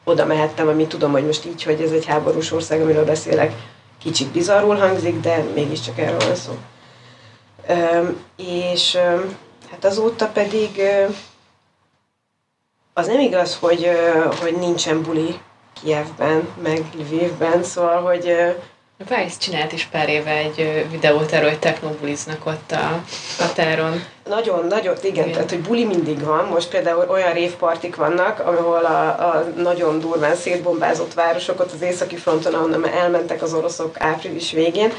oda 0.05 0.27
mehettem, 0.27 0.69
ami 0.69 0.87
tudom, 0.87 1.13
hogy 1.13 1.27
most 1.27 1.47
így, 1.47 1.63
hogy 1.63 1.81
ez 1.81 1.91
egy 1.91 2.07
háborús 2.07 2.53
ország, 2.53 2.81
amiről 2.81 3.05
beszélek, 3.05 3.53
kicsit 4.03 4.29
bizarrul 4.29 4.77
hangzik, 4.77 5.21
de 5.21 5.45
mégiscsak 5.55 5.99
erről 5.99 6.19
van 6.19 6.35
szó. 6.35 6.53
Üm, 7.71 8.25
és 8.37 8.95
üm, 8.95 9.37
hát 9.73 9.85
azóta 9.85 10.27
pedig 10.27 10.83
az 12.95 13.07
nem 13.07 13.21
igaz, 13.21 13.57
hogy, 13.61 13.91
hogy 14.41 14.57
nincsen 14.57 15.03
buli 15.03 15.41
Kievben, 15.83 16.49
meg 16.63 16.85
Lvivben, 16.97 17.63
szóval, 17.63 18.03
hogy 18.03 18.37
Vice 19.09 19.39
csinált 19.39 19.73
is 19.73 19.85
pár 19.85 20.09
éve 20.09 20.31
egy 20.31 20.87
videót 20.91 21.33
erről, 21.33 21.49
hogy 21.49 21.59
technobuliznak 21.59 22.47
ott 22.47 22.73
a 22.73 23.03
határon. 23.39 24.05
Nagyon, 24.29 24.67
nagyon, 24.67 24.97
igen, 25.03 25.15
igen, 25.15 25.33
tehát 25.33 25.51
hogy 25.51 25.61
buli 25.61 25.85
mindig 25.85 26.25
van. 26.25 26.45
Most 26.45 26.69
például 26.69 27.09
olyan 27.09 27.33
révpartik 27.33 27.97
vannak, 27.97 28.41
ahol 28.41 28.85
a, 28.85 29.09
a 29.09 29.45
nagyon 29.57 29.99
durván 29.99 30.35
szétbombázott 30.35 31.15
városok 31.15 31.61
ott 31.61 31.73
az 31.73 31.83
északi 31.83 32.17
fronton, 32.17 32.55
ahonnan 32.55 32.89
elmentek 32.89 33.43
az 33.43 33.55
oroszok 33.55 34.01
április 34.01 34.53
végén, 34.53 34.93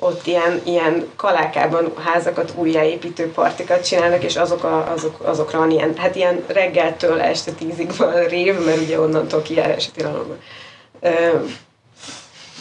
ott 0.00 0.26
ilyen, 0.26 0.60
ilyen 0.64 1.10
kalákában 1.16 1.92
házakat 2.04 2.52
újjáépítő 2.56 3.30
partikat 3.30 3.86
csinálnak, 3.86 4.24
és 4.24 4.36
azok 4.36 4.64
a, 4.64 4.92
azok, 4.92 5.20
azokra 5.20 5.58
van 5.58 5.70
ilyen, 5.70 5.96
hát 5.96 6.16
ilyen 6.16 6.44
reggeltől 6.46 7.20
este 7.20 7.52
tízig 7.52 7.96
van 7.96 8.24
rév, 8.24 8.64
mert 8.64 8.80
ugye 8.80 9.00
onnantól 9.00 9.42
kijárási 9.42 9.90
tilalom 9.90 10.36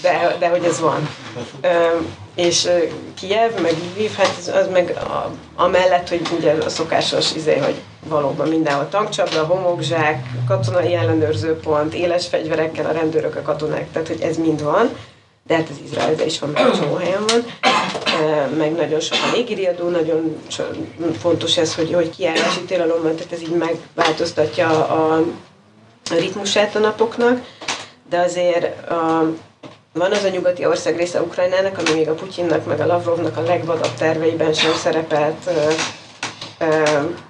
de, 0.02 0.36
de 0.40 0.50
hogy 0.50 0.64
ez 0.64 0.80
van. 0.80 1.10
és 2.36 2.70
Kiev, 3.20 3.62
meg 3.62 3.74
Lviv, 3.94 4.12
hát 4.16 4.36
az, 4.38 4.48
az 4.48 4.68
meg 4.72 4.94
a, 4.98 5.32
amellett, 5.56 6.10
hogy 6.10 6.22
ugye 6.38 6.54
a 6.54 6.70
szokásos 6.70 7.36
izé, 7.36 7.58
hogy 7.58 7.76
valóban 8.06 8.48
mindenhol 8.48 8.90
tankcsapda, 8.90 9.46
homokzsák, 9.46 10.26
katonai 10.48 10.94
ellenőrzőpont, 10.94 11.94
éles 11.94 12.28
fegyverekkel 12.28 12.86
a 12.86 12.92
rendőrök, 12.92 13.36
a 13.36 13.42
katonák, 13.42 13.92
tehát 13.92 14.08
hogy 14.08 14.22
ez 14.22 14.38
mind 14.38 14.64
van, 14.64 14.90
de 15.50 15.56
hát 15.56 15.70
az 15.70 15.80
Izraelben 15.86 16.26
is 16.26 16.40
van, 16.40 16.50
meg 16.50 16.72
csomó 16.80 16.96
helyen 16.96 17.24
van, 17.28 17.46
meg 18.58 18.72
nagyon 18.76 19.00
sok 19.00 19.18
a 19.32 19.36
légiriadó, 19.36 19.90
nagyon 19.90 20.42
fontos 21.20 21.58
ez, 21.58 21.76
hogy, 21.76 21.94
hogy 21.94 22.10
kiállási 22.10 22.62
tilalom 22.62 23.02
van, 23.02 23.16
tehát 23.16 23.32
ez 23.32 23.42
így 23.42 23.56
megváltoztatja 23.56 24.68
a, 24.88 25.24
ritmusát 26.10 26.76
a 26.76 26.80
napoknak, 26.80 27.46
de 28.10 28.20
azért 28.20 28.90
a, 28.90 29.32
van 29.94 30.12
az 30.12 30.24
a 30.24 30.30
nyugati 30.30 30.66
ország 30.66 30.98
része 30.98 31.22
Ukrajnának, 31.22 31.78
ami 31.78 31.92
még 31.92 32.10
a 32.10 32.14
Putyinnak, 32.14 32.66
meg 32.66 32.80
a 32.80 32.86
Lavrovnak 32.86 33.38
a 33.38 33.42
legvadabb 33.42 33.94
terveiben 33.98 34.54
sem 34.54 34.74
szerepelt. 34.74 35.50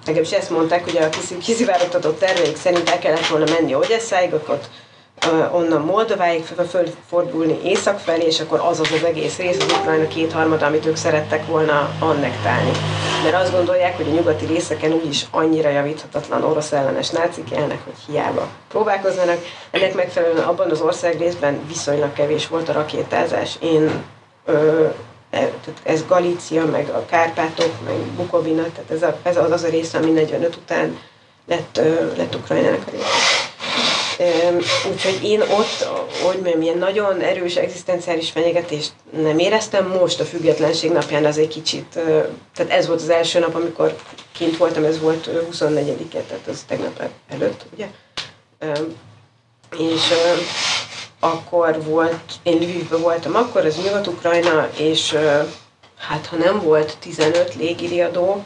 Legalábbis 0.06 0.32
ezt 0.32 0.50
mondták, 0.50 0.84
hogy 0.84 0.96
a 0.96 1.08
kiszivárogtatott 1.42 2.18
terveik 2.18 2.56
szerint 2.56 2.90
el 2.90 2.98
kellett 2.98 3.26
volna 3.26 3.52
menni 3.52 3.74
Odesszáig, 3.74 4.34
akkor 4.34 4.54
ott 4.54 4.68
onnan 5.52 5.80
Moldováig 5.80 6.44
fölfordulni 6.44 7.58
észak 7.64 7.98
felé, 7.98 8.26
és 8.26 8.40
akkor 8.40 8.60
az 8.60 8.80
az 8.80 8.92
az 8.92 9.04
egész 9.04 9.36
rész, 9.36 9.56
az 9.56 9.72
Ukrajna 9.80 10.08
kétharmada, 10.08 10.66
amit 10.66 10.86
ők 10.86 10.96
szerettek 10.96 11.46
volna 11.46 11.90
annektálni. 11.98 12.70
Mert 13.22 13.34
azt 13.34 13.52
gondolják, 13.52 13.96
hogy 13.96 14.08
a 14.08 14.12
nyugati 14.12 14.46
részeken 14.46 14.92
úgyis 14.92 15.26
annyira 15.30 15.68
javíthatatlan 15.68 16.44
orosz 16.44 16.72
ellenes 16.72 17.08
nácik 17.10 17.50
élnek, 17.50 17.84
hogy 17.84 17.94
hiába 18.06 18.48
próbálkoznának. 18.68 19.38
Ennek 19.70 19.94
megfelelően 19.94 20.44
abban 20.44 20.70
az 20.70 20.80
ország 20.80 21.18
részben 21.18 21.60
viszonylag 21.66 22.12
kevés 22.12 22.48
volt 22.48 22.68
a 22.68 22.72
rakétázás. 22.72 23.56
Én 23.60 24.04
ö, 24.44 24.86
e, 25.30 25.50
ez 25.82 26.06
Galícia, 26.06 26.64
meg 26.64 26.88
a 26.88 27.04
Kárpátok, 27.10 27.72
meg 27.84 27.96
Bukovina, 27.96 28.62
tehát 28.62 28.90
ez, 28.90 29.02
a, 29.02 29.16
ez 29.22 29.36
az 29.36 29.50
az 29.50 29.62
a 29.62 29.68
része, 29.68 29.98
ami 29.98 30.10
45 30.10 30.56
után 30.56 30.98
lett, 31.46 31.78
ö, 31.78 32.16
lett 32.16 32.34
Ukrajnának 32.34 32.82
a 32.86 32.90
része. 32.90 33.48
Úgyhogy 34.90 35.18
én 35.22 35.40
ott, 35.40 35.88
hogy 36.22 36.34
mondjam, 36.34 36.62
ilyen 36.62 36.78
nagyon 36.78 37.20
erős 37.20 37.56
egzisztenciális 37.56 38.30
fenyegetést 38.30 38.92
nem 39.10 39.38
éreztem. 39.38 39.86
Most 39.86 40.20
a 40.20 40.24
függetlenség 40.24 40.90
napján 40.90 41.24
az 41.24 41.38
egy 41.38 41.48
kicsit, 41.48 41.98
tehát 42.54 42.72
ez 42.72 42.86
volt 42.86 43.00
az 43.00 43.08
első 43.08 43.38
nap, 43.38 43.54
amikor 43.54 43.96
kint 44.32 44.56
voltam, 44.56 44.84
ez 44.84 45.00
volt 45.00 45.30
24-e, 45.52 46.20
tehát 46.20 46.46
az 46.46 46.64
tegnap 46.66 47.02
előtt, 47.28 47.64
ugye? 47.72 47.86
És 49.78 50.12
akkor 51.20 51.82
volt, 51.84 52.32
én 52.42 52.56
Lvivben 52.56 53.00
voltam 53.00 53.34
akkor, 53.34 53.64
ez 53.64 53.76
Nyugat-Ukrajna, 53.76 54.68
és 54.76 55.16
hát 55.98 56.26
ha 56.26 56.36
nem 56.36 56.60
volt 56.60 56.96
15 57.00 57.54
légiriadó, 57.54 58.44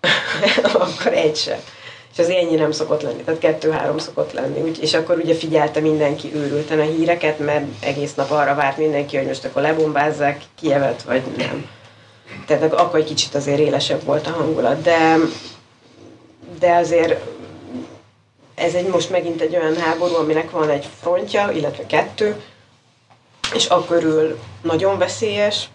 akkor 0.72 1.12
egy 1.12 1.36
sem 1.36 1.58
és 2.12 2.18
az 2.18 2.28
ennyi 2.28 2.54
nem 2.54 2.72
szokott 2.72 3.02
lenni, 3.02 3.22
tehát 3.22 3.40
kettő-három 3.40 3.98
szokott 3.98 4.32
lenni. 4.32 4.60
Úgy, 4.60 4.82
és 4.82 4.94
akkor 4.94 5.18
ugye 5.18 5.34
figyelte 5.34 5.80
mindenki 5.80 6.34
őrülten 6.34 6.78
a 6.78 6.82
híreket, 6.82 7.38
mert 7.38 7.64
egész 7.80 8.14
nap 8.14 8.30
arra 8.30 8.54
várt 8.54 8.76
mindenki, 8.76 9.16
hogy 9.16 9.26
most 9.26 9.44
akkor 9.44 9.62
lebombázzák 9.62 10.40
Kievet, 10.54 11.02
vagy 11.02 11.22
nem. 11.36 11.66
Tehát 12.46 12.72
akkor 12.72 12.98
egy 12.98 13.04
kicsit 13.04 13.34
azért 13.34 13.58
élesebb 13.58 14.04
volt 14.04 14.26
a 14.26 14.30
hangulat, 14.30 14.82
de, 14.82 15.16
de 16.58 16.74
azért 16.74 17.20
ez 18.54 18.74
egy 18.74 18.86
most 18.86 19.10
megint 19.10 19.40
egy 19.40 19.56
olyan 19.56 19.76
háború, 19.76 20.14
aminek 20.14 20.50
van 20.50 20.70
egy 20.70 20.88
frontja, 21.00 21.50
illetve 21.50 21.86
kettő, 21.86 22.42
és 23.54 23.66
akkor 23.66 24.36
nagyon 24.62 24.98
veszélyes, 24.98 25.68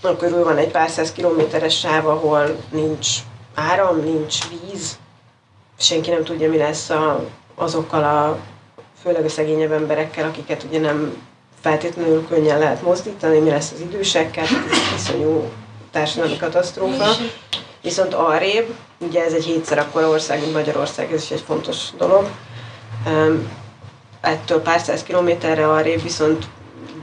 akkor 0.00 0.30
van 0.30 0.56
egy 0.56 0.70
pár 0.70 0.90
száz 0.90 1.12
kilométeres 1.12 1.78
sáv, 1.78 2.06
ahol 2.06 2.56
nincs 2.70 3.08
áram, 3.54 4.04
nincs 4.04 4.38
víz, 4.48 4.98
senki 5.82 6.10
nem 6.10 6.24
tudja, 6.24 6.48
mi 6.48 6.56
lesz 6.56 6.90
a, 6.90 7.24
azokkal 7.54 8.04
a, 8.04 8.38
főleg 9.02 9.24
a 9.24 9.28
szegényebb 9.28 9.72
emberekkel, 9.72 10.28
akiket 10.28 10.62
ugye 10.62 10.80
nem 10.80 11.16
feltétlenül 11.60 12.26
könnyen 12.28 12.58
lehet 12.58 12.82
mozdítani, 12.82 13.38
mi 13.38 13.50
lesz 13.50 13.72
az 13.74 13.80
idősekkel, 13.80 14.44
ez 14.44 14.94
iszonyú 14.96 15.50
társadalmi 15.90 16.36
katasztrófa. 16.36 17.10
Viszont 17.82 18.14
arrébb, 18.14 18.74
ugye 18.98 19.24
ez 19.24 19.32
egy 19.32 19.44
hétszer 19.44 19.78
akkora 19.78 20.08
ország, 20.08 20.40
mint 20.40 20.52
Magyarország, 20.52 21.12
ez 21.12 21.22
is 21.22 21.30
egy 21.30 21.40
fontos 21.46 21.78
dolog. 21.96 22.28
Ettől 24.20 24.60
pár 24.60 24.80
száz 24.80 25.02
kilométerre 25.02 25.70
arrébb 25.70 26.02
viszont 26.02 26.46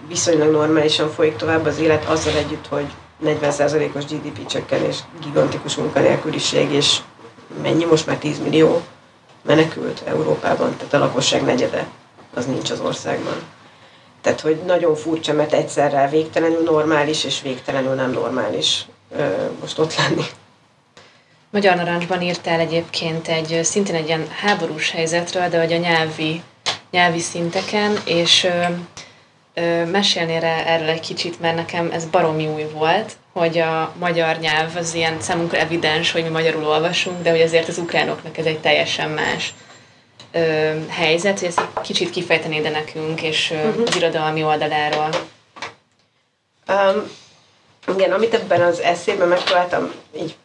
viszonylag 0.08 0.52
normálisan 0.52 1.10
folyik 1.10 1.36
tovább 1.36 1.66
az 1.66 1.80
élet 1.80 2.06
azzal 2.06 2.34
együtt, 2.36 2.68
hogy 2.68 2.86
40%-os 3.26 4.06
GDP 4.06 4.46
csökkenés, 4.46 4.98
gigantikus 5.24 5.76
munkanélküliség, 5.76 6.72
és 6.72 6.98
mennyi 7.62 7.86
most 7.86 8.06
már 8.06 8.18
10 8.18 8.40
millió 8.40 8.82
menekült 9.42 10.02
Európában, 10.06 10.76
tehát 10.78 10.94
a 10.94 10.98
lakosság 10.98 11.44
negyede 11.44 11.88
az 12.34 12.46
nincs 12.46 12.70
az 12.70 12.80
országban. 12.80 13.36
Tehát, 14.22 14.42
hogy 14.42 14.62
nagyon 14.66 14.96
furcsa, 14.96 15.34
mert 15.34 15.54
egyszerre 15.54 16.10
végtelenül 16.10 16.64
normális 16.64 17.24
és 17.24 17.42
végtelenül 17.42 17.94
nem 17.94 18.12
normális 18.12 18.86
most 19.62 19.80
ott 19.80 19.96
lenni. 19.96 20.24
Magyar 21.52 21.76
Narancsban 21.76 22.22
írtál 22.22 22.60
egyébként 22.60 23.28
egy 23.28 23.60
szintén 23.64 23.96
egy 23.96 24.08
ilyen 24.08 24.28
háborús 24.42 24.92
helyzetről, 24.92 25.50
de 25.50 25.60
hogy 25.60 25.74
a 25.74 25.78
nyelvi, 25.78 26.42
nyelvi 26.92 27.20
szinteken, 27.20 27.98
és 28.06 28.44
ö, 28.44 28.64
ö, 29.54 29.86
mesélnél 29.86 30.44
erről 30.44 30.90
egy 30.90 31.00
kicsit, 31.00 31.40
mert 31.40 31.56
nekem 31.56 31.90
ez 31.92 32.06
baromi 32.06 32.48
új 32.48 32.66
volt, 32.74 33.14
hogy 33.40 33.58
a 33.58 33.94
magyar 34.00 34.38
nyelv 34.38 34.76
az 34.76 34.94
ilyen 34.94 35.22
számunkra 35.22 35.58
evidens, 35.58 36.12
hogy 36.12 36.24
mi 36.24 36.30
magyarul 36.30 36.66
olvasunk, 36.66 37.22
de 37.22 37.30
hogy 37.30 37.42
azért 37.42 37.68
az 37.68 37.78
ukránoknak 37.78 38.38
ez 38.38 38.46
egy 38.46 38.60
teljesen 38.60 39.10
más 39.10 39.54
ö, 40.32 40.72
helyzet, 40.90 41.40
hogy 41.40 41.48
ezt 41.48 41.60
egy 41.60 41.82
kicsit 41.82 42.10
kifejtenéd 42.10 42.64
de 42.64 42.70
nekünk, 42.70 43.22
és 43.22 43.52
ö, 43.52 43.68
uh-huh. 43.68 43.84
az 43.88 43.96
irodalmi 43.96 44.44
oldaláról. 44.44 45.10
Um, 46.68 47.12
igen, 47.96 48.12
amit 48.12 48.34
ebben 48.34 48.62
az 48.62 48.80
eszében 48.80 49.28
megpróbáltam 49.28 49.92
így 50.20 50.36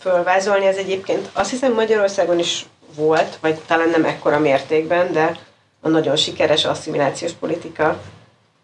fölvázolni, 0.00 0.66
ez 0.66 0.76
egyébként 0.76 1.28
azt 1.32 1.50
hiszem 1.50 1.72
Magyarországon 1.72 2.38
is 2.38 2.66
volt, 2.94 3.38
vagy 3.40 3.58
talán 3.66 3.88
nem 3.88 4.04
ekkora 4.04 4.38
mértékben, 4.38 5.12
de 5.12 5.38
a 5.80 5.88
nagyon 5.88 6.16
sikeres 6.16 6.64
asszimilációs 6.64 7.32
politika 7.32 8.00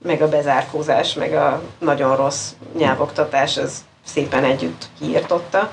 meg 0.02 0.22
a 0.22 0.28
bezárkózás, 0.28 1.14
meg 1.14 1.32
a 1.32 1.62
nagyon 1.78 2.16
rossz 2.16 2.50
nyelvoktatás, 2.76 3.56
az 3.56 3.84
szépen 4.04 4.44
együtt 4.44 4.88
kiirtotta. 4.98 5.70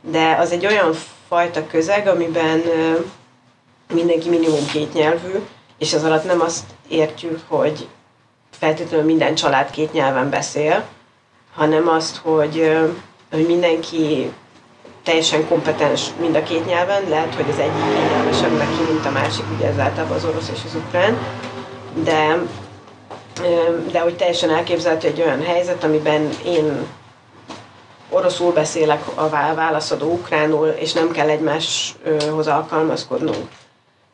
De 0.00 0.36
az 0.40 0.52
egy 0.52 0.66
olyan 0.66 0.92
fajta 1.28 1.66
közeg, 1.66 2.06
amiben 2.08 2.62
mindenki 3.92 4.28
minimum 4.28 4.66
két 4.72 4.92
nyelvű, 4.92 5.38
és 5.78 5.94
az 5.94 6.04
alatt 6.04 6.24
nem 6.24 6.40
azt 6.40 6.64
értjük, 6.88 7.40
hogy 7.48 7.88
feltétlenül 8.50 9.06
minden 9.06 9.34
család 9.34 9.70
két 9.70 9.92
nyelven 9.92 10.30
beszél, 10.30 10.84
hanem 11.54 11.88
azt, 11.88 12.16
hogy, 12.16 12.76
hogy 13.30 13.46
mindenki 13.46 14.32
teljesen 15.02 15.48
kompetens 15.48 16.06
mind 16.20 16.36
a 16.36 16.42
két 16.42 16.66
nyelven, 16.66 17.08
lehet, 17.08 17.34
hogy 17.34 17.50
az 17.50 17.58
egyik 17.58 17.84
kényelmesebb 17.84 18.56
neki, 18.56 18.92
mint 18.92 19.06
a 19.06 19.10
másik, 19.10 19.44
ugye 19.56 19.66
ez 19.66 19.78
általában 19.78 20.16
az 20.16 20.24
orosz 20.24 20.50
és 20.54 20.60
az 20.64 20.74
ukrán, 20.74 21.18
de, 22.04 22.38
de 23.92 24.00
hogy 24.00 24.16
teljesen 24.16 24.50
elképzelhető 24.50 25.08
egy 25.08 25.20
olyan 25.20 25.42
helyzet, 25.42 25.84
amiben 25.84 26.30
én 26.46 26.86
oroszul 28.10 28.52
beszélek 28.52 29.02
a 29.14 29.28
válaszadó 29.54 30.12
ukránul, 30.12 30.66
és 30.68 30.92
nem 30.92 31.10
kell 31.10 31.28
egymáshoz 31.28 32.46
alkalmazkodnunk. 32.46 33.48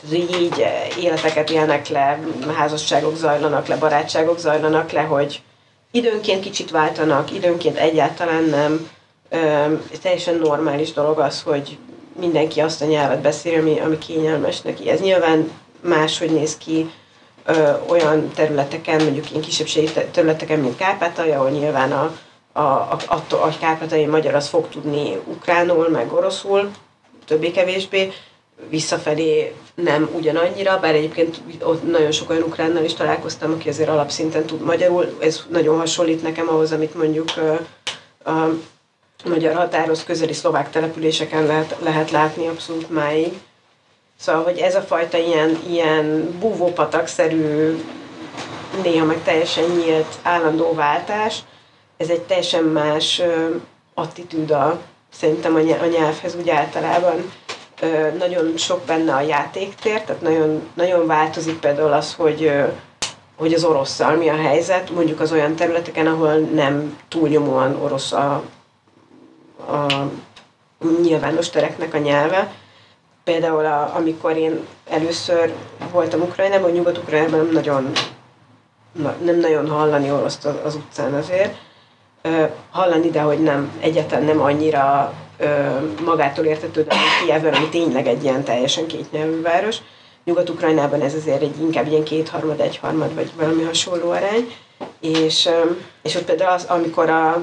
Tehát 0.03 0.41
így, 0.41 0.67
életeket 1.01 1.51
élnek 1.51 1.89
le, 1.89 2.21
házasságok 2.57 3.17
zajlanak 3.17 3.67
le, 3.67 3.77
barátságok 3.77 4.39
zajlanak 4.39 4.91
le, 4.91 5.01
hogy 5.01 5.43
időnként 5.91 6.41
kicsit 6.43 6.71
váltanak, 6.71 7.33
időnként 7.33 7.77
egyáltalán 7.77 8.45
nem, 8.45 8.91
teljesen 10.03 10.35
normális 10.35 10.93
dolog 10.93 11.19
az, 11.19 11.43
hogy 11.43 11.79
mindenki 12.21 12.61
azt 12.61 12.83
a 12.83 12.85
nyelvet 12.85 13.21
beszél, 13.21 13.61
ami, 13.61 13.81
ami 13.81 13.99
kényelmes 13.99 14.61
neki. 14.61 14.91
Ez 14.91 15.01
nyilván 15.01 15.51
máshogy 15.81 16.31
néz 16.31 16.57
ki 16.57 16.91
ö, 17.45 17.71
olyan 17.89 18.31
területeken, 18.35 19.03
mondjuk 19.03 19.31
én 19.31 19.41
kisebbségi 19.41 19.91
területeken, 20.11 20.59
mint 20.59 20.77
Kárpátalja, 20.77 21.39
ahol 21.39 21.51
nyilván 21.51 21.93
a, 21.93 22.13
a, 22.53 22.61
a, 22.61 22.99
attól, 23.07 23.41
a 23.41 23.53
kárpátai 23.61 24.07
magyar 24.07 24.35
az 24.35 24.49
fog 24.49 24.69
tudni 24.69 25.17
ukránul, 25.25 25.89
meg 25.89 26.13
oroszul, 26.13 26.71
többé-kevésbé, 27.27 28.13
visszafelé 28.69 29.55
nem 29.75 30.11
ugyanannyira, 30.15 30.81
bár 30.81 30.95
egyébként 30.95 31.41
ott 31.63 31.91
nagyon 31.91 32.11
sok 32.11 32.31
olyan 32.31 32.43
ukránnal 32.43 32.85
is 32.85 32.95
találkoztam, 32.95 33.53
aki 33.53 33.69
azért 33.69 33.89
alapszinten 33.89 34.45
tud 34.45 34.61
magyarul, 34.61 35.17
ez 35.21 35.43
nagyon 35.51 35.79
hasonlít 35.79 36.23
nekem 36.23 36.49
ahhoz, 36.49 36.73
amit 36.73 36.95
mondjuk 36.95 37.29
a, 38.25 38.31
a 38.31 38.49
magyar 39.25 39.55
határhoz 39.55 40.05
közeli 40.05 40.33
szlovák 40.33 40.71
településeken 40.71 41.47
lehet, 41.47 41.77
lehet 41.83 42.11
látni 42.11 42.47
abszolút 42.47 42.91
máig. 42.91 43.33
Szóval, 44.23 44.43
hogy 44.43 44.59
ez 44.59 44.75
a 44.75 44.81
fajta 44.81 45.19
ilyen, 45.19 45.59
ilyen 45.69 46.37
búvópatak-szerű, 46.41 47.77
néha 48.83 49.05
meg 49.05 49.23
teljesen 49.23 49.65
nyílt 49.65 50.19
állandó 50.23 50.75
váltás, 50.75 51.39
ez 51.97 52.09
egy 52.09 52.21
teljesen 52.21 52.65
más 52.65 53.23
attitűda 53.95 54.81
szerintem 55.13 55.55
a 55.55 55.87
nyelvhez 55.87 56.35
úgy 56.35 56.51
általában. 56.51 57.33
Nagyon 58.19 58.57
sok 58.57 58.81
benne 58.85 59.15
a 59.15 59.21
játéktér, 59.21 60.03
tehát 60.03 60.23
nagyon, 60.23 60.63
nagyon 60.75 61.07
változik 61.07 61.59
például 61.59 61.93
az, 61.93 62.15
hogy 62.15 62.53
hogy 63.37 63.55
az 63.55 63.65
orosszal 63.65 64.17
mi 64.17 64.29
a 64.29 64.37
helyzet, 64.37 64.91
mondjuk 64.91 65.21
az 65.21 65.33
olyan 65.33 65.57
területeken, 65.57 66.07
ahol 66.07 66.35
nem 66.35 66.99
túlnyomóan 67.09 67.77
orosz 67.83 68.13
a 68.13 68.43
a 69.69 69.87
nyilvános 71.03 71.51
tereknek 71.51 71.95
a 71.95 71.99
nyelve. 71.99 72.53
Például 73.25 73.65
a, 73.65 73.97
amikor 73.97 74.37
én 74.37 74.67
először 74.89 75.53
voltam 75.93 76.21
Ukrajnában, 76.21 76.71
Nyugat-Ukrajnában 76.71 77.39
nem 77.39 77.53
nagyon, 77.53 77.93
nem 79.25 79.39
nagyon 79.39 79.69
hallani 79.69 80.11
oroszt 80.11 80.45
az, 80.45 80.55
az 80.65 80.75
utcán 80.75 81.15
azért. 81.15 81.57
Hallani, 82.71 83.11
de 83.11 83.21
hogy 83.21 83.43
nem, 83.43 83.73
egyáltalán 83.81 84.25
nem 84.25 84.41
annyira 84.41 85.15
magától 86.05 86.45
értetődő, 86.45 86.89
mint 86.89 87.25
Kievben, 87.25 87.55
ami 87.55 87.69
tényleg 87.69 88.07
egy 88.07 88.23
ilyen 88.23 88.45
teljesen 88.45 88.87
kétnyelvű 88.87 89.41
város. 89.41 89.77
Nyugat-Ukrajnában 90.25 91.01
ez 91.01 91.15
azért 91.15 91.43
egy 91.43 91.61
inkább 91.61 91.87
ilyen 91.87 92.05
kétharmad, 92.05 92.61
egyharmad, 92.61 93.15
vagy 93.15 93.31
valami 93.37 93.63
hasonló 93.63 94.11
arány. 94.11 94.53
És, 95.01 95.49
és 96.03 96.15
ott 96.15 96.25
például 96.25 96.53
az, 96.53 96.65
amikor 96.65 97.11
a, 97.11 97.43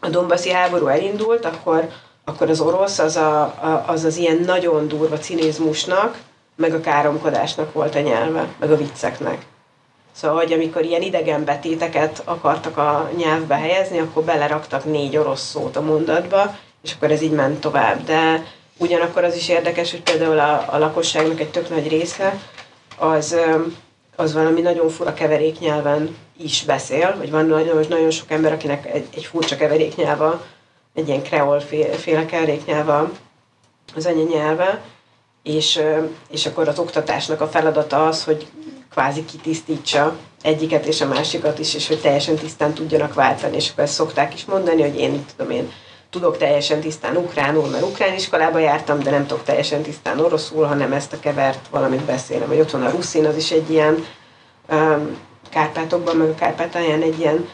a 0.00 0.08
Dombaszi 0.08 0.50
háború 0.50 0.86
elindult, 0.86 1.44
akkor, 1.44 1.88
akkor 2.24 2.50
az 2.50 2.60
orosz 2.60 2.98
az, 2.98 3.16
a, 3.16 3.40
a, 3.40 3.84
az 3.86 4.04
az 4.04 4.16
ilyen 4.16 4.40
nagyon 4.46 4.88
durva 4.88 5.18
cinizmusnak, 5.18 6.18
meg 6.56 6.74
a 6.74 6.80
káromkodásnak 6.80 7.72
volt 7.72 7.94
a 7.94 8.00
nyelve, 8.00 8.48
meg 8.58 8.70
a 8.70 8.76
vicceknek. 8.76 9.46
Szóval, 10.12 10.36
hogy 10.36 10.52
amikor 10.52 10.84
ilyen 10.84 11.02
idegen 11.02 11.44
betéteket 11.44 12.22
akartak 12.24 12.76
a 12.76 13.10
nyelvbe 13.16 13.54
helyezni, 13.56 13.98
akkor 13.98 14.22
beleraktak 14.22 14.84
négy 14.84 15.16
orosz 15.16 15.48
szót 15.48 15.76
a 15.76 15.80
mondatba, 15.80 16.56
és 16.82 16.92
akkor 16.92 17.10
ez 17.10 17.22
így 17.22 17.32
ment 17.32 17.60
tovább. 17.60 18.04
De 18.04 18.44
ugyanakkor 18.76 19.24
az 19.24 19.36
is 19.36 19.48
érdekes, 19.48 19.90
hogy 19.90 20.02
például 20.02 20.38
a, 20.38 20.64
a 20.70 20.78
lakosságnak 20.78 21.40
egy 21.40 21.50
tök 21.50 21.68
nagy 21.68 21.88
része 21.88 22.38
az, 22.98 23.36
az 24.16 24.34
valami 24.34 24.60
nagyon 24.60 24.88
fura 24.88 25.14
keveréknyelven 25.14 26.16
is 26.38 26.62
beszél, 26.64 27.14
vagy 27.18 27.30
van 27.30 27.46
nagyon, 27.46 27.84
nagyon 27.88 28.10
sok 28.10 28.30
ember, 28.30 28.52
akinek 28.52 28.86
egy, 28.94 29.06
egy 29.14 29.24
furcsa 29.24 29.56
keveréknyelva, 29.56 30.44
egy 30.94 31.08
ilyen 31.08 31.22
kreol 31.22 31.60
féle 31.96 32.26
keveréknyelva 32.26 33.10
az 33.96 34.06
anyanyelve, 34.06 34.80
és, 35.42 35.82
és 36.30 36.46
akkor 36.46 36.68
az 36.68 36.78
oktatásnak 36.78 37.40
a 37.40 37.48
feladata 37.48 38.06
az, 38.06 38.24
hogy 38.24 38.46
kvázi 38.90 39.24
kitisztítsa 39.24 40.16
egyiket 40.42 40.86
és 40.86 41.00
a 41.00 41.06
másikat 41.06 41.58
is, 41.58 41.74
és 41.74 41.88
hogy 41.88 42.00
teljesen 42.00 42.34
tisztán 42.34 42.74
tudjanak 42.74 43.14
váltani, 43.14 43.56
és 43.56 43.70
akkor 43.70 43.84
ezt 43.84 43.94
szokták 43.94 44.34
is 44.34 44.44
mondani, 44.44 44.82
hogy 44.82 44.98
én, 44.98 45.24
tudom 45.36 45.52
én, 45.52 45.72
tudok 46.10 46.36
teljesen 46.36 46.80
tisztán 46.80 47.16
ukránul, 47.16 47.68
mert 47.68 47.82
ukrán 47.82 48.14
iskolába 48.14 48.58
jártam, 48.58 48.98
de 48.98 49.10
nem 49.10 49.26
tudok 49.26 49.44
teljesen 49.44 49.82
tisztán 49.82 50.20
oroszul, 50.20 50.64
hanem 50.64 50.92
ezt 50.92 51.12
a 51.12 51.20
kevert 51.20 51.68
valamit 51.70 52.04
beszélem. 52.04 52.48
Vagy 52.48 52.60
ott 52.60 52.70
van 52.70 52.82
a 52.82 52.90
ruszin, 52.90 53.26
az 53.26 53.36
is 53.36 53.50
egy 53.50 53.70
ilyen 53.70 54.06
um, 54.70 55.16
Kárpátokban, 55.50 56.16
meg 56.16 56.28
a 56.28 56.34
Kárpátalján 56.34 57.02
egy 57.02 57.18
ilyen 57.18 57.48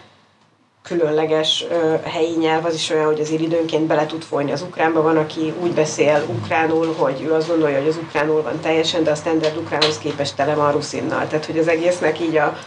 különleges 0.90 1.64
helyi 2.04 2.36
nyelv, 2.38 2.64
az 2.64 2.74
is 2.74 2.90
olyan, 2.90 3.04
hogy 3.04 3.20
az 3.20 3.30
időnként 3.30 3.86
bele 3.86 4.06
tud 4.06 4.22
folyni 4.22 4.52
az 4.52 4.62
ukránba. 4.62 5.02
Van, 5.02 5.16
aki 5.16 5.54
úgy 5.62 5.72
beszél 5.72 6.24
ukránul, 6.28 6.94
hogy 6.98 7.22
ő 7.22 7.32
azt 7.32 7.48
gondolja, 7.48 7.78
hogy 7.78 7.88
az 7.88 7.96
ukránul 7.96 8.42
van 8.42 8.60
teljesen, 8.60 9.04
de 9.04 9.10
a 9.10 9.14
standard 9.14 9.56
ukránhoz 9.56 9.98
képest 9.98 10.36
tele 10.36 10.54
van 10.54 10.72
ruszinnal. 10.72 11.26
Tehát, 11.26 11.46
hogy 11.46 11.58
az 11.58 11.68
egésznek 11.68 12.20
így 12.20 12.36
a, 12.36 12.58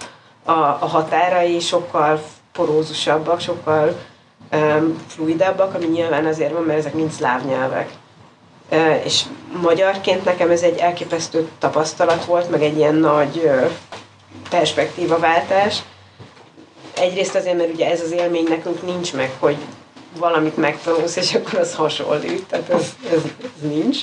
a, 0.43 0.51
a 0.51 0.87
határai 0.87 1.59
sokkal 1.59 2.23
porózusabbak, 2.51 3.39
sokkal 3.39 3.95
um, 4.51 5.03
fluidabbak, 5.07 5.73
ami 5.73 5.85
nyilván 5.85 6.25
azért 6.25 6.53
van, 6.53 6.63
mert 6.63 6.79
ezek 6.79 6.93
mind 6.93 7.11
szláv 7.11 7.45
nyelvek. 7.45 7.89
Uh, 8.71 9.05
és 9.05 9.23
magyarként 9.61 10.25
nekem 10.25 10.51
ez 10.51 10.61
egy 10.61 10.77
elképesztő 10.77 11.49
tapasztalat 11.59 12.25
volt, 12.25 12.49
meg 12.49 12.63
egy 12.63 12.77
ilyen 12.77 12.95
nagy 12.95 13.41
uh, 13.45 13.69
perspektívaváltás. 14.49 15.83
Egyrészt 16.95 17.35
azért, 17.35 17.57
mert 17.57 17.73
ugye 17.73 17.89
ez 17.89 18.01
az 18.01 18.11
élmény 18.11 18.47
nekünk 18.49 18.81
nincs 18.85 19.13
meg, 19.13 19.31
hogy 19.39 19.57
valamit 20.17 20.57
megtanulsz, 20.57 21.15
és 21.15 21.33
akkor 21.33 21.59
az 21.59 21.75
hasonlít, 21.75 22.45
tehát 22.45 22.69
ez, 22.69 22.95
ez, 23.11 23.21
ez 23.43 23.69
nincs. 23.69 23.97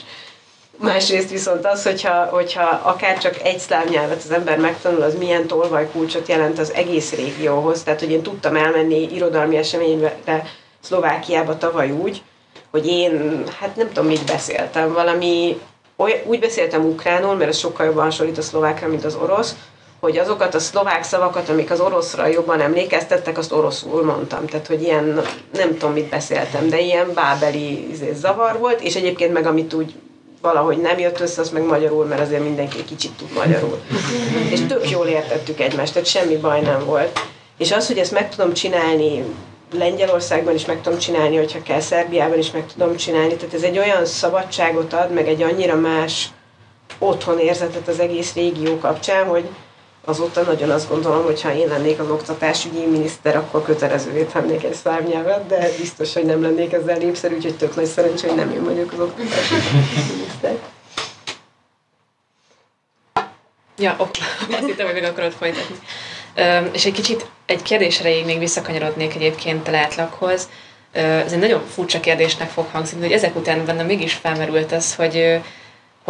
Másrészt 0.76 1.30
viszont 1.30 1.66
az, 1.66 1.82
hogyha, 1.82 2.24
hogyha 2.24 2.80
akár 2.82 3.18
csak 3.18 3.42
egy 3.42 3.58
szláv 3.58 3.88
nyelvet 3.88 4.22
az 4.24 4.30
ember 4.30 4.58
megtanul, 4.58 5.02
az 5.02 5.14
milyen 5.14 5.46
tolvajkulcsot 5.46 6.28
jelent 6.28 6.58
az 6.58 6.72
egész 6.72 7.12
régióhoz. 7.12 7.82
Tehát, 7.82 8.00
hogy 8.00 8.10
én 8.10 8.22
tudtam 8.22 8.56
elmenni 8.56 9.14
irodalmi 9.14 9.56
eseményre 9.56 10.16
Szlovákiába 10.80 11.58
tavaly 11.58 11.90
úgy, 11.90 12.22
hogy 12.70 12.86
én, 12.86 13.42
hát 13.58 13.76
nem 13.76 13.86
tudom, 13.86 14.06
mit 14.06 14.24
beszéltem, 14.24 14.92
valami, 14.92 15.60
oly, 15.96 16.22
úgy 16.26 16.40
beszéltem 16.40 16.84
ukránul, 16.84 17.34
mert 17.34 17.50
ez 17.50 17.58
sokkal 17.58 17.86
jobban 17.86 18.04
hasonlít 18.04 18.38
a 18.38 18.42
szlovákra, 18.42 18.88
mint 18.88 19.04
az 19.04 19.14
orosz, 19.14 19.54
hogy 20.00 20.18
azokat 20.18 20.54
a 20.54 20.58
szlovák 20.58 21.02
szavakat, 21.02 21.48
amik 21.48 21.70
az 21.70 21.80
oroszra 21.80 22.26
jobban 22.26 22.60
emlékeztettek, 22.60 23.38
azt 23.38 23.52
oroszul 23.52 24.04
mondtam. 24.04 24.46
Tehát, 24.46 24.66
hogy 24.66 24.82
ilyen, 24.82 25.20
nem 25.52 25.72
tudom, 25.72 25.92
mit 25.92 26.08
beszéltem, 26.08 26.68
de 26.68 26.80
ilyen 26.80 27.10
bábeli 27.14 27.90
izé, 27.90 28.12
zavar 28.14 28.58
volt, 28.58 28.80
és 28.80 28.94
egyébként 28.94 29.32
meg 29.32 29.46
amit 29.46 29.74
úgy 29.74 29.94
valahogy 30.40 30.78
nem 30.78 30.98
jött 30.98 31.20
össze, 31.20 31.40
az 31.40 31.50
meg 31.50 31.62
magyarul, 31.62 32.04
mert 32.04 32.20
azért 32.20 32.42
mindenki 32.42 32.84
kicsit 32.84 33.12
tud 33.12 33.32
magyarul. 33.34 33.78
És 34.52 34.60
tök 34.66 34.90
jól 34.90 35.06
értettük 35.06 35.60
egymást, 35.60 35.92
tehát 35.92 36.08
semmi 36.08 36.36
baj 36.36 36.60
nem 36.60 36.84
volt. 36.84 37.20
És 37.58 37.72
az, 37.72 37.86
hogy 37.86 37.98
ezt 37.98 38.12
meg 38.12 38.28
tudom 38.28 38.52
csinálni 38.52 39.24
Lengyelországban 39.72 40.54
is 40.54 40.64
meg 40.64 40.80
tudom 40.80 40.98
csinálni, 40.98 41.36
hogyha 41.36 41.62
kell, 41.62 41.80
Szerbiában 41.80 42.38
is 42.38 42.50
meg 42.50 42.66
tudom 42.76 42.96
csinálni. 42.96 43.34
Tehát 43.34 43.54
ez 43.54 43.62
egy 43.62 43.78
olyan 43.78 44.04
szabadságot 44.06 44.92
ad, 44.92 45.12
meg 45.12 45.28
egy 45.28 45.42
annyira 45.42 45.74
más 45.74 46.28
otthon 46.98 47.38
érzetet 47.38 47.88
az 47.88 48.00
egész 48.00 48.34
régió 48.34 48.78
kapcsán, 48.78 49.26
hogy, 49.26 49.48
azóta 50.04 50.42
nagyon 50.42 50.70
azt 50.70 50.88
gondolom, 50.88 51.24
hogy 51.24 51.42
ha 51.42 51.54
én 51.54 51.68
lennék 51.68 51.98
az 51.98 52.10
oktatásügyi 52.10 52.86
miniszter, 52.86 53.36
akkor 53.36 53.62
kötelezővé 53.62 54.22
tennék 54.22 54.64
egy 54.64 54.74
szláv 54.74 55.06
nyelvet, 55.06 55.46
de 55.46 55.68
biztos, 55.78 56.12
hogy 56.12 56.24
nem 56.24 56.42
lennék 56.42 56.72
ezzel 56.72 56.96
népszerű, 56.96 57.34
úgyhogy 57.34 57.56
tök 57.56 57.74
nagy 57.74 57.84
szerencsé, 57.84 58.26
hogy 58.26 58.36
nem 58.36 58.50
én 58.50 58.64
vagyok 58.64 58.92
az 58.92 59.00
oktatásügyi 59.00 59.60
miniszter. 60.12 60.58
Ja, 63.78 63.94
ok. 63.98 64.10
azt 64.58 64.66
hittem, 64.66 64.86
hogy 64.86 64.94
meg 64.94 65.10
akarod 65.10 65.32
folytatni. 65.32 65.76
és 66.72 66.84
egy 66.84 66.92
kicsit 66.92 67.26
egy 67.46 67.62
kérdésre 67.62 68.24
még 68.24 68.38
visszakanyarodnék 68.38 69.14
egyébként 69.14 69.68
a 69.68 69.70
látlakhoz. 69.70 70.48
ez 70.92 71.32
egy 71.32 71.38
nagyon 71.38 71.62
furcsa 71.66 72.00
kérdésnek 72.00 72.50
fog 72.50 72.66
hangzni, 72.72 73.00
hogy 73.00 73.12
ezek 73.12 73.36
után 73.36 73.64
bennem 73.64 73.86
mégis 73.86 74.14
felmerült 74.14 74.72
az, 74.72 74.94
hogy 74.94 75.40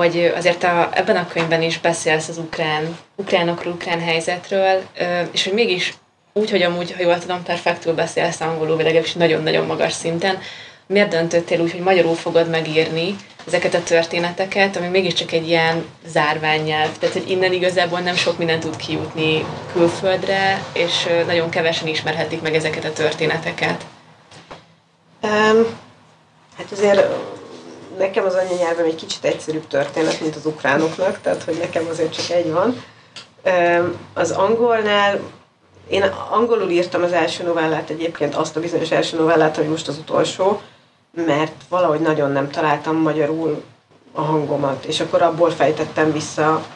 hogy 0.00 0.32
azért 0.36 0.64
a, 0.64 0.90
ebben 0.94 1.16
a 1.16 1.26
könyvben 1.26 1.62
is 1.62 1.78
beszélsz 1.78 2.28
az 2.28 2.38
ukrán, 2.38 2.96
ukránokról, 3.16 3.72
ukrán 3.72 4.00
helyzetről, 4.00 4.82
és 5.30 5.44
hogy 5.44 5.52
mégis 5.52 5.94
úgy, 6.32 6.50
hogy 6.50 6.62
amúgy, 6.62 6.92
ha 6.92 7.02
jól 7.02 7.18
tudom, 7.18 7.42
perfektül 7.42 7.94
beszélsz 7.94 8.40
angolul, 8.40 8.76
vagy 8.76 8.84
legalábbis 8.84 9.12
nagyon-nagyon 9.12 9.66
magas 9.66 9.92
szinten, 9.92 10.38
miért 10.86 11.08
döntöttél 11.08 11.60
úgy, 11.60 11.72
hogy 11.72 11.80
magyarul 11.80 12.14
fogod 12.14 12.50
megírni 12.50 13.16
ezeket 13.46 13.74
a 13.74 13.82
történeteket, 13.82 14.76
ami 14.76 14.86
mégiscsak 14.86 15.32
egy 15.32 15.48
ilyen 15.48 15.84
zárványnyelv, 16.06 16.98
tehát 16.98 17.14
hogy 17.14 17.30
innen 17.30 17.52
igazából 17.52 18.00
nem 18.00 18.14
sok 18.14 18.38
minden 18.38 18.60
tud 18.60 18.76
kijutni 18.76 19.44
külföldre, 19.72 20.64
és 20.72 21.08
nagyon 21.26 21.48
kevesen 21.48 21.88
ismerhetik 21.88 22.40
meg 22.40 22.54
ezeket 22.54 22.84
a 22.84 22.92
történeteket. 22.92 23.84
Um, 25.22 25.66
hát 26.56 26.72
azért 26.72 27.06
nekem 28.00 28.24
az 28.24 28.34
anyanyelvem 28.34 28.84
egy 28.84 28.94
kicsit 28.94 29.24
egyszerűbb 29.24 29.66
történet, 29.66 30.20
mint 30.20 30.36
az 30.36 30.46
ukránoknak, 30.46 31.20
tehát 31.22 31.42
hogy 31.42 31.56
nekem 31.58 31.86
azért 31.90 32.12
csak 32.12 32.36
egy 32.36 32.52
van. 32.52 32.82
Az 34.14 34.30
angolnál 34.30 35.20
én 35.88 36.02
angolul 36.30 36.70
írtam 36.70 37.02
az 37.02 37.12
első 37.12 37.44
novellát 37.44 37.90
egyébként, 37.90 38.34
azt 38.34 38.56
a 38.56 38.60
bizonyos 38.60 38.90
első 38.90 39.16
novellát, 39.16 39.58
ami 39.58 39.66
most 39.66 39.88
az 39.88 39.98
utolsó, 39.98 40.60
mert 41.26 41.52
valahogy 41.68 42.00
nagyon 42.00 42.30
nem 42.30 42.50
találtam 42.50 42.96
magyarul 42.96 43.62
a 44.12 44.20
hangomat, 44.20 44.84
és 44.84 45.00
akkor 45.00 45.22
abból 45.22 45.50
fejtettem 45.50 46.12
vissza 46.12 46.66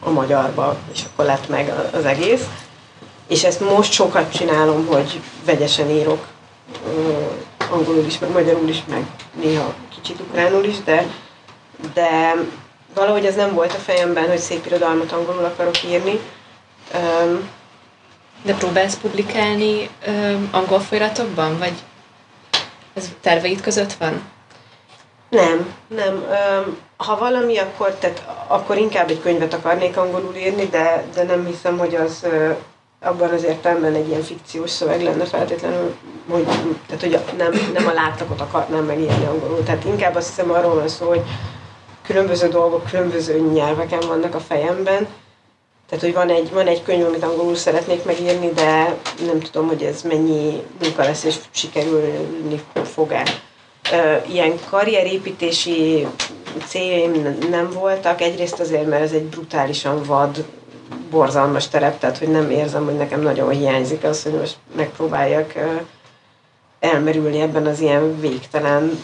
a 0.00 0.10
magyarba, 0.10 0.76
és 0.92 1.02
akkor 1.12 1.24
lett 1.24 1.48
meg 1.48 1.72
az 1.92 2.04
egész. 2.04 2.44
És 3.26 3.44
ezt 3.44 3.60
most 3.60 3.92
sokat 3.92 4.32
csinálom, 4.32 4.86
hogy 4.86 5.20
vegyesen 5.44 5.90
írok 5.90 6.26
angolul 7.70 8.04
is, 8.04 8.18
meg 8.18 8.30
magyarul 8.30 8.68
is, 8.68 8.82
meg 8.88 9.06
néha 9.32 9.74
kicsit 9.94 10.20
ukránul 10.20 10.64
is, 10.64 10.82
de, 10.84 11.06
de 11.94 12.34
valahogy 12.94 13.26
ez 13.26 13.34
nem 13.34 13.54
volt 13.54 13.72
a 13.72 13.78
fejemben, 13.78 14.28
hogy 14.28 14.38
szép 14.38 14.66
irodalmat 14.66 15.12
angolul 15.12 15.44
akarok 15.44 15.84
írni. 15.84 16.20
Um, 16.94 17.48
de 18.42 18.54
próbálsz 18.54 18.96
publikálni 18.96 19.90
um, 20.06 20.48
angol 20.52 20.80
folyamatokban, 20.80 21.58
vagy 21.58 21.74
ez 22.94 23.08
terveid 23.20 23.60
között 23.60 23.92
van? 23.92 24.22
Nem, 25.28 25.74
nem. 25.88 26.24
Ha 26.96 27.18
valami, 27.18 27.58
akkor, 27.58 27.90
tehát, 27.90 28.24
akkor 28.46 28.76
inkább 28.78 29.10
egy 29.10 29.20
könyvet 29.20 29.54
akarnék 29.54 29.96
angolul 29.96 30.34
írni, 30.34 30.66
de, 30.66 31.04
de 31.14 31.22
nem 31.22 31.46
hiszem, 31.46 31.78
hogy 31.78 31.94
az 31.94 32.26
abban 33.00 33.30
az 33.30 33.44
értelemben 33.44 33.94
egy 33.94 34.08
ilyen 34.08 34.22
fikciós 34.22 34.70
szöveg 34.70 35.02
lenne 35.02 35.24
feltétlenül, 35.24 35.94
hogy, 36.30 36.44
tehát, 36.86 37.00
hogy 37.00 37.18
nem, 37.36 37.52
nem 37.72 37.86
a 37.86 37.92
látlakot 37.92 38.40
akarnám 38.40 38.84
megírni 38.84 39.24
angolul. 39.24 39.62
Tehát 39.62 39.84
inkább 39.84 40.14
azt 40.14 40.28
hiszem 40.28 40.50
arról 40.50 40.74
van 40.74 40.88
szó, 40.88 41.08
hogy 41.08 41.22
különböző 42.02 42.48
dolgok 42.48 42.84
különböző 42.90 43.38
nyelveken 43.38 44.00
vannak 44.08 44.34
a 44.34 44.40
fejemben, 44.40 45.08
tehát, 45.90 46.04
hogy 46.04 46.14
van 46.14 46.28
egy, 46.28 46.52
van 46.52 46.66
egy 46.66 46.82
könyv, 46.82 47.06
amit 47.06 47.22
angolul 47.22 47.54
szeretnék 47.54 48.04
megírni, 48.04 48.50
de 48.54 48.96
nem 49.26 49.40
tudom, 49.40 49.66
hogy 49.68 49.82
ez 49.82 50.02
mennyi 50.02 50.62
munka 50.82 51.02
lesz, 51.02 51.24
és 51.24 51.34
sikerülni 51.50 52.62
fog-e. 52.84 53.22
Ilyen 54.28 54.52
karrierépítési 54.70 56.06
céljaim 56.66 57.38
nem 57.50 57.70
voltak. 57.70 58.20
Egyrészt 58.20 58.60
azért, 58.60 58.86
mert 58.86 59.02
ez 59.02 59.12
egy 59.12 59.24
brutálisan 59.24 60.02
vad, 60.02 60.44
borzalmas 61.10 61.68
terep, 61.68 61.98
tehát 61.98 62.18
hogy 62.18 62.28
nem 62.28 62.50
érzem, 62.50 62.84
hogy 62.84 62.96
nekem 62.96 63.20
nagyon 63.20 63.50
hiányzik 63.50 64.04
az, 64.04 64.22
hogy 64.22 64.32
most 64.32 64.56
megpróbáljak 64.76 65.52
elmerülni 66.80 67.40
ebben 67.40 67.66
az 67.66 67.80
ilyen 67.80 68.20
végtelen 68.20 68.98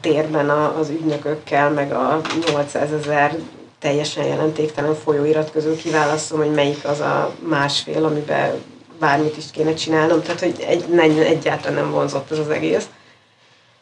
térben 0.00 0.50
az 0.50 0.88
ügynökökkel, 0.88 1.70
meg 1.70 1.92
a 1.92 2.20
800 2.46 2.92
ezer 2.92 3.36
teljesen 3.78 4.24
jelentéktelen 4.24 4.94
folyóirat 4.94 5.50
közül 5.50 5.76
kiválasztom, 5.76 6.38
hogy 6.38 6.52
melyik 6.52 6.84
az 6.84 7.00
a 7.00 7.34
másfél, 7.48 8.04
amiben 8.04 8.50
bármit 8.98 9.36
is 9.36 9.44
kéne 9.50 9.74
csinálnom. 9.74 10.22
Tehát, 10.22 10.40
hogy 10.40 10.64
egy, 10.66 11.18
egyáltalán 11.18 11.74
nem 11.74 11.90
vonzott 11.90 12.30
ez 12.30 12.38
az 12.38 12.48
egész. 12.48 12.88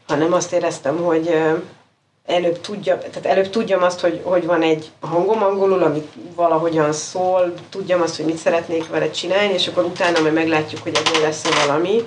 Hanem 0.06 0.32
azt 0.32 0.52
éreztem, 0.52 0.96
hogy 0.96 1.36
előbb, 2.26 2.60
tudja, 2.60 2.98
tehát 2.98 3.26
előbb 3.26 3.50
tudjam 3.50 3.82
azt, 3.82 4.00
hogy, 4.00 4.20
hogy 4.22 4.46
van 4.46 4.62
egy 4.62 4.90
hangom 5.00 5.42
angolul, 5.42 5.82
amit 5.82 6.12
valahogyan 6.34 6.92
szól, 6.92 7.54
tudjam 7.70 8.02
azt, 8.02 8.16
hogy 8.16 8.24
mit 8.24 8.36
szeretnék 8.36 8.88
vele 8.88 9.10
csinálni, 9.10 9.52
és 9.52 9.68
akkor 9.68 9.84
utána 9.84 10.20
majd 10.20 10.34
meglátjuk, 10.34 10.82
hogy 10.82 10.96
ebből 10.96 11.22
lesz 11.22 11.64
valami, 11.66 12.02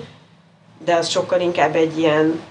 de 0.85 0.95
az 0.95 1.07
sokkal 1.07 1.39
inkább 1.39 1.75
egy 1.75 1.97
ilyen 1.97 2.41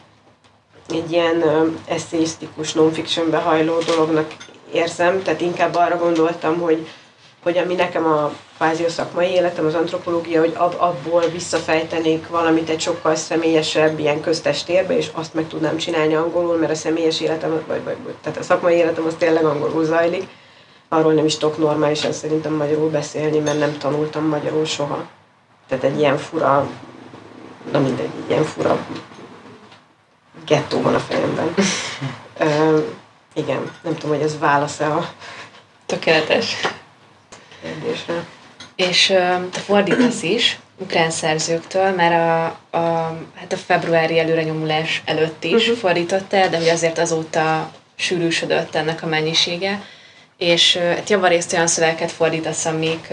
egy 0.89 1.13
ilyen 1.13 1.45
eszéisztikus, 1.89 2.73
non-fictionbe 2.73 3.37
hajló 3.37 3.79
dolognak 3.79 4.37
érzem, 4.73 5.23
tehát 5.23 5.41
inkább 5.41 5.75
arra 5.75 5.97
gondoltam, 5.97 6.61
hogy, 6.61 6.87
hogy 7.49 7.59
ami 7.59 7.75
nekem 7.75 8.07
a 8.07 8.33
kvázi 8.57 8.85
a 8.85 8.91
szakmai 8.91 9.29
életem, 9.29 9.67
az 9.67 9.75
antropológia, 9.75 10.41
hogy 10.41 10.55
ab, 10.57 10.75
abból 10.79 11.21
visszafejtenék 11.21 12.29
valamit 12.29 12.69
egy 12.69 12.81
sokkal 12.81 13.15
személyesebb, 13.15 13.99
ilyen 13.99 14.21
köztes 14.21 14.65
térbe, 14.65 14.97
és 14.97 15.11
azt 15.13 15.35
meg 15.35 15.49
tudnám 15.49 15.77
csinálni 15.77 16.15
angolul, 16.15 16.57
mert 16.57 16.73
a 16.73 16.75
személyes 16.75 17.21
életem, 17.21 17.63
vagy, 17.67 17.85
vagy, 17.85 17.97
tehát 18.23 18.39
a 18.39 18.43
szakmai 18.43 18.75
életem 18.75 19.05
az 19.07 19.15
tényleg 19.19 19.45
angolul 19.45 19.85
zajlik. 19.85 20.29
Arról 20.89 21.13
nem 21.13 21.25
is 21.25 21.37
tudok 21.37 21.59
normálisan 21.59 22.13
szerintem 22.13 22.53
magyarul 22.53 22.91
beszélni, 22.91 23.39
mert 23.39 23.59
nem 23.59 23.79
tanultam 23.79 24.25
magyarul 24.25 24.65
soha. 24.65 25.07
Tehát 25.69 25.85
egy 25.85 25.99
ilyen 25.99 26.19
fura, 26.19 26.69
na 27.73 27.79
mindegy, 27.79 28.11
ilyen 28.27 28.45
fura 28.45 28.79
gettó 30.47 30.81
van 30.81 30.95
a 30.95 30.99
fejemben. 30.99 31.55
Igen, 33.35 33.71
nem 33.83 33.95
tudom, 33.95 34.17
hogy 34.17 34.25
ez 34.25 34.39
válasz-e 34.39 34.95
a 34.95 35.09
tökéletes 35.87 36.57
kérdésre. 37.63 38.25
És 38.77 39.07
te 39.51 39.61
fordítasz 39.61 40.23
is 40.23 40.59
ukrán 40.79 41.11
szerzőktől, 41.11 41.91
mert 41.91 42.15
a, 42.15 42.45
a, 42.79 43.17
hát 43.35 43.53
a 43.53 43.57
februári 43.57 44.19
előrenyomulás 44.19 45.03
előtt 45.05 45.45
is 45.45 45.53
uh-huh. 45.63 45.77
fordítottál, 45.77 46.49
de 46.49 46.57
hogy 46.57 46.69
azért 46.69 46.99
azóta 46.99 47.73
sűrűsödött 47.97 48.75
ennek 48.75 49.03
a 49.03 49.07
mennyisége, 49.07 49.83
és 50.37 50.77
hát 50.77 51.11
javarészt 51.11 51.53
olyan 51.53 51.67
szövegeket 51.67 52.13
fordítasz, 52.13 52.65
amik 52.65 53.09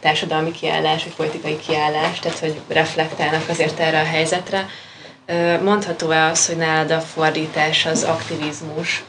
társadalmi 0.00 0.50
kiállás, 0.50 1.04
vagy 1.04 1.14
politikai 1.14 1.58
kiállás, 1.58 2.18
tehát 2.18 2.38
hogy 2.38 2.60
reflektálnak 2.68 3.48
azért 3.48 3.78
erre 3.80 4.00
a 4.00 4.04
helyzetre. 4.04 4.66
Mondható-e 5.62 6.24
az, 6.24 6.46
hogy 6.46 6.56
nálad 6.56 6.90
a 6.90 7.00
fordítás 7.00 7.86
az 7.86 8.02
aktivizmus, 8.02 9.04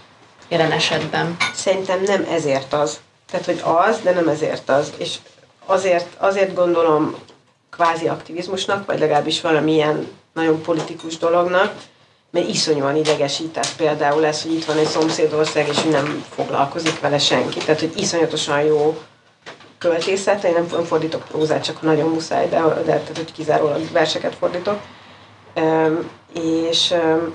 jelen 0.49 0.71
esetben? 0.71 1.37
Szerintem 1.53 2.03
nem 2.03 2.27
ezért 2.31 2.73
az. 2.73 2.99
Tehát, 3.31 3.45
hogy 3.45 3.61
az, 3.63 3.99
de 4.03 4.11
nem 4.11 4.27
ezért 4.27 4.69
az. 4.69 4.93
És 4.97 5.15
azért, 5.65 6.07
azért 6.17 6.53
gondolom 6.53 7.15
kvázi 7.69 8.07
aktivizmusnak, 8.07 8.85
vagy 8.85 8.99
legalábbis 8.99 9.41
valamilyen 9.41 10.07
nagyon 10.33 10.61
politikus 10.61 11.17
dolognak, 11.17 11.73
mert 12.31 12.47
iszonyúan 12.47 12.95
idegesített 12.95 13.75
például 13.75 14.25
ez, 14.25 14.41
hogy 14.41 14.53
itt 14.53 14.65
van 14.65 14.77
egy 14.77 14.87
szomszédország, 14.87 15.67
és 15.67 15.81
nem 15.83 16.25
foglalkozik 16.29 16.99
vele 16.99 17.19
senki. 17.19 17.59
Tehát, 17.59 17.79
hogy 17.79 17.93
iszonyatosan 17.95 18.61
jó 18.61 18.97
költészet, 19.77 20.43
én 20.43 20.53
nem 20.53 20.83
fordítok 20.83 21.23
prózát, 21.23 21.63
csak 21.63 21.81
nagyon 21.81 22.09
muszáj, 22.09 22.49
de, 22.49 22.61
de 22.61 22.81
tehát, 22.83 23.17
hogy 23.17 23.31
kizárólag 23.31 23.91
verseket 23.91 24.35
fordítok. 24.35 24.79
Um, 25.55 26.09
és 26.33 26.91
um, 26.91 27.33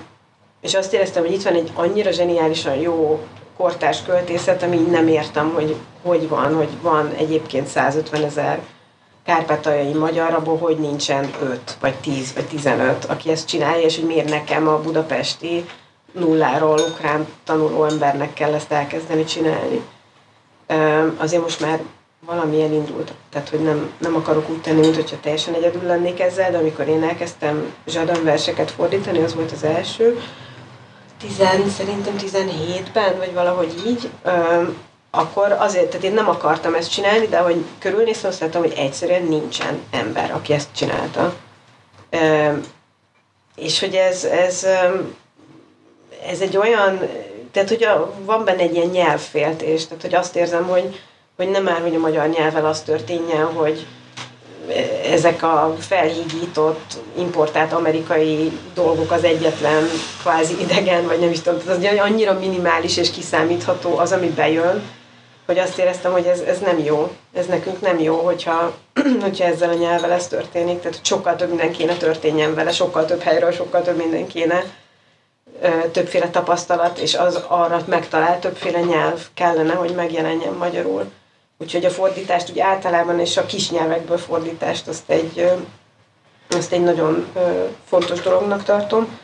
és 0.61 0.73
azt 0.73 0.93
éreztem, 0.93 1.23
hogy 1.23 1.33
itt 1.33 1.43
van 1.43 1.53
egy 1.53 1.71
annyira 1.73 2.11
zseniálisan 2.11 2.75
jó 2.75 3.25
kortárs 3.57 4.03
költészet, 4.03 4.63
ami 4.63 4.77
nem 4.77 5.07
értem, 5.07 5.53
hogy 5.53 5.75
hogy 6.01 6.29
van, 6.29 6.55
hogy 6.55 6.69
van 6.81 7.11
egyébként 7.17 7.67
150 7.67 8.23
ezer 8.23 8.59
kárpátaljai 9.25 9.93
magyar, 9.93 10.33
abból 10.33 10.57
hogy 10.57 10.77
nincsen 10.77 11.29
5, 11.41 11.77
vagy 11.79 11.93
10, 11.95 12.33
vagy 12.33 12.45
15, 12.45 13.05
aki 13.05 13.29
ezt 13.29 13.47
csinálja, 13.47 13.85
és 13.85 13.95
hogy 13.95 14.05
miért 14.05 14.29
nekem 14.29 14.67
a 14.67 14.81
budapesti 14.81 15.65
nulláról 16.11 16.79
ukrán 16.79 17.27
tanuló 17.43 17.83
embernek 17.83 18.33
kell 18.33 18.53
ezt 18.53 18.71
elkezdeni 18.71 19.23
csinálni. 19.23 19.81
Azért 21.17 21.41
most 21.41 21.61
már 21.61 21.79
valamilyen 22.25 22.73
indult. 22.73 23.13
Tehát, 23.29 23.49
hogy 23.49 23.59
nem, 23.59 23.91
nem 23.97 24.15
akarok 24.15 24.49
úgy 24.49 24.61
tenni, 24.61 24.79
mint 24.79 24.95
hogyha 24.95 25.19
teljesen 25.21 25.53
egyedül 25.53 25.83
lennék 25.83 26.19
ezzel, 26.19 26.51
de 26.51 26.57
amikor 26.57 26.87
én 26.87 27.03
elkezdtem 27.03 27.73
zsadan 27.87 28.23
verseket 28.23 28.71
fordítani, 28.71 29.23
az 29.23 29.35
volt 29.35 29.51
az 29.51 29.63
első, 29.63 30.19
tizen, 31.19 31.69
szerintem 31.69 32.15
17-ben, 32.19 33.17
vagy 33.17 33.33
valahogy 33.33 33.73
így, 33.87 34.09
öm, 34.23 34.77
akkor 35.11 35.51
azért, 35.51 35.87
tehát 35.87 36.05
én 36.05 36.13
nem 36.13 36.29
akartam 36.29 36.75
ezt 36.75 36.91
csinálni, 36.91 37.27
de 37.27 37.37
hogy 37.37 37.65
körülnéztem, 37.79 38.29
azt 38.29 38.39
láttam, 38.39 38.61
hogy 38.61 38.73
egyszerűen 38.77 39.23
nincsen 39.23 39.79
ember, 39.91 40.31
aki 40.31 40.53
ezt 40.53 40.69
csinálta. 40.75 41.33
Öm, 42.09 42.61
és 43.55 43.79
hogy 43.79 43.95
ez, 43.95 44.23
ez, 44.23 44.67
ez 46.27 46.41
egy 46.41 46.57
olyan, 46.57 46.99
tehát 47.51 47.69
hogy 47.69 47.83
a, 47.83 48.13
van 48.25 48.45
benne 48.45 48.61
egy 48.61 48.75
ilyen 48.75 48.87
nyelvféltés, 48.87 49.87
tehát 49.87 50.01
hogy 50.01 50.15
azt 50.15 50.35
érzem, 50.35 50.67
hogy, 50.67 51.01
hogy 51.35 51.49
nem 51.49 51.63
már, 51.63 51.81
hogy 51.81 51.95
a 51.95 51.99
magyar 51.99 52.27
nyelvvel 52.27 52.65
az 52.65 52.81
történjen, 52.81 53.45
hogy, 53.45 53.87
ezek 55.11 55.43
a 55.43 55.75
felhígított, 55.79 56.97
importált 57.17 57.73
amerikai 57.73 58.51
dolgok 58.73 59.11
az 59.11 59.23
egyetlen 59.23 59.83
kvázi 60.21 60.61
idegen, 60.61 61.05
vagy 61.05 61.19
nem 61.19 61.29
is 61.29 61.41
tudom, 61.41 61.59
az 61.67 61.87
annyira 61.97 62.33
minimális 62.39 62.97
és 62.97 63.11
kiszámítható 63.11 63.97
az, 63.97 64.11
ami 64.11 64.27
bejön, 64.29 64.81
hogy 65.45 65.57
azt 65.57 65.77
éreztem, 65.77 66.11
hogy 66.11 66.25
ez, 66.25 66.39
ez 66.39 66.59
nem 66.59 66.79
jó, 66.79 67.11
ez 67.33 67.45
nekünk 67.45 67.81
nem 67.81 67.99
jó, 67.99 68.15
hogyha, 68.15 68.73
hogyha 69.21 69.45
ezzel 69.45 69.69
a 69.69 69.73
nyelvvel 69.73 70.11
ez 70.11 70.27
történik, 70.27 70.79
tehát 70.79 71.05
sokkal 71.05 71.35
több 71.35 71.49
minden 71.49 71.71
kéne 71.71 71.95
történjen 71.95 72.55
vele, 72.55 72.71
sokkal 72.71 73.05
több 73.05 73.21
helyről, 73.21 73.51
sokkal 73.51 73.81
több 73.81 73.97
minden 73.97 74.27
kéne, 74.27 74.63
többféle 75.91 76.29
tapasztalat, 76.29 76.97
és 76.97 77.15
az 77.15 77.39
arra 77.47 77.83
megtalált 77.85 78.39
többféle 78.39 78.79
nyelv 78.79 79.27
kellene, 79.33 79.73
hogy 79.73 79.95
megjelenjen 79.95 80.53
magyarul. 80.53 81.11
Úgyhogy 81.59 81.85
a 81.85 81.89
fordítást 81.89 82.49
úgy 82.49 82.59
általában 82.59 83.19
és 83.19 83.37
a 83.37 83.45
kis 83.45 83.69
nyelvekből 83.71 84.17
fordítást 84.17 84.87
azt 84.87 85.09
egy, 85.09 85.51
azt 86.49 86.71
egy 86.71 86.83
nagyon 86.83 87.27
fontos 87.89 88.19
dolognak 88.19 88.63
tartom. 88.63 89.19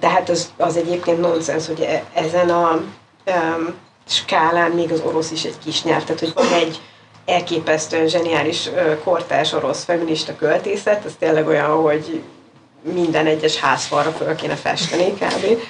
De 0.00 0.08
hát 0.08 0.28
az, 0.28 0.52
az 0.56 0.76
egyébként 0.76 1.20
nonsens, 1.20 1.66
hogy 1.66 1.80
e, 1.80 2.04
ezen 2.14 2.50
a 2.50 2.82
um, 3.26 3.74
skálán 4.06 4.70
még 4.70 4.92
az 4.92 5.02
orosz 5.04 5.30
is 5.30 5.44
egy 5.44 5.58
kis 5.64 5.82
nyelv. 5.82 6.04
Tehát, 6.04 6.20
hogy 6.20 6.32
van 6.34 6.52
egy 6.52 6.80
elképesztően 7.24 8.08
zseniális 8.08 8.70
kortárs 9.04 9.52
orosz 9.52 9.84
feminista 9.84 10.36
költészet, 10.36 11.04
ez 11.04 11.12
tényleg 11.18 11.46
olyan, 11.46 11.82
hogy 11.82 12.22
minden 12.82 13.26
egyes 13.26 13.56
házfalra 13.56 14.10
föl 14.10 14.34
kéne 14.34 14.56
festeni 14.56 15.12
kb. 15.12 15.62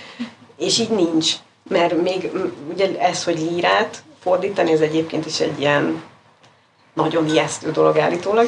És 0.57 0.79
így 0.79 0.91
nincs. 0.91 1.33
Mert 1.69 2.03
még 2.03 2.31
ugye 2.73 2.99
ez, 2.99 3.25
hogy 3.25 3.39
lírát 3.39 4.03
fordítani, 4.23 4.73
ez 4.73 4.81
egyébként 4.81 5.27
is 5.27 5.41
egy 5.41 5.61
ilyen 5.61 6.03
nagyon 6.93 7.29
ijesztő 7.29 7.70
dolog 7.70 7.99
állítólag. 7.99 8.47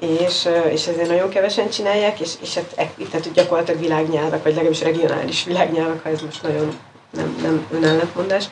És, 0.00 0.48
és 0.70 0.86
ezért 0.86 1.08
nagyon 1.08 1.28
kevesen 1.28 1.70
csinálják, 1.70 2.20
és, 2.20 2.32
és 2.40 2.54
hát, 2.54 2.72
e, 2.76 2.90
tehát 3.10 3.32
gyakorlatilag 3.32 3.80
világnyelvek, 3.80 4.42
vagy 4.42 4.52
legalábbis 4.52 4.82
regionális 4.82 5.44
világnyelvek, 5.44 6.02
ha 6.02 6.08
ez 6.08 6.20
most 6.20 6.42
nagyon 6.42 6.78
nem, 7.10 7.38
nem 7.42 7.66
önellentmondás, 7.70 8.44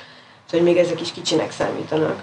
és 0.46 0.50
hogy 0.50 0.62
még 0.62 0.76
ezek 0.76 1.00
is 1.00 1.12
kicsinek 1.12 1.52
számítanak. 1.52 2.22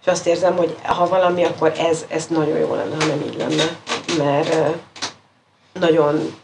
És 0.00 0.06
azt 0.06 0.26
érzem, 0.26 0.56
hogy 0.56 0.76
ha 0.82 1.08
valami, 1.08 1.44
akkor 1.44 1.72
ez, 1.78 2.04
ez 2.08 2.26
nagyon 2.26 2.58
jó 2.58 2.74
lenne, 2.74 2.94
ha 2.94 3.06
nem 3.06 3.22
így 3.26 3.36
lenne. 3.36 3.76
Mert 4.18 4.76
nagyon 5.72 6.34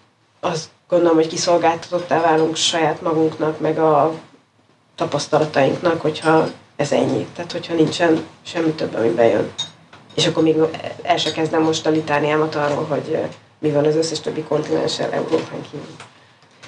azt 0.41 0.69
gondolom, 0.89 1.15
hogy 1.15 1.27
kiszolgáltatottá 1.27 2.21
válunk 2.21 2.57
saját 2.57 3.03
magunknak, 3.03 3.61
meg 3.61 3.79
a 3.79 4.13
tapasztalatainknak, 4.97 6.01
hogyha 6.01 6.49
ez 6.77 6.93
ennyi. 6.93 7.27
Tehát, 7.37 7.53
hogyha 7.53 7.75
nincsen 7.75 8.25
semmi 8.47 8.71
több, 8.71 8.95
ami 8.95 9.09
bejön. 9.09 9.53
És 10.15 10.27
akkor 10.27 10.43
még 10.43 10.57
el 11.03 11.17
se 11.17 11.33
kezdem 11.33 11.63
most 11.63 11.87
a 11.87 11.91
litániámat 11.91 12.55
arról, 12.55 12.85
hogy 12.85 13.19
mi 13.59 13.71
van 13.71 13.85
az 13.85 13.97
összes 13.97 14.21
többi 14.21 14.43
kontinenssel 14.43 15.13
Európán 15.13 15.63
kívül. 15.71 15.97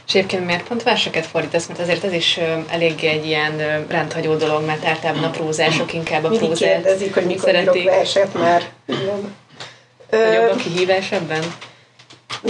És 0.07 0.15
egyébként 0.15 0.47
miért 0.47 0.69
pont 0.69 0.83
verseket 0.83 1.27
fordítasz? 1.27 1.67
Mert 1.67 1.81
azért 1.81 2.05
ez 2.05 2.13
is 2.13 2.41
eléggé 2.71 3.07
egy 3.07 3.27
ilyen 3.27 3.87
rendhagyó 3.89 4.35
dolog, 4.35 4.65
mert 4.65 4.85
általában 4.85 5.25
a 5.25 5.31
prózások 5.31 5.93
inkább 5.93 6.25
a 6.25 6.29
prózát 6.29 6.57
kérdezik, 6.57 7.15
hogy 7.15 7.27
mikor 7.27 7.43
szeretik. 7.43 7.85
verset 7.85 8.35
már. 8.35 8.63
Igen. 8.87 9.35
Nagyobb 10.11 10.51
a 10.51 10.55
kihívás 10.55 11.13
ebben? 11.13 11.45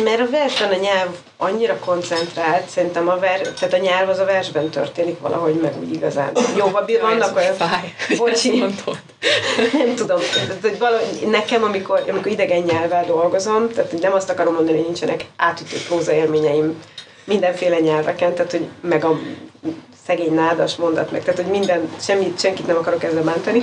Mert 0.05 0.21
a 0.21 0.31
versen 0.31 0.73
a 0.73 0.77
nyelv 0.77 1.09
annyira 1.37 1.79
koncentrált, 1.79 2.69
szerintem 2.69 3.09
a, 3.09 3.19
ver, 3.19 3.41
tehát 3.41 3.75
a 3.75 3.77
nyelv 3.77 4.09
az 4.09 4.19
a 4.19 4.25
versben 4.25 4.69
történik 4.69 5.19
valahogy 5.21 5.55
meg 5.55 5.73
úgy 5.81 5.93
igazán. 5.93 6.33
Jó, 6.57 6.71
vannak 7.01 7.37
olyan... 7.37 7.55
Fáj, 7.55 7.95
bocsi, 8.19 8.59
nem 9.73 9.95
tudom, 9.95 10.21
hogy 10.63 10.79
valahogy 10.79 11.27
nekem, 11.31 11.63
amikor, 11.63 12.05
amikor 12.09 12.33
idegen 12.33 12.63
nyelvvel 12.63 13.05
dolgozom, 13.05 13.69
tehát 13.73 14.01
nem 14.01 14.13
azt 14.13 14.31
akarom 14.31 14.55
mondani, 14.55 14.77
hogy 14.77 14.87
nincsenek 14.87 15.25
átütő 15.37 15.77
próza 15.89 16.13
élményeim 16.13 16.83
mindenféle 17.25 17.79
nyelveken, 17.79 18.35
tehát 18.35 18.51
hogy 18.51 18.67
meg 18.81 19.05
a 19.05 19.19
szegény 20.07 20.35
nádas 20.35 20.77
mondat 20.77 21.11
meg, 21.11 21.25
tehát 21.25 21.41
hogy 21.41 21.51
minden, 21.51 21.89
semmit, 22.01 22.41
senkit 22.41 22.67
nem 22.67 22.77
akarok 22.77 23.05
ezzel 23.05 23.23
bántani. 23.23 23.63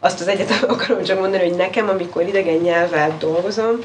Azt 0.00 0.20
az 0.20 0.28
egyetem 0.28 0.58
akarom 0.74 1.02
csak 1.02 1.18
mondani, 1.18 1.48
hogy 1.48 1.56
nekem, 1.56 1.88
amikor 1.88 2.22
idegen 2.22 2.56
nyelvvel 2.56 3.16
dolgozom, 3.18 3.78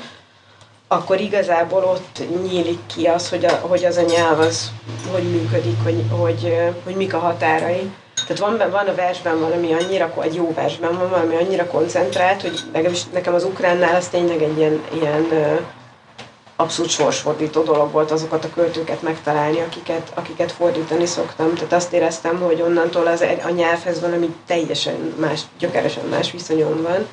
akkor 0.91 1.19
igazából 1.19 1.83
ott 1.83 2.23
nyílik 2.43 2.79
ki 2.95 3.05
az, 3.05 3.29
hogy, 3.29 3.45
a, 3.45 3.51
hogy 3.51 3.85
az 3.85 3.97
a 3.97 4.01
nyelv 4.01 4.39
az 4.39 4.71
hogy 5.11 5.23
működik, 5.23 5.83
hogy, 5.83 6.03
hogy, 6.09 6.57
hogy 6.83 6.95
mik 6.95 7.13
a 7.13 7.19
határai. 7.19 7.91
Tehát 8.27 8.39
van, 8.39 8.71
van 8.71 8.87
a 8.87 8.95
versben 8.95 9.39
valami 9.39 9.73
annyira, 9.73 10.13
egy 10.21 10.35
jó 10.35 10.53
versben 10.53 10.97
van 10.97 11.09
valami 11.09 11.35
annyira 11.35 11.65
koncentrált, 11.65 12.41
hogy 12.41 12.59
legalábbis 12.73 13.03
nekem 13.13 13.33
az 13.33 13.43
ukránnál 13.43 13.95
az 13.95 14.07
tényleg 14.07 14.41
egy 14.41 14.57
ilyen, 14.57 14.83
ilyen 14.93 15.27
abszolút 16.55 16.91
sorsfordító 16.91 17.63
dolog 17.63 17.91
volt 17.91 18.11
azokat 18.11 18.45
a 18.45 18.49
költőket 18.49 19.01
megtalálni, 19.01 19.59
akiket, 19.59 20.11
akiket 20.13 20.51
fordítani 20.51 21.05
szoktam. 21.05 21.53
Tehát 21.53 21.73
azt 21.73 21.93
éreztem, 21.93 22.39
hogy 22.39 22.61
onnantól 22.61 23.07
az, 23.07 23.25
a 23.43 23.49
nyelvhez 23.49 23.99
valami 24.01 24.35
teljesen 24.47 25.13
más, 25.19 25.41
gyökeresen 25.59 26.05
más 26.05 26.31
viszonyom 26.31 26.81
van 26.81 27.07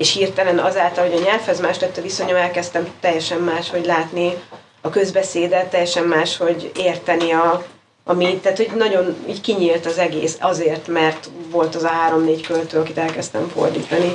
és 0.00 0.12
hirtelen 0.12 0.58
azáltal, 0.58 1.08
hogy 1.08 1.20
a 1.20 1.24
nyelvhez 1.24 1.60
más 1.60 1.78
lett 1.78 1.96
a 1.96 2.02
viszonyom, 2.02 2.36
elkezdtem 2.36 2.88
teljesen 3.00 3.40
más, 3.40 3.70
hogy 3.70 3.86
látni 3.86 4.34
a 4.80 4.90
közbeszédet, 4.90 5.70
teljesen 5.70 6.04
más, 6.04 6.36
hogy 6.36 6.72
érteni 6.76 7.32
a, 7.32 7.64
ami, 8.04 8.38
tehát 8.38 8.56
hogy 8.56 8.70
nagyon 8.76 9.16
így 9.28 9.40
kinyílt 9.40 9.86
az 9.86 9.98
egész 9.98 10.36
azért, 10.40 10.88
mert 10.88 11.30
volt 11.50 11.74
az 11.74 11.82
a 11.82 11.88
három-négy 11.88 12.46
költő, 12.46 12.78
akit 12.78 12.98
elkezdtem 12.98 13.48
fordítani. 13.48 14.12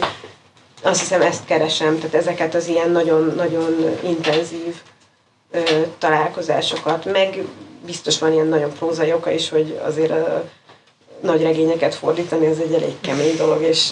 Azt 0.83 0.99
hiszem 0.99 1.21
ezt 1.21 1.45
keresem, 1.45 1.95
tehát 1.95 2.15
ezeket 2.15 2.55
az 2.55 2.67
ilyen 2.67 2.89
nagyon-nagyon 2.89 3.99
intenzív 4.03 4.75
ö, 5.51 5.61
találkozásokat, 5.97 7.05
meg 7.05 7.43
biztos 7.85 8.19
van 8.19 8.33
ilyen 8.33 8.47
nagyon 8.47 8.73
prózai 8.73 9.13
oka 9.13 9.31
is, 9.31 9.49
hogy 9.49 9.79
azért 9.85 10.11
a 10.11 10.43
nagy 11.21 11.41
regényeket 11.41 11.95
fordítani, 11.95 12.45
ez 12.45 12.57
egy 12.57 12.73
elég 12.73 12.99
kemény 13.01 13.35
dolog, 13.35 13.61
és 13.61 13.89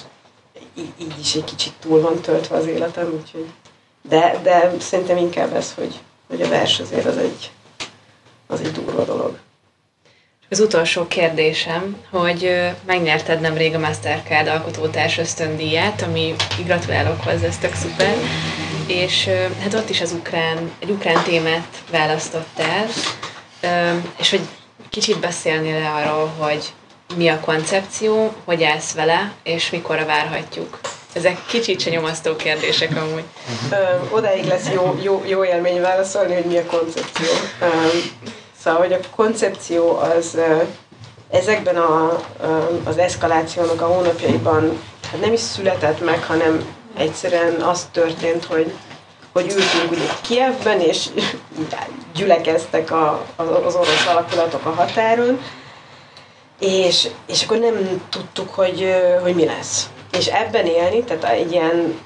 így, 0.76 1.14
is 1.20 1.36
egy 1.36 1.44
kicsit 1.44 1.74
túl 1.80 2.02
van 2.02 2.22
töltve 2.22 2.56
az 2.56 2.66
életem, 2.66 3.14
úgyhogy 3.22 3.46
de, 4.10 4.40
de 4.44 4.72
szerintem 4.80 5.18
inkább 5.18 5.56
ez, 5.56 5.74
hogy, 5.74 6.00
hogy 6.28 6.42
a 6.42 6.48
vers 6.48 6.80
azért 6.80 7.06
az 7.06 7.18
egy, 7.18 7.52
az 8.48 8.62
egy 8.62 8.72
durva 8.72 9.04
dolog. 9.04 9.38
Az 10.50 10.60
utolsó 10.60 11.08
kérdésem, 11.08 11.98
hogy 12.10 12.72
megnyerted 12.86 13.42
nemrég 13.42 13.76
a 13.76 13.80
Mastercard 13.80 14.48
alkotótárs 14.48 15.18
ösztöndíját, 15.18 16.02
ami 16.02 16.36
gratulálok 16.66 17.24
hozzá, 17.24 17.46
ez 17.48 17.58
tök 17.58 17.74
szuper, 17.74 18.16
és 18.88 19.30
hát 19.62 19.74
ott 19.74 19.90
is 19.90 20.02
az 20.02 20.12
ukrán, 20.12 20.72
egy 20.80 20.90
ukrán 20.90 21.24
témát 21.24 21.84
választottál, 21.92 22.88
és 24.18 24.30
hogy 24.30 24.42
kicsit 24.90 25.20
beszélnél 25.20 25.86
arról, 25.86 26.28
hogy 26.38 26.74
mi 27.16 27.28
a 27.28 27.40
koncepció, 27.40 28.34
hogy 28.46 28.64
állsz 28.64 28.94
vele, 28.94 29.32
és 29.44 29.70
mikorra 29.70 30.06
várhatjuk? 30.06 30.80
Ezek 31.14 31.46
kicsit 31.46 31.80
se 31.80 31.90
nyomasztó 31.90 32.36
kérdések 32.36 32.96
amúgy. 32.96 33.24
Ö, 33.72 33.76
odáig 34.16 34.46
lesz 34.46 34.70
jó, 34.74 35.00
jó, 35.02 35.24
jó 35.28 35.44
élmény 35.44 35.82
válaszolni, 35.82 36.34
hogy 36.34 36.46
mi 36.46 36.58
a 36.58 36.66
koncepció. 36.66 37.28
Ö, 37.62 37.66
szóval, 38.64 38.80
hogy 38.80 38.94
a 38.94 39.00
koncepció 39.16 39.98
az 39.98 40.38
ezekben 41.30 41.76
a, 41.76 42.20
az 42.84 42.98
eszkalációnak 42.98 43.82
a 43.82 43.86
hónapjaiban 43.86 44.82
hát 45.12 45.22
nem 45.22 45.34
is 45.34 45.40
született 45.40 46.06
meg, 46.06 46.24
hanem 46.24 46.66
egyszerűen 46.98 47.62
az 47.62 47.88
történt, 47.92 48.46
hogy 48.46 48.74
hogy 49.34 49.46
ültünk 49.46 49.92
ugye 49.92 50.08
Kievben, 50.22 50.80
és 50.80 51.06
gyülekeztek 52.16 52.92
a, 52.92 53.26
az 53.36 53.76
orosz 53.76 54.08
alakulatok 54.08 54.66
a 54.66 54.70
határon, 54.70 55.40
és, 56.60 57.08
és 57.26 57.44
akkor 57.44 57.58
nem 57.58 58.08
tudtuk, 58.10 58.50
hogy, 58.50 58.96
hogy 59.22 59.36
mi 59.36 59.46
lesz. 59.46 59.90
És 60.18 60.28
ebben 60.28 60.66
élni, 60.66 61.04
tehát 61.04 61.24
egy 61.24 61.52
ilyen 61.52 62.00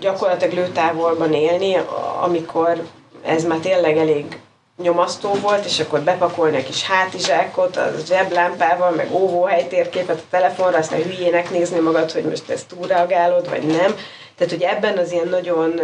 gyakorlatilag 0.00 0.54
lőtávolban 0.54 1.32
élni, 1.32 1.76
amikor 2.20 2.82
ez 3.24 3.44
már 3.44 3.58
tényleg 3.58 3.96
elég 3.96 4.38
nyomasztó 4.82 5.34
volt, 5.34 5.64
és 5.64 5.80
akkor 5.80 6.00
bepakolni 6.00 6.56
a 6.56 6.62
kis 6.62 6.82
hátizsákot, 6.82 7.76
a 7.76 7.92
zseblámpával, 8.06 8.90
meg 8.90 9.12
óvóhely 9.12 9.66
térképet 9.68 10.18
a 10.18 10.30
telefonra, 10.30 10.78
aztán 10.78 11.02
hülyének 11.02 11.50
nézni 11.50 11.78
magad, 11.78 12.12
hogy 12.12 12.24
most 12.24 12.50
ezt 12.50 12.66
túlreagálod, 12.66 13.48
vagy 13.48 13.62
nem. 13.62 13.94
Tehát, 14.36 14.52
hogy 14.52 14.62
ebben 14.62 14.98
az 14.98 15.12
ilyen 15.12 15.28
nagyon 15.28 15.80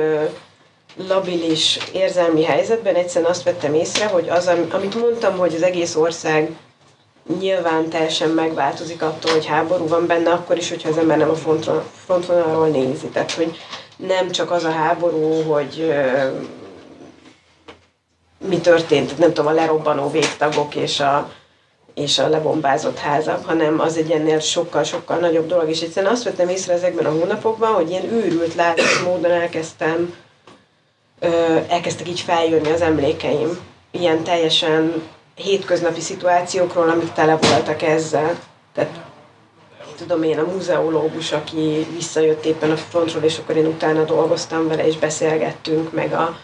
labilis 1.09 1.79
érzelmi 1.93 2.45
helyzetben 2.45 2.95
egyszerűen 2.95 3.31
azt 3.31 3.43
vettem 3.43 3.75
észre, 3.75 4.07
hogy 4.07 4.29
az, 4.29 4.51
amit 4.71 5.01
mondtam, 5.01 5.39
hogy 5.39 5.55
az 5.55 5.63
egész 5.63 5.95
ország 5.95 6.51
nyilván 7.41 7.89
teljesen 7.89 8.31
megváltozik 8.31 9.03
attól, 9.03 9.33
hogy 9.33 9.47
háború 9.47 9.89
van 9.89 10.07
benne, 10.07 10.31
akkor 10.31 10.57
is, 10.57 10.69
hogyha 10.69 10.89
az 10.89 10.99
ember 10.99 11.19
nem 11.19 11.31
a 11.31 11.35
frontvonalról 12.05 12.69
nézi. 12.69 13.07
Tehát, 13.07 13.33
hogy 13.33 13.59
nem 13.97 14.31
csak 14.31 14.51
az 14.51 14.65
a 14.65 14.71
háború, 14.71 15.43
hogy 15.43 15.95
mi 18.49 18.61
történt, 18.61 19.19
nem 19.19 19.33
tudom, 19.33 19.51
a 19.51 19.55
lerobbanó 19.55 20.11
végtagok 20.11 20.75
és 20.75 21.01
a, 21.01 21.31
és 21.95 22.19
a 22.19 22.29
lebombázott 22.29 22.99
házak, 22.99 23.47
hanem 23.47 23.81
az 23.81 23.97
egy 23.97 24.11
ennél 24.11 24.39
sokkal-sokkal 24.39 25.17
nagyobb 25.17 25.47
dolog. 25.47 25.69
És 25.69 25.81
egyszerűen 25.81 26.13
azt 26.13 26.25
vettem 26.25 26.49
észre 26.49 26.73
ezekben 26.73 27.07
a 27.07 27.11
hónapokban, 27.11 27.73
hogy 27.73 27.91
ilyen 27.91 28.13
őrült 28.13 28.55
látás 28.55 29.01
módon 29.05 29.31
elkezdtem, 29.31 30.15
elkezdtek 31.69 32.09
így 32.09 32.21
feljönni 32.21 32.71
az 32.71 32.81
emlékeim. 32.81 33.59
Ilyen 33.91 34.23
teljesen 34.23 35.03
hétköznapi 35.43 36.01
szituációkról, 36.01 36.89
amik 36.89 37.13
tele 37.13 37.39
voltak 37.41 37.83
ezzel. 37.83 38.39
Tehát 38.75 39.01
tudom 39.97 40.23
én, 40.23 40.39
a 40.39 40.47
muzeológus, 40.53 41.33
aki 41.33 41.87
visszajött 41.95 42.45
éppen 42.45 42.71
a 42.71 42.77
frontról, 42.77 43.23
és 43.23 43.39
akkor 43.39 43.57
én 43.57 43.67
utána 43.67 44.05
dolgoztam 44.05 44.69
vele, 44.69 44.87
és 44.87 44.97
beszélgettünk, 44.97 45.93
meg 45.93 46.13
a, 46.13 46.37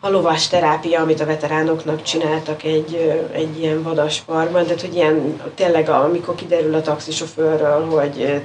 a 0.00 0.08
lovas 0.08 0.48
terápia, 0.48 1.00
amit 1.00 1.20
a 1.20 1.26
veteránoknak 1.26 2.02
csináltak 2.02 2.62
egy, 2.62 2.94
egy 3.32 3.58
ilyen 3.58 3.82
vadasparkban, 3.82 4.64
tehát 4.64 4.80
hogy 4.80 4.94
ilyen 4.94 5.42
tényleg 5.54 5.88
amikor 5.88 6.34
kiderül 6.34 6.74
a 6.74 6.80
taxisofőrről, 6.80 7.86
hogy 7.86 8.42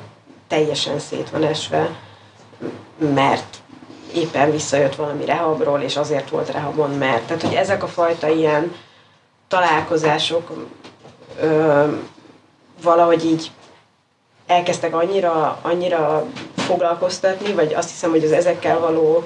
teljesen 0.47 0.99
szét 0.99 1.29
van 1.29 1.43
esve, 1.43 1.89
mert 3.13 3.57
éppen 4.15 4.51
visszajött 4.51 4.95
valami 4.95 5.25
rehabról, 5.25 5.81
és 5.81 5.97
azért 5.97 6.29
volt 6.29 6.51
rehabon, 6.51 6.89
mert. 6.89 7.23
Tehát, 7.23 7.41
hogy 7.41 7.53
ezek 7.53 7.83
a 7.83 7.87
fajta 7.87 8.27
ilyen 8.27 8.75
találkozások 9.47 10.51
ö, 11.41 11.83
valahogy 12.81 13.25
így 13.25 13.51
elkezdtek 14.47 14.95
annyira, 14.95 15.59
annyira 15.61 16.25
foglalkoztatni, 16.55 17.53
vagy 17.53 17.73
azt 17.73 17.89
hiszem, 17.89 18.09
hogy 18.09 18.23
az 18.23 18.31
ezekkel 18.31 18.79
való 18.79 19.23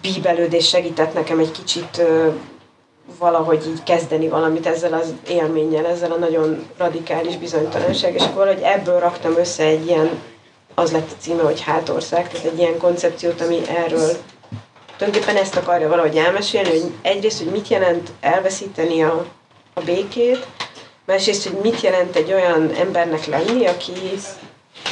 bíbelődés 0.00 0.68
segített 0.68 1.14
nekem 1.14 1.38
egy 1.38 1.50
kicsit 1.50 2.02
valahogy 3.18 3.66
így 3.66 3.82
kezdeni 3.82 4.28
valamit 4.28 4.66
ezzel 4.66 4.92
az 4.92 5.14
élménnyel, 5.28 5.86
ezzel 5.86 6.12
a 6.12 6.16
nagyon 6.16 6.66
radikális 6.76 7.36
bizonytalanság, 7.36 8.14
és 8.14 8.22
akkor 8.22 8.34
valahogy 8.34 8.62
ebből 8.62 9.00
raktam 9.00 9.36
össze 9.36 9.64
egy 9.64 9.86
ilyen, 9.86 10.10
az 10.74 10.92
lett 10.92 11.10
a 11.10 11.14
címe, 11.18 11.42
hogy 11.42 11.60
hátország, 11.60 12.28
tehát 12.28 12.46
egy 12.46 12.58
ilyen 12.58 12.78
koncepciót, 12.78 13.40
ami 13.40 13.68
erről 13.68 14.10
tulajdonképpen 14.96 15.36
ezt 15.42 15.56
akarja 15.56 15.88
valahogy 15.88 16.16
elmesélni, 16.16 16.68
hogy 16.68 16.92
egyrészt, 17.02 17.38
hogy 17.42 17.52
mit 17.52 17.68
jelent 17.68 18.10
elveszíteni 18.20 19.02
a, 19.02 19.26
a 19.74 19.80
békét, 19.80 20.46
másrészt, 21.06 21.48
hogy 21.48 21.58
mit 21.62 21.80
jelent 21.80 22.16
egy 22.16 22.32
olyan 22.32 22.70
embernek 22.74 23.26
lenni, 23.26 23.66
aki 23.66 23.92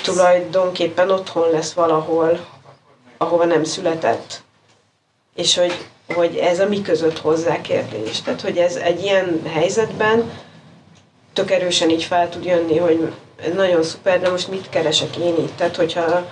tulajdonképpen 0.02 1.10
otthon 1.10 1.50
lesz 1.50 1.72
valahol, 1.72 2.46
ahova 3.18 3.44
nem 3.44 3.64
született. 3.64 4.42
És 5.34 5.56
hogy, 5.58 5.74
hogy 6.14 6.36
ez 6.36 6.60
a 6.60 6.68
mi 6.68 6.82
között 6.82 7.18
hozzá 7.18 7.60
kérdés. 7.60 8.22
Tehát, 8.22 8.40
hogy 8.40 8.56
ez 8.56 8.76
egy 8.76 9.02
ilyen 9.02 9.42
helyzetben 9.52 10.30
tök 11.32 11.50
erősen 11.50 11.90
így 11.90 12.04
fel 12.04 12.28
tud 12.28 12.44
jönni, 12.44 12.78
hogy 12.78 13.12
nagyon 13.54 13.82
szuper, 13.82 14.20
de 14.20 14.30
most 14.30 14.48
mit 14.48 14.68
keresek 14.68 15.16
én 15.16 15.36
itt? 15.36 15.56
Tehát, 15.56 15.76
hogyha, 15.76 16.24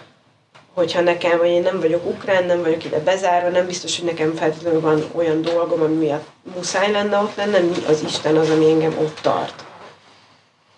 hogyha 0.75 1.01
nekem, 1.01 1.39
vagy 1.39 1.49
én 1.49 1.63
nem 1.63 1.81
vagyok 1.81 2.07
ukrán, 2.07 2.45
nem 2.45 2.63
vagyok 2.63 2.85
ide 2.85 2.99
bezárva, 2.99 3.49
nem 3.49 3.67
biztos, 3.67 3.99
hogy 3.99 4.09
nekem 4.09 4.35
feltétlenül 4.35 4.81
van 4.81 5.05
olyan 5.13 5.43
dolgom, 5.43 5.83
ami 5.83 5.95
miatt 5.95 6.27
muszáj 6.55 6.91
lenne 6.91 7.19
ott 7.19 7.35
lennem, 7.35 7.65
mi 7.65 7.85
az 7.89 8.03
Isten 8.03 8.37
az, 8.37 8.51
ami 8.51 8.71
engem 8.71 8.99
ott 8.99 9.19
tart. 9.23 9.65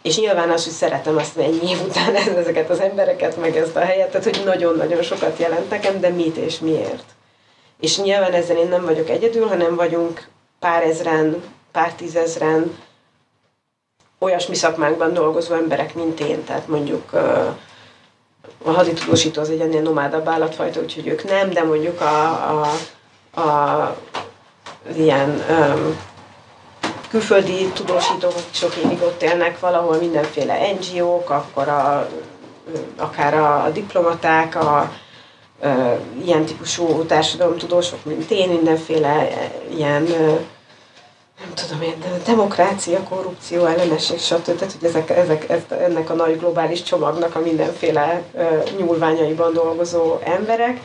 És 0.02 0.18
nyilván 0.18 0.50
az, 0.50 0.64
hogy 0.64 0.72
szeretem 0.72 1.16
azt 1.16 1.38
ennyi 1.38 1.70
év 1.70 1.80
után 1.88 2.14
ezeket 2.36 2.70
az 2.70 2.80
embereket, 2.80 3.36
meg 3.36 3.56
ezt 3.56 3.76
a 3.76 3.80
helyet, 3.80 4.10
tehát 4.10 4.24
hogy 4.24 4.42
nagyon-nagyon 4.44 5.02
sokat 5.02 5.38
jelent 5.38 5.70
nekem, 5.70 6.00
de 6.00 6.08
mit 6.08 6.36
és 6.36 6.58
miért. 6.58 7.04
És 7.80 7.98
nyilván 7.98 8.32
ezzel 8.32 8.56
én 8.56 8.68
nem 8.68 8.84
vagyok 8.84 9.08
egyedül, 9.08 9.46
hanem 9.46 9.74
vagyunk 9.74 10.28
pár 10.58 10.82
ezren, 10.82 11.42
pár 11.72 11.94
tízezren 11.94 12.78
olyasmi 14.18 14.54
szakmákban 14.54 15.12
dolgozó 15.14 15.54
emberek, 15.54 15.94
mint 15.94 16.20
én, 16.20 16.44
tehát 16.44 16.68
mondjuk 16.68 17.10
a 18.64 18.70
haditudósító 18.70 19.40
az 19.40 19.50
egy 19.50 19.60
ennél 19.60 19.82
nomádabb 19.82 20.28
állatfajta, 20.28 20.80
úgyhogy 20.80 21.06
ők 21.06 21.24
nem, 21.24 21.50
de 21.50 21.62
mondjuk 21.62 22.00
a, 22.00 22.28
a, 22.30 22.66
a 23.40 23.96
ilyen 24.96 25.44
um, 25.50 25.96
külföldi 27.08 27.66
tudósítók, 27.74 28.34
sok 28.50 28.76
évig 28.76 29.02
ott 29.02 29.22
élnek 29.22 29.60
valahol, 29.60 29.96
mindenféle 29.96 30.58
NGO-k, 30.72 31.30
akkor 31.30 31.68
a, 31.68 32.08
akár 32.96 33.34
a 33.34 33.70
diplomaták, 33.72 34.54
a 34.54 34.92
ilyen 36.24 36.44
típusú 36.44 37.04
társadalomtudósok, 37.04 38.04
mint 38.04 38.30
én, 38.30 38.48
mindenféle 38.48 39.28
ilyen 39.76 40.06
nem 41.44 41.54
tudom 41.54 41.82
én, 41.82 41.94
demokrácia, 42.24 43.02
korrupció, 43.02 43.64
ellenesség, 43.64 44.18
stb. 44.18 44.44
Tehát, 44.44 44.76
hogy 44.80 44.88
ezek, 44.88 45.10
ezek, 45.10 45.48
ez, 45.48 45.60
ennek 45.68 46.10
a 46.10 46.14
nagy 46.14 46.38
globális 46.38 46.82
csomagnak 46.82 47.34
a 47.34 47.40
mindenféle 47.40 48.22
uh, 48.32 48.62
nyúlványaiban 48.78 49.52
dolgozó 49.52 50.18
emberek. 50.24 50.80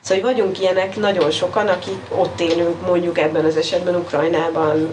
Szóval, 0.00 0.24
hogy 0.24 0.34
vagyunk 0.34 0.60
ilyenek 0.60 0.96
nagyon 0.96 1.30
sokan, 1.30 1.68
akik 1.68 2.00
ott 2.16 2.40
élünk, 2.40 2.86
mondjuk 2.86 3.18
ebben 3.18 3.44
az 3.44 3.56
esetben 3.56 3.94
Ukrajnában 3.94 4.88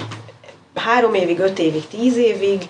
három 0.75 1.13
évig, 1.13 1.39
öt 1.39 1.59
évig, 1.59 1.87
tíz 1.87 2.17
évig, 2.17 2.69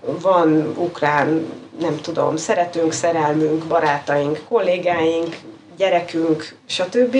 van 0.00 0.74
ukrán, 0.76 1.52
nem 1.80 2.00
tudom, 2.00 2.36
szeretünk, 2.36 2.92
szerelmünk, 2.92 3.64
barátaink, 3.64 4.40
kollégáink, 4.48 5.36
gyerekünk, 5.76 6.56
stb. 6.66 7.16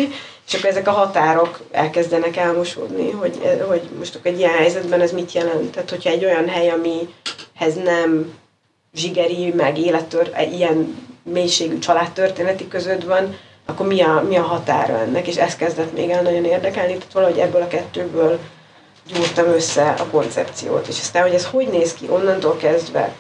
Akkor 0.54 0.70
ezek 0.70 0.88
a 0.88 0.90
határok 0.90 1.60
elkezdenek 1.70 2.36
elmosódni, 2.36 3.10
hogy, 3.10 3.58
hogy 3.68 3.82
most 3.98 4.18
egy 4.22 4.38
ilyen 4.38 4.52
helyzetben 4.52 5.00
ez 5.00 5.12
mit 5.12 5.32
jelent. 5.32 5.70
Tehát, 5.70 5.90
hogyha 5.90 6.10
egy 6.10 6.24
olyan 6.24 6.48
hely, 6.48 6.70
amihez 6.70 7.74
nem 7.84 8.32
zsigeri, 8.94 9.52
meg 9.56 9.78
élettör, 9.78 10.32
ilyen 10.52 11.08
mélységű 11.22 11.78
családtörténeti 11.78 12.68
között 12.68 13.04
van, 13.04 13.36
akkor 13.66 13.86
mi 13.86 14.00
a, 14.00 14.24
mi 14.28 14.36
a 14.36 14.42
határa 14.42 14.98
ennek, 14.98 15.26
és 15.26 15.36
ez 15.36 15.56
kezdett 15.56 15.92
még 15.92 16.10
el 16.10 16.22
nagyon 16.22 16.44
érdekelni, 16.44 16.92
tehát 16.92 17.12
valahogy 17.12 17.38
ebből 17.38 17.62
a 17.62 17.68
kettőből 17.68 18.38
gyúrtam 19.14 19.46
össze 19.46 19.90
a 19.90 20.06
koncepciót. 20.10 20.86
És 20.86 21.00
aztán, 21.00 21.22
hogy 21.22 21.34
ez 21.34 21.46
hogy 21.46 21.68
néz 21.68 21.94
ki 21.94 22.06
onnantól 22.08 22.56
kezdve, 22.56 23.14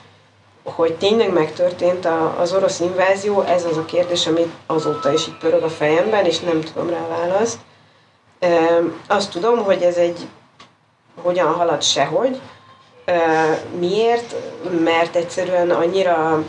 hogy 0.64 0.94
tényleg 0.94 1.32
megtörtént 1.32 2.04
a, 2.04 2.40
az 2.40 2.52
orosz 2.52 2.80
invázió, 2.80 3.40
ez 3.40 3.64
az 3.64 3.76
a 3.76 3.84
kérdés, 3.84 4.26
ami 4.26 4.52
azóta 4.66 5.12
is 5.12 5.26
itt 5.26 5.38
pörög 5.38 5.62
a 5.62 5.68
fejemben, 5.68 6.24
és 6.24 6.40
nem 6.40 6.60
tudom 6.60 6.90
rá 6.90 7.06
választ. 7.08 7.58
E, 8.38 8.80
azt 9.08 9.30
tudom, 9.30 9.64
hogy 9.64 9.82
ez 9.82 9.96
egy 9.96 10.28
hogyan 11.22 11.54
halad 11.54 11.82
sehogy. 11.82 12.40
E, 13.04 13.62
miért? 13.78 14.34
Mert 14.84 15.16
egyszerűen 15.16 15.70
annyira 15.70 16.44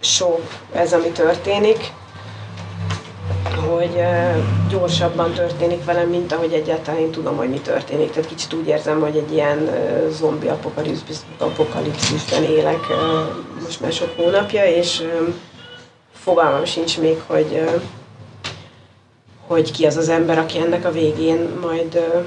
sok 0.00 0.40
ez, 0.72 0.92
ami 0.92 1.08
történik, 1.08 1.92
hogy 3.54 4.02
gyorsabban 4.68 5.32
történik 5.32 5.84
velem, 5.84 6.08
mint 6.08 6.32
ahogy 6.32 6.52
egyáltalán 6.52 7.00
én 7.00 7.10
tudom, 7.10 7.36
hogy 7.36 7.48
mi 7.48 7.60
történik. 7.60 8.10
Tehát 8.10 8.28
kicsit 8.28 8.52
úgy 8.52 8.66
érzem, 8.66 9.00
hogy 9.00 9.16
egy 9.16 9.32
ilyen 9.32 9.70
zombi 10.10 10.48
apokalipszisben 11.38 12.42
élek 12.42 12.80
most 13.62 13.80
már 13.80 13.92
sok 13.92 14.16
hónapja, 14.16 14.64
és 14.64 15.02
fogalmam 16.12 16.64
sincs 16.64 16.98
még, 16.98 17.22
hogy, 17.26 17.64
hogy 19.46 19.70
ki 19.72 19.86
az 19.86 19.96
az 19.96 20.08
ember, 20.08 20.38
aki 20.38 20.58
ennek 20.58 20.84
a 20.84 20.92
végén 20.92 21.48
majd 21.60 22.22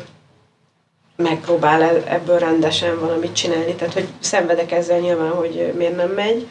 megpróbál 1.15 1.82
ebből 2.05 2.39
rendesen 2.39 2.99
valamit 2.99 3.34
csinálni. 3.34 3.74
Tehát, 3.76 3.93
hogy 3.93 4.07
szenvedek 4.20 4.72
ezzel 4.72 4.99
nyilván, 4.99 5.32
hogy 5.32 5.74
miért 5.78 5.95
nem 5.95 6.09
megy, 6.09 6.47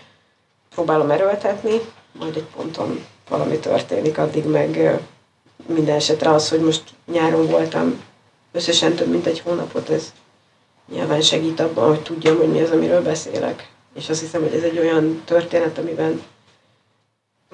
próbálom 0.75 1.11
erőltetni, 1.11 1.81
majd 2.19 2.37
egy 2.37 2.47
ponton 2.57 3.05
valami 3.29 3.59
történik, 3.59 4.19
addig 4.19 4.45
meg 4.45 5.01
minden 5.67 5.97
esetre 5.97 6.31
az, 6.31 6.49
hogy 6.49 6.61
most 6.61 6.83
nyáron 7.13 7.47
voltam 7.47 8.03
összesen 8.53 8.95
több 8.95 9.09
mint 9.09 9.27
egy 9.27 9.41
hónapot, 9.41 9.91
ez 9.91 10.13
nyilván 10.93 11.21
segít 11.21 11.61
abban, 11.61 11.89
hogy 11.89 12.03
tudjam, 12.03 12.37
hogy 12.37 12.49
mi 12.49 12.61
az, 12.61 12.71
amiről 12.71 13.03
beszélek. 13.03 13.69
És 13.95 14.09
azt 14.09 14.21
hiszem, 14.21 14.43
hogy 14.43 14.55
ez 14.55 14.63
egy 14.63 14.79
olyan 14.79 15.23
történet, 15.25 15.79
amiben 15.79 16.23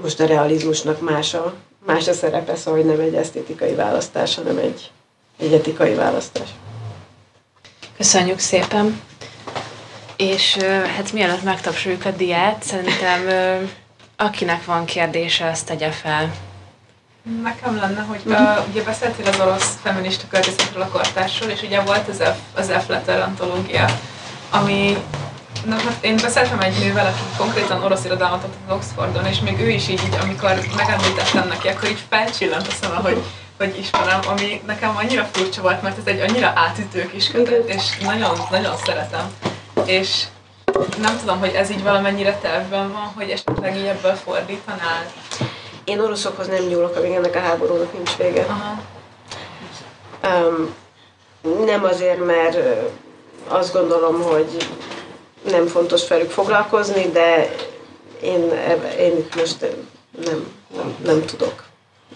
most 0.03 0.21
a 0.21 0.27
realizmusnak 0.27 1.01
más 1.01 1.35
a, 1.35 1.55
más 1.87 2.09
a 2.09 2.13
szerepe, 2.13 2.57
szóval 2.57 2.81
hogy 2.81 2.91
nem 2.91 3.01
egy 3.01 3.15
esztétikai 3.15 3.75
választás, 3.75 4.35
hanem 4.35 4.59
egy, 4.59 4.91
egy 5.39 5.53
etikai 5.53 5.95
választás. 5.95 6.49
Köszönjük 7.97 8.39
szépen! 8.39 9.01
És 10.17 10.57
hát 10.97 11.13
mielőtt 11.13 11.43
megtapsoljuk 11.43 12.05
a 12.05 12.11
diát, 12.11 12.63
szerintem 12.63 13.27
Akinek 14.17 14.65
van 14.65 14.85
kérdése, 14.85 15.47
azt 15.47 15.67
tegye 15.67 15.91
fel. 15.91 16.33
Nekem 17.43 17.77
lenne, 17.77 18.01
hogy 18.01 18.21
uh, 18.25 18.69
ugye 18.69 18.83
beszéltél 18.83 19.27
az 19.27 19.41
orosz 19.41 19.79
feminista 19.83 20.27
költészetről 20.31 20.83
a 20.83 20.89
kortársról, 20.89 21.51
és 21.51 21.63
ugye 21.63 21.81
volt 21.81 22.09
az 22.09 22.19
F, 22.19 22.59
az 22.59 22.73
F 22.85 22.89
letter 22.89 23.21
antológia, 23.21 23.87
ami 24.51 24.97
Na, 25.67 25.77
hát 25.77 26.05
én 26.05 26.17
beszéltem 26.17 26.61
egy 26.61 26.79
nővel, 26.79 27.07
aki 27.07 27.21
konkrétan 27.37 27.83
orosz 27.83 28.05
irodalmat 28.05 28.45
adott 28.45 28.77
Oxfordon, 28.77 29.27
és 29.27 29.41
még 29.41 29.61
ő 29.61 29.69
is 29.69 29.89
így, 29.89 30.01
így 30.05 30.19
amikor 30.23 30.61
megemlítettem 30.77 31.49
neki, 31.49 31.69
akkor 31.69 31.89
így 31.89 32.05
felcsillant 32.09 32.67
a 32.67 32.71
szeme, 32.81 32.95
hogy, 32.95 33.23
hogy 33.59 33.79
ismerem, 33.79 34.21
ami 34.27 34.63
nekem 34.67 34.97
annyira 34.97 35.29
furcsa 35.33 35.63
volt, 35.63 35.83
mert 35.83 35.99
ez 35.99 36.07
egy 36.07 36.21
annyira 36.21 36.53
átütő 36.57 37.11
kis 37.11 37.31
kötet, 37.31 37.69
és 37.69 37.99
nagyon, 37.99 38.39
nagyon 38.51 38.77
szeretem. 38.85 39.33
És 39.85 40.25
nem 41.01 41.19
tudom, 41.19 41.39
hogy 41.39 41.53
ez 41.55 41.71
így 41.71 41.83
valamennyire 41.83 42.39
tervben 42.43 42.93
van, 42.93 43.13
hogy 43.17 43.31
esetleg 43.31 43.77
így 43.77 43.87
ebből 43.87 44.15
fordítanál? 44.15 45.13
Én 45.85 46.01
oroszokhoz 46.01 46.47
nem 46.47 46.65
nyúlok, 46.65 46.97
amíg 46.97 47.13
ennek 47.13 47.35
a 47.35 47.41
háborúnak 47.41 47.93
nincs 47.93 48.17
vége. 48.17 48.47
Aha. 48.49 48.83
Um, 50.47 50.75
nem 51.65 51.85
azért, 51.85 52.25
mert 52.25 52.59
azt 53.49 53.73
gondolom, 53.73 54.23
hogy 54.23 54.69
nem 55.51 55.67
fontos 55.67 56.09
velük 56.09 56.31
foglalkozni, 56.31 57.11
de 57.11 57.55
én, 58.23 58.53
én 58.99 59.17
itt 59.17 59.35
most 59.35 59.61
nem, 60.25 60.53
nem, 60.77 60.97
nem 61.05 61.25
tudok. 61.25 61.65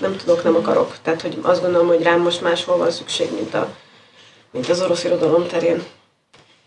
Nem 0.00 0.16
tudok, 0.16 0.42
nem 0.42 0.56
akarok. 0.56 0.96
Tehát, 1.02 1.22
hogy 1.22 1.38
azt 1.42 1.62
gondolom, 1.62 1.86
hogy 1.86 2.02
rám 2.02 2.20
most 2.20 2.40
máshol 2.40 2.76
van 2.76 2.90
szükség, 2.90 3.34
mint, 3.34 3.54
a, 3.54 3.68
mint 4.50 4.68
az 4.68 4.80
orosz 4.80 5.04
irodalom 5.04 5.46
terén. 5.46 5.84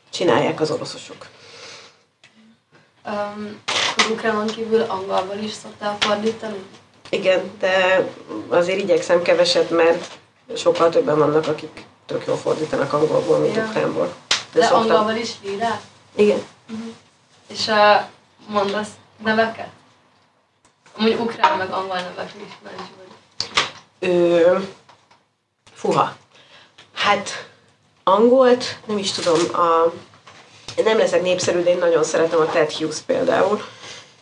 Csinálják 0.10 0.60
az 0.60 0.72
oroszosok. 0.72 1.28
Um, 3.06 3.60
az 3.96 4.10
ukránon 4.12 4.48
kívül 4.48 4.82
angolból 4.82 5.36
is 5.36 5.52
szoktál 5.52 5.98
fordítani? 6.00 6.66
Igen, 7.10 7.52
de 7.60 8.08
azért 8.48 8.80
igyekszem 8.80 9.22
keveset, 9.22 9.70
mert 9.70 10.20
sokkal 10.56 10.90
többen 10.90 11.18
vannak, 11.18 11.48
akik 11.48 11.86
tök 12.06 12.26
jól 12.26 12.38
fordítanak 12.38 12.94
angolból, 12.94 13.38
mint 13.38 13.56
ja. 13.56 13.66
ukránból. 13.66 14.14
De, 14.54 14.60
de 14.60 14.66
szoktam... 14.66 14.90
angolból 14.90 15.22
is 15.22 15.32
lírál? 15.44 15.82
Igen. 16.16 16.42
Uh-huh. 16.70 16.94
És 17.48 17.68
uh, 17.68 18.02
mondasz 18.48 18.90
neveket? 19.24 19.70
Amúgy 20.98 21.14
ukrán 21.14 21.58
meg 21.58 21.72
angol 21.72 21.96
nevek 21.96 22.32
is 22.46 22.54
vagy. 22.64 22.74
Ö, 24.00 24.58
fuha. 25.74 26.16
Hát 26.94 27.50
angolt, 28.04 28.80
nem 28.86 28.98
is 28.98 29.12
tudom, 29.12 29.40
a, 29.54 29.94
nem 30.84 30.98
leszek 30.98 31.22
népszerű, 31.22 31.64
de 31.64 31.70
én 31.70 31.78
nagyon 31.78 32.04
szeretem 32.04 32.40
a 32.40 32.52
Ted 32.52 32.72
Hughes 32.72 32.98
például. 33.06 33.62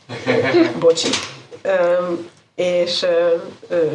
Bocsi. 0.80 1.10
Ö, 1.62 1.94
és 2.56 3.06
ö, 3.70 3.86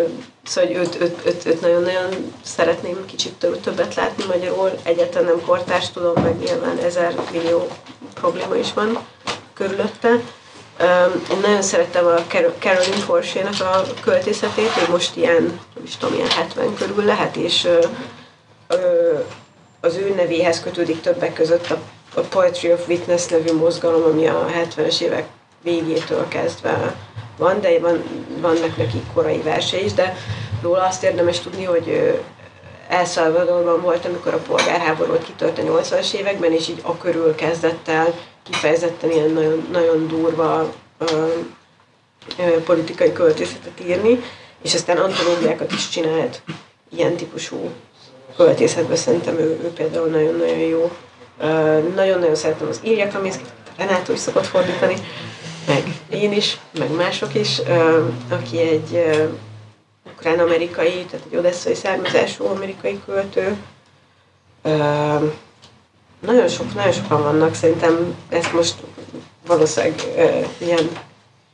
szóval 0.45 0.71
őt, 0.71 1.01
őt, 1.01 1.27
őt, 1.27 1.47
őt 1.47 1.61
nagyon-nagyon 1.61 2.33
szeretném 2.45 3.05
kicsit 3.07 3.47
többet 3.63 3.95
látni 3.95 4.25
magyarul. 4.25 4.71
Egyáltalán 4.83 5.25
nem 5.25 5.45
kortárs 5.47 5.91
tudom, 5.91 6.23
meg 6.23 6.39
nyilván 6.39 6.79
ezer 6.79 7.15
millió 7.33 7.69
probléma 8.15 8.57
is 8.57 8.73
van 8.73 8.99
körülötte. 9.55 10.09
Én 11.31 11.39
nagyon 11.43 11.63
szerettem 11.63 12.07
a 12.07 12.15
Caroline 12.59 12.97
Forsének 12.97 13.61
a 13.61 13.83
költészetét, 14.01 14.71
ő 14.89 14.91
most 14.91 15.17
ilyen, 15.17 15.43
nem 15.75 15.85
is 15.85 15.97
tudom, 15.97 16.15
ilyen 16.15 16.31
70 16.31 16.75
körül 16.75 17.05
lehet, 17.05 17.37
és 17.37 17.69
az 19.81 19.97
ő 19.97 20.15
nevéhez 20.17 20.61
kötődik 20.61 21.01
többek 21.01 21.33
között 21.33 21.71
a, 21.71 21.79
a 22.15 22.21
Poetry 22.21 22.73
of 22.73 22.89
Witness 22.89 23.27
nevű 23.27 23.53
mozgalom, 23.53 24.03
ami 24.03 24.27
a 24.27 24.47
70-es 24.47 25.01
évek 25.01 25.27
végétől 25.63 26.29
kezdve 26.29 26.97
van, 27.37 27.61
de 27.61 27.79
van, 27.79 28.03
vannak 28.41 28.77
neki 28.77 29.03
korai 29.15 29.39
verse 29.39 29.81
is, 29.81 29.93
de 29.93 30.17
róla 30.63 30.83
azt 30.83 31.03
érdemes 31.03 31.41
tudni, 31.41 31.65
hogy 31.65 32.19
El 32.89 33.05
Salvadorban 33.05 33.81
volt, 33.81 34.05
amikor 34.05 34.35
a 34.35 34.39
polgárháború 34.39 35.19
kitört 35.19 35.59
a 35.59 35.63
80-as 35.63 36.13
években, 36.13 36.53
és 36.53 36.69
így 36.69 36.81
a 36.83 36.97
körül 36.97 37.35
kezdett 37.35 37.89
el 37.89 38.15
kifejezetten 38.43 39.11
ilyen 39.11 39.31
nagyon, 39.31 39.69
nagyon 39.73 40.09
durva 40.09 40.73
ö, 40.99 41.27
ö, 42.39 42.63
politikai 42.63 43.13
költészetet 43.13 43.81
írni, 43.87 44.23
és 44.63 44.75
aztán 44.75 44.97
antológiákat 44.97 45.73
is 45.73 45.89
csinált 45.89 46.43
ilyen 46.97 47.17
típusú 47.17 47.71
költészetben, 48.37 48.97
szerintem 48.97 49.39
ő, 49.39 49.61
ő 49.63 49.73
például 49.73 50.07
nagyon-nagyon 50.07 50.59
jó. 50.59 50.91
Nagyon-nagyon 51.95 52.35
szeretem 52.35 52.69
az 52.69 52.81
Írja 52.85 53.09
Kaminszkit, 53.09 53.53
Renátó 53.77 54.13
is 54.13 54.19
szokott 54.19 54.47
fordítani, 54.47 54.95
meg 55.67 55.83
én 56.11 56.33
is, 56.33 56.59
meg 56.79 56.91
mások 56.91 57.35
is, 57.35 57.61
aki 58.31 58.59
egy 58.59 59.21
ukrán-amerikai, 60.13 61.05
tehát 61.11 61.27
egy 61.31 61.37
odesszai 61.37 61.75
származású 61.75 62.45
amerikai 62.45 63.01
költő. 63.07 63.57
Nagyon, 66.21 66.49
sok, 66.49 66.75
nagyon 66.75 66.93
sokan 66.93 67.23
vannak, 67.23 67.55
szerintem 67.55 68.17
ezt 68.29 68.53
most 68.53 68.75
valószínűleg 69.47 70.01
ilyen 70.59 70.89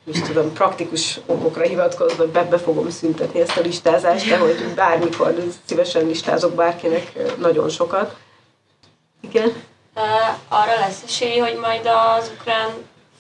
is 0.05 0.21
tudom, 0.21 0.53
praktikus 0.53 1.21
okokra 1.27 1.63
hivatkozva 1.63 2.27
be, 2.27 2.45
be 2.45 2.59
fogom 2.59 2.91
szüntetni 2.91 3.41
ezt 3.41 3.57
a 3.57 3.61
listázást, 3.61 4.29
de 4.29 4.39
hogy 4.39 4.73
bármikor 4.75 5.35
szívesen 5.65 6.07
listázok 6.07 6.55
bárkinek 6.55 7.13
nagyon 7.39 7.69
sokat. 7.69 8.17
Igen? 9.21 9.53
Arra 10.49 10.79
lesz 10.79 11.03
esély, 11.07 11.39
hogy 11.39 11.59
majd 11.61 11.87
az 11.87 12.31
ukrán 12.39 12.71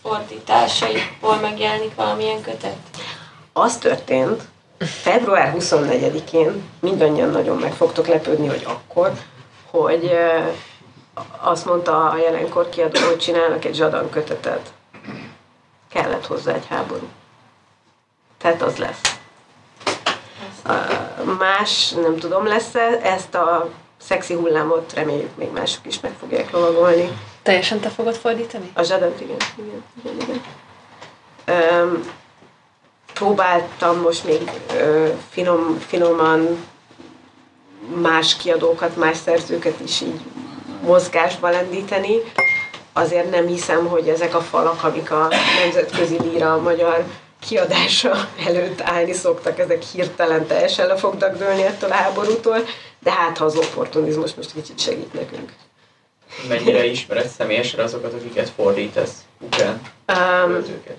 fordításaiból 0.02 1.36
megjelenik 1.40 1.94
valamilyen 1.94 2.42
kötet? 2.42 2.76
Az 3.52 3.76
történt, 3.78 4.42
február 4.78 5.54
24-én 5.58 6.68
mindannyian 6.80 7.30
nagyon 7.30 7.56
meg 7.56 7.72
fogtok 7.72 8.06
lepődni, 8.06 8.46
hogy 8.46 8.64
akkor, 8.66 9.12
hogy 9.70 10.10
azt 11.40 11.64
mondta 11.64 12.10
a 12.10 12.16
jelenkor 12.16 12.68
kiadó, 12.68 13.00
hogy 13.00 13.18
csinálnak 13.18 13.64
egy 13.64 13.74
zsadan 13.74 14.10
kötetet. 14.10 14.72
Kellett 15.88 16.26
hozzá 16.26 16.52
egy 16.52 16.66
háború. 16.68 17.08
Tehát 18.38 18.62
az 18.62 18.76
lesz. 18.76 19.00
Más, 21.38 21.90
nem 21.90 22.16
tudom, 22.16 22.46
lesz-e, 22.46 22.98
ezt 23.02 23.34
a 23.34 23.70
szexi 24.10 24.34
hullámot 24.34 24.92
reméljük 24.92 25.36
még 25.36 25.50
mások 25.50 25.86
is 25.86 26.00
meg 26.00 26.12
fogják 26.20 26.50
lovagolni. 26.50 27.18
Teljesen 27.42 27.80
te 27.80 27.88
fogod 27.88 28.14
fordítani? 28.14 28.70
A 28.74 28.82
zsadant, 28.82 29.20
igen. 29.20 29.36
igen, 29.58 29.84
igen, 30.04 30.16
igen. 30.20 30.40
Um, 31.82 32.12
próbáltam 33.14 34.00
most 34.00 34.24
még 34.24 34.50
uh, 34.74 35.08
finom, 35.30 35.78
finoman 35.78 36.66
más 37.94 38.36
kiadókat, 38.36 38.96
más 38.96 39.16
szerzőket 39.16 39.80
is 39.80 40.00
így 40.00 40.20
mozgásba 40.82 41.48
lendíteni. 41.48 42.16
Azért 42.92 43.30
nem 43.30 43.46
hiszem, 43.46 43.86
hogy 43.86 44.08
ezek 44.08 44.34
a 44.34 44.40
falak, 44.40 44.84
amik 44.84 45.10
a 45.10 45.28
nemzetközi 45.62 46.18
líra 46.22 46.52
a 46.52 46.60
magyar 46.60 47.04
kiadása 47.40 48.28
előtt 48.46 48.80
állni 48.80 49.12
szoktak, 49.12 49.58
ezek 49.58 49.82
hirtelen 49.82 50.46
teljesen 50.46 50.86
le 50.86 50.96
fognak 50.96 51.36
dőlni 51.36 51.62
ettől 51.62 51.90
a 51.90 51.94
háborútól, 51.94 52.64
de 53.02 53.10
hát 53.10 53.38
ha 53.38 53.44
az 53.44 53.56
opportunizmus 53.56 54.34
most 54.34 54.52
kicsit 54.52 54.78
segít 54.78 55.12
nekünk. 55.12 55.52
Mennyire 56.48 56.84
ismered 56.84 57.26
személyesen 57.26 57.80
azokat, 57.80 58.12
akiket 58.12 58.48
fordítasz 58.48 59.14
ukrán 59.38 59.80
um, 60.08 60.52
költőket? 60.52 60.96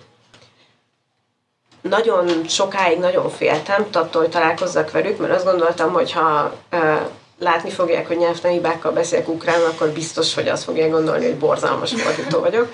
Nagyon 1.81 2.47
sokáig 2.47 2.99
nagyon 2.99 3.29
féltem 3.29 3.87
attól, 3.93 4.21
hogy 4.21 4.31
találkozzak 4.31 4.91
velük, 4.91 5.17
mert 5.17 5.33
azt 5.33 5.45
gondoltam, 5.45 5.91
hogy 5.93 6.11
ha 6.11 6.55
uh, 6.71 7.01
látni 7.41 7.69
fogják, 7.69 8.07
hogy 8.07 8.17
nyelvtani 8.17 8.53
hibákkal 8.53 8.91
beszélek 8.91 9.27
ukrán, 9.27 9.61
akkor 9.61 9.89
biztos, 9.89 10.33
hogy 10.33 10.47
azt 10.47 10.63
fogják 10.63 10.91
gondolni, 10.91 11.25
hogy 11.25 11.37
borzalmas 11.37 11.93
fordító 11.93 12.39
vagyok. 12.39 12.71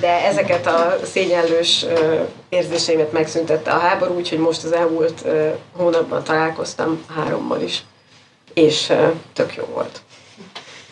De 0.00 0.24
ezeket 0.24 0.66
a 0.66 0.96
szégyenlős 1.04 1.84
érzéseimet 2.48 3.12
megszüntette 3.12 3.70
a 3.70 3.78
háború, 3.78 4.14
úgyhogy 4.14 4.38
most 4.38 4.64
az 4.64 4.72
elmúlt 4.72 5.24
hónapban 5.76 6.24
találkoztam 6.24 7.04
hárommal 7.14 7.60
is, 7.60 7.84
és 8.58 8.92
tök 9.32 9.54
jó 9.54 9.64
volt. 9.64 10.00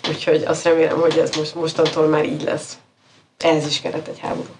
Úgyhogy 0.09 0.43
azt 0.43 0.65
remélem, 0.65 1.01
hogy 1.01 1.19
ez 1.19 1.37
most, 1.37 1.55
mostantól 1.55 2.07
már 2.07 2.25
így 2.25 2.43
lesz. 2.43 2.79
Ez 3.39 3.67
is 3.67 3.81
kellett 3.81 4.07
egy 4.07 4.19
háború. 4.19 4.55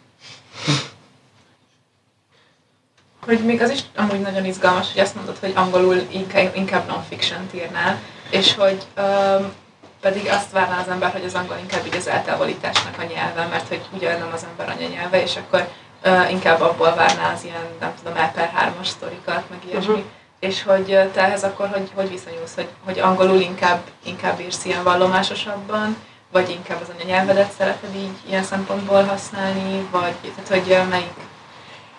Hogy 3.25 3.45
még 3.45 3.63
az 3.63 3.71
is 3.71 3.81
amúgy 3.97 4.21
nagyon 4.21 4.45
izgalmas, 4.45 4.93
hogy 4.93 5.01
azt 5.01 5.15
mondod, 5.15 5.39
hogy 5.39 5.53
angolul 5.55 6.07
inkább, 6.11 6.57
inkább 6.57 6.87
non-fiction 6.87 7.49
írnál, 7.55 8.01
és 8.31 8.55
hogy 8.55 8.83
um, 8.97 9.53
pedig 10.01 10.29
azt 10.29 10.51
várná 10.51 10.81
az 10.81 10.89
ember, 10.89 11.13
hogy 11.13 11.25
az 11.25 11.35
angol 11.35 11.57
inkább 11.61 11.87
így 11.87 11.97
az 11.97 12.07
eltávolításnak 12.07 12.99
a 12.99 13.03
nyelve, 13.03 13.47
mert 13.47 13.69
hogy 13.69 13.81
ugye 13.93 14.19
nem 14.19 14.31
az 14.33 14.47
ember 14.51 14.77
anyanyelve, 14.77 15.23
és 15.23 15.37
akkor 15.37 15.69
uh, 16.05 16.31
inkább 16.31 16.61
abból 16.61 16.95
várná 16.95 17.33
az 17.33 17.45
ilyen, 17.45 17.67
nem 17.81 17.95
tudom, 18.03 18.17
El 18.17 18.33
per 18.33 18.75
3-as 18.81 18.87
sztorikat, 18.87 19.51
meg 19.51 19.59
ilyesmi. 19.65 19.93
Uh-huh 19.93 20.07
és 20.41 20.63
hogy 20.63 20.85
te 21.13 21.21
ehhez 21.21 21.45
akkor 21.45 21.69
hogy, 21.69 21.91
hogy 21.95 22.09
viszonyulsz, 22.09 22.55
hogy, 22.55 22.69
hogy 22.85 22.99
angolul 22.99 23.41
inkább, 23.41 23.81
inkább 24.05 24.41
írsz 24.41 24.65
ilyen 24.65 24.83
vallomásosabban, 24.83 25.97
vagy 26.33 26.51
inkább 26.51 26.81
az 26.83 26.95
anyanyelvedet 26.95 27.53
szereted 27.59 27.95
így 27.95 28.17
ilyen 28.29 28.43
szempontból 28.43 29.03
használni, 29.03 29.89
vagy 29.91 30.15
tehát 30.23 30.65
hogy 30.65 30.89
melyik? 30.89 31.15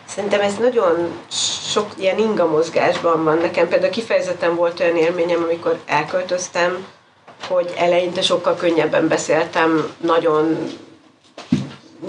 Szerintem 0.06 0.42
ez 0.42 0.56
nagyon 0.56 1.12
sok 1.72 1.92
ilyen 1.98 2.18
inga 2.18 2.46
mozgásban 2.46 3.24
van. 3.24 3.38
Nekem 3.38 3.68
például 3.68 3.92
kifejezetten 3.92 4.56
volt 4.56 4.80
olyan 4.80 4.96
élményem, 4.96 5.44
amikor 5.44 5.80
elköltöztem, 5.86 6.86
hogy 7.48 7.74
eleinte 7.78 8.22
sokkal 8.22 8.56
könnyebben 8.56 9.08
beszéltem, 9.08 9.96
nagyon 10.02 10.58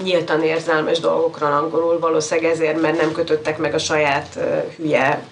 nyíltan 0.03 0.43
érzelmes 0.43 0.99
dolgokra 0.99 1.57
angolul, 1.57 1.99
valószínűleg 1.99 2.51
ezért, 2.51 2.81
mert 2.81 2.97
nem 3.01 3.11
kötöttek 3.11 3.57
meg 3.57 3.73
a 3.73 3.77
saját 3.77 4.39
hülye 4.75 5.23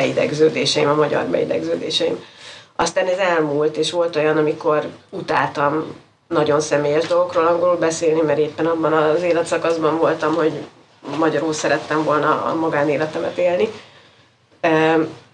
beidegződéseim, 0.00 0.88
a 0.88 0.94
magyar 0.94 1.24
beidegződéseim. 1.24 2.24
Aztán 2.76 3.06
ez 3.06 3.18
elmúlt, 3.18 3.76
és 3.76 3.90
volt 3.90 4.16
olyan, 4.16 4.36
amikor 4.36 4.86
utáltam 5.10 5.94
nagyon 6.28 6.60
személyes 6.60 7.06
dolgokról 7.06 7.46
angolul 7.46 7.76
beszélni, 7.76 8.20
mert 8.20 8.38
éppen 8.38 8.66
abban 8.66 8.92
az 8.92 9.22
életszakaszban 9.22 9.98
voltam, 9.98 10.34
hogy 10.34 10.52
magyarul 11.18 11.52
szerettem 11.52 12.04
volna 12.04 12.44
a 12.44 12.54
magánéletemet 12.54 13.38
élni. 13.38 13.68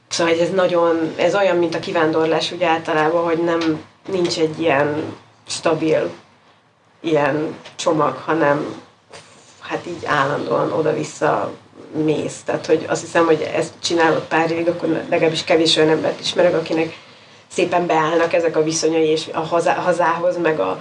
Szóval 0.09 0.35
ez 0.41 0.51
nagyon, 0.51 1.13
ez 1.17 1.35
olyan, 1.35 1.57
mint 1.57 1.75
a 1.75 1.79
kivándorlás 1.79 2.53
ugye 2.53 2.67
általában, 2.67 3.25
hogy 3.25 3.39
nem, 3.39 3.85
nincs 4.09 4.39
egy 4.39 4.61
ilyen 4.61 5.17
stabil 5.47 6.11
ilyen 7.01 7.57
csomag, 7.77 8.17
hanem 8.25 8.83
hát 9.61 9.87
így 9.87 10.05
állandóan 10.05 10.73
oda-vissza 10.73 11.53
mész. 11.97 12.43
Tehát, 12.45 12.67
hogy 12.67 12.85
azt 12.89 13.01
hiszem, 13.01 13.27
hogy 13.27 13.51
ezt 13.55 13.73
csinálod 13.83 14.23
pár 14.29 14.51
évig, 14.51 14.69
akkor 14.69 14.89
legalábbis 15.11 15.45
kevés 15.45 15.77
olyan 15.77 15.89
embert 15.89 16.21
ismerek, 16.21 16.55
akinek 16.55 16.97
szépen 17.49 17.87
beállnak 17.87 18.33
ezek 18.33 18.57
a 18.57 18.63
viszonyai, 18.63 19.07
és 19.07 19.29
a 19.33 19.41
hazá, 19.41 19.75
hazához, 19.75 20.39
meg 20.39 20.61
a, 20.61 20.81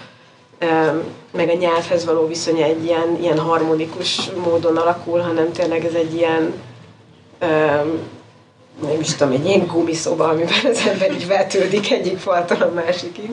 meg 1.32 1.50
a 1.50 1.54
nyelvhez 1.54 2.06
való 2.06 2.28
viszonya 2.28 2.66
egy 2.66 2.86
ilyen, 2.86 3.18
ilyen 3.22 3.40
harmonikus 3.40 4.30
módon 4.30 4.78
alakul, 4.78 5.20
hanem 5.20 5.52
tényleg 5.52 5.86
ez 5.86 5.94
egy 5.94 6.16
ilyen 6.16 6.54
nem 8.82 9.00
is 9.00 9.16
tudom, 9.16 9.34
egy 9.34 9.46
ilyen 9.46 9.68
gumiszoba, 9.68 10.28
amiben 10.28 10.66
az 10.72 10.88
ember 10.88 11.12
így 11.12 11.28
vetődik 11.28 11.92
egyik 11.92 12.18
faltól 12.18 12.62
a 12.62 12.72
másikig. 12.74 13.30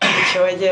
Úgyhogy 0.00 0.70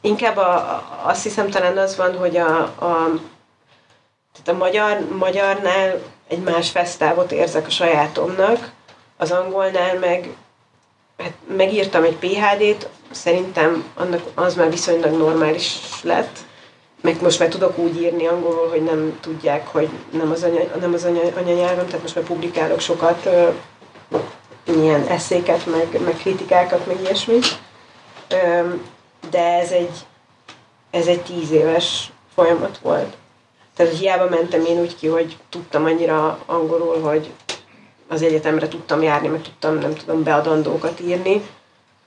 inkább 0.00 0.36
a, 0.36 0.82
azt 1.02 1.22
hiszem 1.22 1.50
talán 1.50 1.78
az 1.78 1.96
van, 1.96 2.16
hogy 2.16 2.36
a, 2.36 2.60
a, 2.62 3.10
tehát 4.44 4.60
a 4.60 4.64
magyar, 4.64 5.08
magyarnál 5.18 5.98
egy 6.28 6.38
más 6.42 6.70
fesztávot 6.70 7.32
érzek 7.32 7.66
a 7.66 7.70
sajátomnak, 7.70 8.70
az 9.16 9.30
angolnál 9.30 9.98
meg 9.98 10.28
hát 11.18 11.32
megírtam 11.56 12.04
egy 12.04 12.16
PHD-t, 12.16 12.88
szerintem 13.10 13.84
annak 13.94 14.22
az 14.34 14.54
már 14.54 14.70
viszonylag 14.70 15.16
normális 15.16 15.78
lett, 16.02 16.38
meg 17.00 17.22
most 17.22 17.38
már 17.38 17.48
tudok 17.48 17.78
úgy 17.78 18.00
írni 18.00 18.26
angolul, 18.26 18.68
hogy 18.68 18.82
nem 18.82 19.18
tudják, 19.20 19.66
hogy 19.66 19.88
nem 20.10 20.30
az, 20.30 20.42
anya, 20.42 20.60
nem 20.80 20.92
az 20.92 21.04
anya, 21.04 21.20
anyanyelvem, 21.36 21.86
tehát 21.86 22.02
most 22.02 22.14
már 22.14 22.24
publikálok 22.24 22.80
sokat 22.80 23.26
ö, 23.26 23.48
ilyen 24.64 25.06
eszéket, 25.06 25.66
meg, 25.66 26.00
meg 26.04 26.16
kritikákat, 26.16 26.86
meg 26.86 27.00
ilyesmi. 27.00 27.38
Ö, 28.28 28.68
de 29.30 29.58
ez 29.58 29.70
egy, 29.70 29.98
ez 30.90 31.06
egy 31.06 31.22
tíz 31.22 31.50
éves 31.50 32.12
folyamat 32.34 32.78
volt. 32.78 33.16
Tehát 33.78 33.98
hiába 33.98 34.28
mentem 34.28 34.64
én 34.64 34.80
úgy 34.80 34.96
ki, 34.96 35.06
hogy 35.06 35.36
tudtam 35.48 35.84
annyira 35.84 36.38
angolul, 36.46 37.00
hogy 37.00 37.30
az 38.08 38.22
egyetemre 38.22 38.68
tudtam 38.68 39.02
járni, 39.02 39.28
meg 39.28 39.42
tudtam, 39.42 39.78
nem 39.78 39.94
tudom, 39.94 40.22
beadandókat 40.22 41.00
írni, 41.00 41.42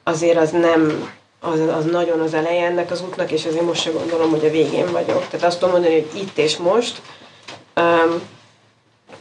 azért 0.03 0.37
az 0.37 0.51
nem, 0.51 1.09
az, 1.39 1.59
az 1.59 1.85
nagyon 1.85 2.19
az 2.19 2.33
eleje 2.33 2.65
ennek 2.65 2.91
az 2.91 3.01
útnak, 3.01 3.31
és 3.31 3.45
azért 3.45 3.65
most 3.65 3.81
se 3.81 3.91
gondolom, 3.91 4.29
hogy 4.29 4.45
a 4.45 4.49
végén 4.49 4.91
vagyok. 4.91 5.27
Tehát 5.27 5.45
azt 5.45 5.59
tudom 5.59 5.73
mondani, 5.73 5.93
hogy 5.93 6.21
itt 6.21 6.37
és 6.37 6.57
most 6.57 7.01
um, 7.75 8.21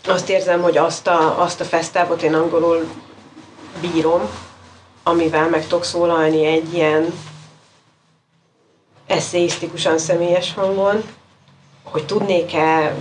azt 0.07 0.28
érzem, 0.28 0.62
hogy 0.62 0.76
azt 0.76 1.07
a, 1.07 1.42
azt 1.42 1.61
a 1.61 1.64
fesztávot 1.64 2.22
én 2.22 2.34
angolul 2.34 2.84
bírom, 3.80 4.30
amivel 5.03 5.48
meg 5.48 5.62
tudok 5.62 5.84
szólalni 5.84 6.46
egy 6.46 6.74
ilyen 6.74 7.14
eszéisztikusan 9.07 9.98
személyes 9.98 10.55
hangon, 10.55 11.03
hogy 11.85 12.07
tudnék-e 12.07 12.95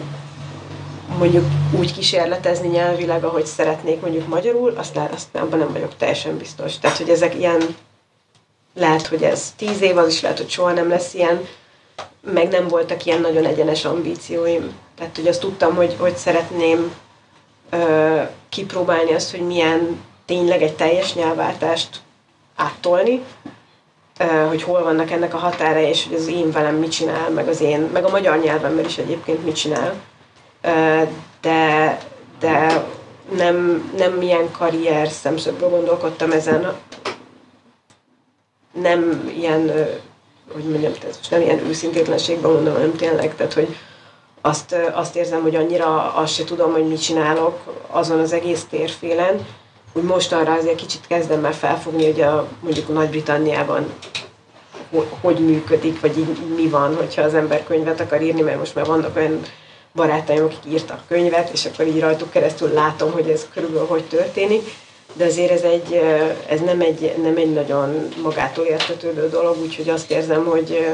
mondjuk 1.17 1.45
úgy 1.79 1.93
kísérletezni 1.93 2.67
nyelvileg, 2.67 3.23
ahogy 3.23 3.45
szeretnék 3.45 4.01
mondjuk 4.01 4.27
magyarul, 4.27 4.73
azt, 4.77 4.99
azt 5.13 5.35
abban 5.35 5.59
nem 5.59 5.71
vagyok 5.73 5.97
teljesen 5.97 6.37
biztos. 6.37 6.77
Tehát, 6.77 6.97
hogy 6.97 7.09
ezek 7.09 7.35
ilyen, 7.35 7.75
lehet, 8.75 9.07
hogy 9.07 9.23
ez 9.23 9.53
tíz 9.57 9.81
év, 9.81 9.97
az 9.97 10.07
is 10.07 10.21
lehet, 10.21 10.37
hogy 10.37 10.49
soha 10.49 10.71
nem 10.71 10.89
lesz 10.89 11.13
ilyen, 11.13 11.47
meg 12.21 12.47
nem 12.47 12.67
voltak 12.67 13.05
ilyen 13.05 13.21
nagyon 13.21 13.45
egyenes 13.45 13.85
ambícióim. 13.85 14.73
Tehát, 14.95 15.15
hogy 15.15 15.27
azt 15.27 15.39
tudtam, 15.39 15.75
hogy, 15.75 15.95
hogy 15.99 16.15
szeretném 16.15 16.93
ö, 17.69 18.21
kipróbálni 18.49 19.13
azt, 19.13 19.31
hogy 19.31 19.41
milyen 19.41 20.01
tényleg 20.25 20.61
egy 20.61 20.75
teljes 20.75 21.13
nyelvváltást 21.13 22.01
áttolni, 22.55 23.23
hogy 24.47 24.63
hol 24.63 24.83
vannak 24.83 25.11
ennek 25.11 25.33
a 25.33 25.37
határa, 25.37 25.79
és 25.79 26.07
hogy 26.07 26.15
az 26.15 26.27
én 26.27 26.51
velem 26.51 26.75
mit 26.75 26.91
csinál, 26.91 27.29
meg 27.29 27.47
az 27.47 27.61
én, 27.61 27.79
meg 27.93 28.05
a 28.05 28.09
magyar 28.09 28.39
nyelvemben 28.39 28.85
is 28.85 28.97
egyébként 28.97 29.45
mit 29.45 29.55
csinál. 29.55 29.93
De, 31.41 31.97
de 32.39 32.83
nem, 33.35 33.89
nem 33.97 34.13
milyen 34.13 34.51
karrier 34.51 35.09
szemszögből 35.09 35.69
gondolkodtam 35.69 36.31
ezen, 36.31 36.73
nem 38.81 39.31
ilyen, 39.35 39.71
hogy 40.53 40.63
mondjam, 40.63 40.93
tehát 40.93 41.17
most 41.17 41.31
nem 41.31 41.41
ilyen 41.41 41.67
őszintétlenségben 41.67 42.51
mondom, 42.51 42.73
hanem 42.73 42.95
tényleg, 42.95 43.35
tehát 43.35 43.53
hogy 43.53 43.75
azt, 44.41 44.75
azt 44.93 45.15
érzem, 45.15 45.41
hogy 45.41 45.55
annyira 45.55 46.13
azt 46.13 46.33
se 46.33 46.43
tudom, 46.43 46.71
hogy 46.71 46.87
mit 46.87 47.01
csinálok 47.01 47.59
azon 47.87 48.19
az 48.19 48.33
egész 48.33 48.65
térfélen, 48.69 49.45
hogy 49.93 50.03
most 50.03 50.33
arra 50.33 50.53
azért 50.53 50.75
kicsit 50.75 51.07
kezdem 51.07 51.39
már 51.39 51.53
felfogni, 51.53 52.05
hogy 52.05 52.21
a, 52.21 52.47
mondjuk 52.61 52.93
Nagy-Britanniában 52.93 53.93
hogy 55.21 55.39
működik, 55.39 55.99
vagy 55.99 56.17
így, 56.17 56.29
így 56.29 56.55
mi 56.55 56.67
van, 56.67 56.95
hogyha 56.95 57.21
az 57.21 57.33
ember 57.33 57.63
könyvet 57.63 57.99
akar 57.99 58.21
írni, 58.21 58.41
mert 58.41 58.57
most 58.57 58.75
már 58.75 58.85
vannak 58.85 59.15
olyan 59.15 59.41
barátaim, 59.95 60.43
akik 60.43 60.73
írtak 60.73 61.01
könyvet, 61.07 61.49
és 61.49 61.65
akkor 61.65 61.87
így 61.87 61.99
rajtuk 61.99 62.31
keresztül 62.31 62.73
látom, 62.73 63.11
hogy 63.11 63.29
ez 63.29 63.47
körülbelül 63.53 63.87
hogy 63.87 64.03
történik. 64.03 64.69
De 65.13 65.25
azért 65.25 65.51
ez, 65.51 65.61
egy, 65.61 65.93
ez 66.47 66.59
nem, 66.59 66.81
egy, 66.81 67.15
nem 67.21 67.37
egy 67.37 67.53
nagyon 67.53 68.07
magától 68.21 68.65
értetődő 68.65 69.29
dolog, 69.29 69.57
úgyhogy 69.61 69.89
azt 69.89 70.11
érzem, 70.11 70.45
hogy 70.45 70.87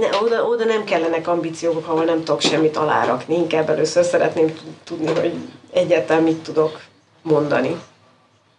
ne, 0.00 0.08
oda, 0.22 0.44
oda 0.44 0.64
nem 0.64 0.84
kellenek 0.84 1.28
ambíciók, 1.28 1.86
ahol 1.86 2.04
nem 2.04 2.24
tudok 2.24 2.40
semmit 2.40 2.76
alárakni. 2.76 3.34
Inkább 3.34 3.70
először 3.70 4.04
szeretném 4.04 4.54
tudni, 4.84 5.06
hogy 5.06 5.32
egyáltalán 5.76 6.22
mit 6.22 6.42
tudok 6.42 6.80
mondani. 7.22 7.80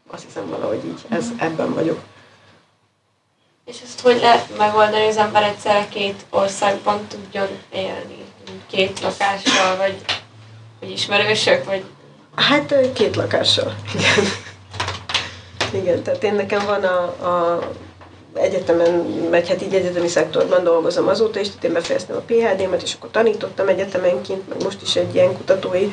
Azt 0.07 0.23
hiszem 0.23 0.49
valahogy 0.49 0.85
így, 0.85 1.01
ez, 1.09 1.25
ebben 1.37 1.73
vagyok. 1.73 1.99
És 3.65 3.81
ezt 3.83 4.01
hogy 4.01 4.19
lehet 4.19 4.57
megoldani, 4.57 4.99
hogy 4.99 5.09
az 5.09 5.17
ember 5.17 5.43
egyszer 5.43 5.89
két 5.89 6.25
országban 6.29 7.07
tudjon 7.07 7.47
élni? 7.73 8.25
Két 8.69 8.99
lakással, 8.99 9.77
vagy, 9.77 9.95
vagy 10.79 10.91
ismerősök, 10.91 11.65
vagy... 11.65 11.83
Hát 12.35 12.75
két 12.93 13.15
lakással, 13.15 13.75
igen. 13.95 14.25
igen, 15.81 16.03
tehát 16.03 16.23
én 16.23 16.33
nekem 16.33 16.65
van 16.65 16.83
a, 16.83 17.03
a 17.03 17.59
egyetemen, 18.33 19.29
vagy 19.29 19.47
hát 19.47 19.61
így 19.61 19.73
egyetemi 19.73 20.07
szektorban 20.07 20.63
dolgozom 20.63 21.07
azóta 21.07 21.39
tehát 21.39 21.63
én 21.63 21.73
befejeztem 21.73 22.15
a 22.15 22.19
PHD-met, 22.19 22.81
és 22.81 22.93
akkor 22.93 23.09
tanítottam 23.11 23.67
egyetemenként, 23.67 24.49
meg 24.49 24.63
most 24.63 24.81
is 24.81 24.95
egy 24.95 25.15
ilyen 25.15 25.33
kutatói 25.33 25.89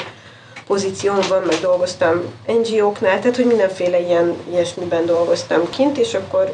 pozíción 0.66 1.20
van, 1.28 1.42
meg 1.42 1.58
dolgoztam 1.60 2.22
NGO-knál, 2.46 3.18
tehát 3.20 3.36
hogy 3.36 3.46
mindenféle 3.46 4.00
ilyen 4.00 4.36
ilyesmiben 4.50 5.06
dolgoztam 5.06 5.70
kint, 5.70 5.98
és 5.98 6.14
akkor 6.14 6.50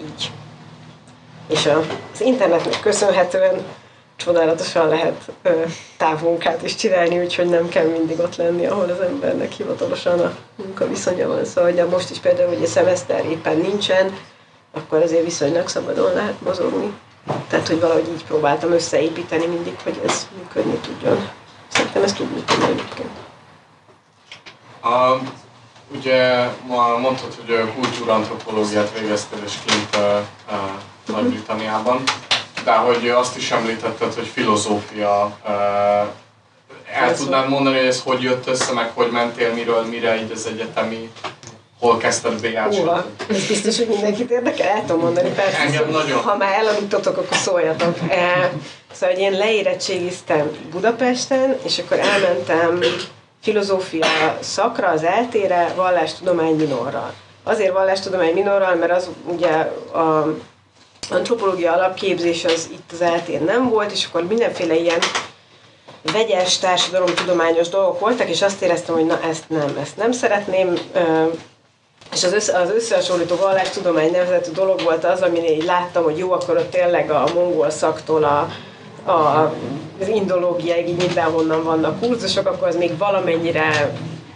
így. 0.00 0.30
És 1.48 1.66
az 1.66 2.20
internetnek 2.20 2.80
köszönhetően 2.80 3.64
csodálatosan 4.16 4.88
lehet 4.88 5.30
távmunkát 5.96 6.62
is 6.62 6.74
csinálni, 6.74 7.18
úgyhogy 7.18 7.48
nem 7.48 7.68
kell 7.68 7.86
mindig 7.86 8.18
ott 8.18 8.36
lenni, 8.36 8.66
ahol 8.66 8.90
az 8.90 9.00
embernek 9.00 9.52
hivatalosan 9.52 10.20
a 10.20 10.36
munkaviszonya 10.56 11.28
van. 11.28 11.44
Szóval 11.44 11.72
hogy 11.72 11.88
most 11.88 12.10
is 12.10 12.18
például, 12.18 12.48
hogy 12.48 12.62
a 12.62 12.66
szemeszter 12.66 13.24
éppen 13.24 13.56
nincsen, 13.56 14.16
akkor 14.72 15.02
azért 15.02 15.24
viszonylag 15.24 15.68
szabadon 15.68 16.12
lehet 16.12 16.40
mozogni. 16.40 16.92
Tehát, 17.48 17.68
hogy 17.68 17.80
valahogy 17.80 18.08
így 18.08 18.24
próbáltam 18.24 18.72
összeépíteni 18.72 19.46
mindig, 19.46 19.76
hogy 19.82 20.00
ez 20.06 20.28
működni 20.38 20.74
tudjon. 20.74 21.28
Szerintem 21.76 22.02
ez 22.02 22.12
tud 22.12 22.32
működni 22.32 22.64
egyébként. 22.64 23.10
A 24.82 25.18
Ugye 25.94 26.48
ma 26.66 26.98
mondtad, 26.98 27.34
hogy 27.34 27.72
kultúrantropológiát 27.74 28.98
végezted 28.98 29.38
és 29.44 29.52
kint 29.66 29.96
uh, 29.96 30.02
uh, 30.50 31.14
Nagy-Britanniában, 31.16 32.02
de 32.64 32.72
hogy 32.72 33.08
azt 33.08 33.36
is 33.36 33.50
említetted, 33.50 34.14
hogy 34.14 34.26
filozófia. 34.26 35.38
Uh, 35.44 35.52
el 36.92 37.16
tudnád 37.16 37.48
mondani, 37.48 37.76
hogy 37.76 37.86
ez 37.86 38.02
hogy 38.02 38.22
jött 38.22 38.46
össze, 38.46 38.72
meg 38.72 38.90
hogy 38.94 39.10
mentél, 39.10 39.54
miről, 39.54 39.84
mire 39.84 40.22
így 40.22 40.30
az 40.30 40.46
egyetemi 40.46 41.10
hol 41.86 41.96
kezdted 41.96 42.40
BH-t? 42.40 42.92
Ez 43.30 43.46
biztos, 43.46 43.76
hogy 43.76 43.88
mindenkit 43.88 44.30
érdekel, 44.30 44.68
el 44.68 44.80
tudom 44.86 45.00
mondani, 45.00 45.30
persze. 45.30 45.58
Engem 45.58 45.90
nagyon. 45.90 46.22
Ha 46.22 46.36
már 46.36 46.52
elaludtatok, 46.58 47.16
akkor 47.16 47.36
szóljatok. 47.36 47.98
Szóval, 48.92 49.14
hogy 49.14 49.24
én 49.24 49.32
leérettségiztem 49.32 50.50
Budapesten, 50.70 51.58
és 51.62 51.78
akkor 51.78 51.98
elmentem 51.98 52.80
filozófia 53.42 54.06
szakra, 54.40 54.88
az 54.88 55.04
eltére, 55.04 55.72
vallástudomány 55.76 56.54
minorral. 56.54 57.12
Azért 57.44 57.72
vallástudomány 57.72 58.32
minorral, 58.32 58.74
mert 58.74 58.92
az 58.92 59.08
ugye 59.24 59.50
a 59.92 60.36
antropológia 61.10 61.72
alapképzés 61.72 62.44
az 62.44 62.68
itt 62.72 62.90
az 62.92 63.00
eltér 63.00 63.40
nem 63.40 63.68
volt, 63.68 63.92
és 63.92 64.06
akkor 64.06 64.24
mindenféle 64.24 64.74
ilyen 64.74 64.98
vegyes 66.12 66.58
társadalomtudományos 66.58 67.68
dolgok 67.68 68.00
voltak, 68.00 68.28
és 68.28 68.42
azt 68.42 68.62
éreztem, 68.62 68.94
hogy 68.94 69.06
na 69.06 69.20
ezt 69.30 69.44
nem, 69.48 69.76
ezt 69.80 69.96
nem 69.96 70.12
szeretném, 70.12 70.74
és 72.12 72.24
az, 72.24 72.32
össze, 72.32 72.58
az 72.58 72.70
összehasonlító 72.70 73.36
vallástudomány 73.36 74.10
nevezetű 74.10 74.50
dolog 74.50 74.82
volt 74.82 75.04
az, 75.04 75.20
amin 75.20 75.44
így 75.44 75.64
láttam, 75.64 76.04
hogy 76.04 76.18
jó, 76.18 76.32
akkor 76.32 76.56
ott 76.56 76.70
tényleg 76.70 77.10
a 77.10 77.28
mongol 77.34 77.70
szaktól 77.70 78.24
a 78.24 78.48
a, 79.06 79.52
az 80.00 80.08
indológiáig 80.08 80.88
így 80.88 80.96
mindenhonnan 80.96 81.64
vannak 81.64 82.00
kurzusok, 82.00 82.46
akkor 82.46 82.68
az 82.68 82.76
még 82.76 82.98
valamennyire 82.98 83.92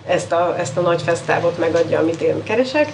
ezt 0.07 0.33
a, 0.33 0.55
ezt 0.59 0.77
a 0.77 0.81
nagy 0.81 1.03
fesztávot 1.03 1.59
megadja, 1.59 1.99
amit 1.99 2.21
én 2.21 2.43
keresek. 2.43 2.93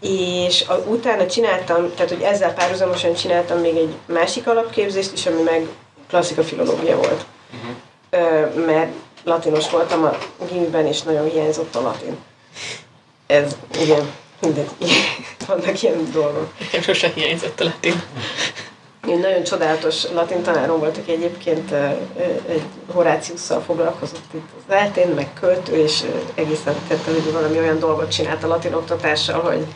és 0.00 0.64
a, 0.68 0.74
utána 0.74 1.26
csináltam, 1.26 1.94
tehát 1.94 2.10
hogy 2.10 2.22
ezzel 2.22 2.54
párhuzamosan 2.54 3.14
csináltam 3.14 3.58
még 3.58 3.76
egy 3.76 3.94
másik 4.06 4.46
alapképzést 4.46 5.12
is, 5.12 5.26
ami 5.26 5.42
meg 5.42 5.66
klasszika 6.08 6.42
filológia 6.42 6.96
volt. 6.96 7.24
Uh-huh. 7.52 7.76
Ö, 8.10 8.60
mert 8.66 8.92
latinos 9.24 9.70
voltam 9.70 10.04
a 10.04 10.44
gimiben, 10.50 10.86
és 10.86 11.02
nagyon 11.02 11.30
hiányzott 11.30 11.74
a 11.74 11.80
latin. 11.80 12.16
Ez, 13.32 13.56
igen, 13.80 14.10
mindegy, 14.40 14.70
vannak 15.46 15.82
ilyen 15.82 16.10
dolgok. 16.12 16.52
Nekem 16.58 16.82
sose 16.82 17.12
hiányzott 17.14 17.60
a 17.60 17.64
latin. 17.64 18.02
Egy 19.08 19.18
nagyon 19.18 19.42
csodálatos 19.42 20.10
latin 20.10 20.42
tanárom 20.42 20.78
volt, 20.78 20.96
aki 20.96 21.12
egyébként 21.12 21.70
egy 22.48 22.62
Horáciusszal 22.92 23.60
foglalkozott 23.60 24.34
itt 24.34 24.48
az 24.66 24.74
eltén, 24.74 25.08
meg 25.08 25.32
költő, 25.40 25.72
és 25.72 26.04
egészen 26.34 26.74
tette, 26.88 27.10
hogy 27.10 27.32
valami 27.32 27.58
olyan 27.58 27.78
dolgot 27.78 28.10
csinált 28.10 28.44
a 28.44 28.46
latin 28.46 28.74
oktatással, 28.74 29.40
hogy, 29.40 29.66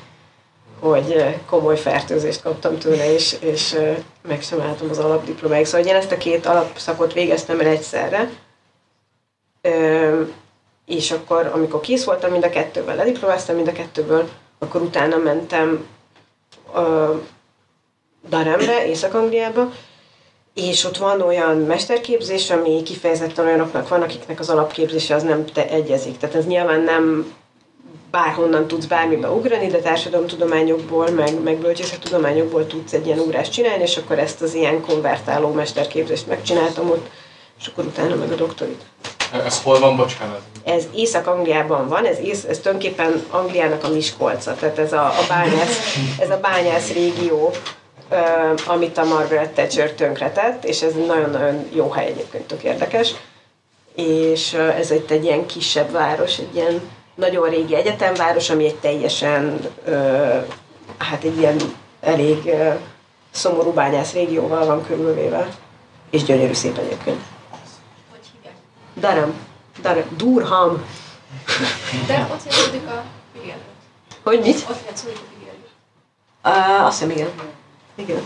hogy 0.81 1.37
komoly 1.47 1.79
fertőzést 1.79 2.43
kaptam 2.43 2.79
tőle, 2.79 3.13
és, 3.13 3.37
és 3.41 3.77
meg 4.29 4.43
sem 4.43 4.61
álltam 4.61 4.91
az 4.91 4.99
alapdiplomáig. 4.99 5.67
Szóval 5.67 5.87
én 5.87 5.95
ezt 5.95 6.13
a 6.13 6.17
két 6.17 6.47
alapszakot 6.47 7.13
végeztem 7.13 7.61
el 7.61 7.67
egyszerre, 7.67 8.31
és 10.87 11.11
akkor, 11.11 11.51
amikor 11.55 11.81
kész 11.81 12.05
voltam 12.05 12.31
mind 12.31 12.45
a 12.45 12.51
kettővel, 12.51 12.97
lediplomáztam 12.97 13.57
mind 13.57 13.69
a 13.69 13.73
kettőből, 13.73 14.29
akkor 14.59 14.83
utána 14.83 15.17
mentem 15.17 15.87
Darembe, 18.29 18.87
Észak-Angliába, 18.87 19.73
és 20.55 20.85
ott 20.85 20.97
van 20.97 21.21
olyan 21.21 21.57
mesterképzés, 21.57 22.51
ami 22.51 22.83
kifejezetten 22.83 23.47
olyanoknak 23.47 23.89
van, 23.89 24.03
akiknek 24.03 24.41
az 24.41 24.51
alapképzése 24.51 25.15
az 25.15 25.23
nem 25.23 25.45
te 25.45 25.69
egyezik. 25.69 26.19
Tehát 26.19 26.35
ez 26.35 26.47
nyilván 26.47 26.81
nem 26.81 27.35
bárhonnan 28.11 28.67
tudsz 28.67 28.85
bármibe 28.85 29.31
ugrani, 29.31 29.67
de 29.67 29.79
társadalomtudományokból, 29.79 31.11
meg, 31.11 31.43
meg 31.43 31.57
bölcsészettudományokból 31.57 32.67
tudsz 32.67 32.93
egy 32.93 33.07
ilyen 33.07 33.19
ugrást 33.19 33.53
csinálni, 33.53 33.83
és 33.83 33.97
akkor 33.97 34.19
ezt 34.19 34.43
az 34.43 34.55
ilyen 34.55 34.81
konvertáló 34.81 35.53
mesterképzést 35.53 36.27
megcsináltam 36.27 36.91
ott, 36.91 37.07
és 37.59 37.67
akkor 37.67 37.85
utána 37.85 38.15
meg 38.15 38.33
a 38.33 38.35
doktorit. 38.35 38.83
Ez 39.33 39.63
hol 39.63 39.79
van, 39.79 39.97
bocsánat? 39.97 40.41
Ez 40.65 40.85
Észak-Angliában 40.95 41.89
van, 41.89 42.05
ez, 42.05 42.19
ész, 42.19 42.45
ez 42.45 42.59
tulajdonképpen 42.59 43.25
Angliának 43.31 43.85
a 43.85 43.89
Miskolca, 43.89 44.55
tehát 44.55 44.79
ez 44.79 44.93
a, 44.93 45.05
a 45.05 45.25
bányász, 45.29 45.97
ez 46.19 46.31
a 46.31 46.41
bányász 46.41 46.93
régió, 46.93 47.53
amit 48.67 48.99
a 48.99 49.05
Margaret 49.05 49.51
Thatcher 49.51 49.91
tönkretett, 49.91 50.65
és 50.65 50.83
ez 50.83 50.93
nagyon-nagyon 51.07 51.67
jó 51.73 51.91
hely 51.91 52.07
egyébként, 52.07 52.47
tök 52.47 52.63
érdekes. 52.63 53.15
És 53.95 54.53
ez 54.53 54.91
egy, 54.91 55.05
egy 55.09 55.25
ilyen 55.25 55.47
kisebb 55.47 55.91
város, 55.91 56.39
egy 56.39 56.55
ilyen 56.55 56.81
nagyon 57.15 57.49
régi 57.49 57.75
egyetemváros, 57.75 58.51
ami 58.51 58.65
egy 58.65 58.77
teljesen, 58.77 59.61
hát 60.99 61.25
egy 61.25 61.39
ilyen 61.39 61.57
elég 62.01 62.55
szomorú 63.31 63.73
bányász 63.73 64.13
régióval 64.13 64.67
van 64.67 64.87
körülvéve, 64.87 65.49
és 66.11 66.23
gyönyörű 66.23 66.53
szép 66.53 66.79
egyébként. 66.79 67.21
Hogy 69.01 69.15
hívják? 69.85 70.15
Durham. 70.17 70.85
De 72.07 72.29
ott 72.33 72.45
játszódik 72.45 72.87
a 72.87 73.05
figyelő. 73.39 73.61
Hogy 74.23 74.41
mit? 74.41 74.67
Ott 74.71 74.87
játszódik 74.87 75.17
a 75.17 75.29
figyelő. 75.39 75.67
Uh, 76.45 76.87
azt 76.87 76.99
hiszem, 76.99 77.17
igen. 77.17 77.31
Igen. 77.95 78.23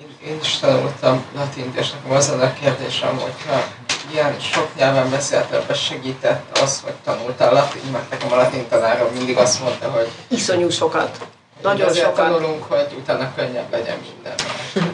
Én, 0.00 0.30
én 0.30 0.38
is 0.40 0.58
tanultam 0.58 1.24
latint, 1.34 1.76
és 1.76 1.90
nekem 1.90 2.10
az 2.10 2.28
a 2.28 2.52
kérdésem, 2.60 3.18
hogyha 3.18 3.64
ilyen 4.12 4.40
sok 4.40 4.74
nyelven 4.76 5.10
beszélt, 5.10 5.52
ebben 5.52 5.76
segített 5.76 6.58
az, 6.58 6.80
hogy 6.80 6.94
tanultál 7.04 7.52
latin, 7.52 7.90
mert 7.92 8.10
nekem 8.10 8.32
a 8.32 8.36
latin 8.36 8.68
tanárom 8.68 9.12
mindig 9.12 9.36
azt 9.36 9.62
mondta, 9.62 9.90
hogy 9.90 10.08
Iszonyú 10.28 10.70
sokat. 10.70 11.26
Nagyon 11.62 11.94
sokat. 11.94 12.14
tanulunk, 12.14 12.62
hogy 12.62 12.94
utána 12.98 13.34
könnyebb 13.34 13.70
legyen 13.70 13.98
minden. 13.98 14.34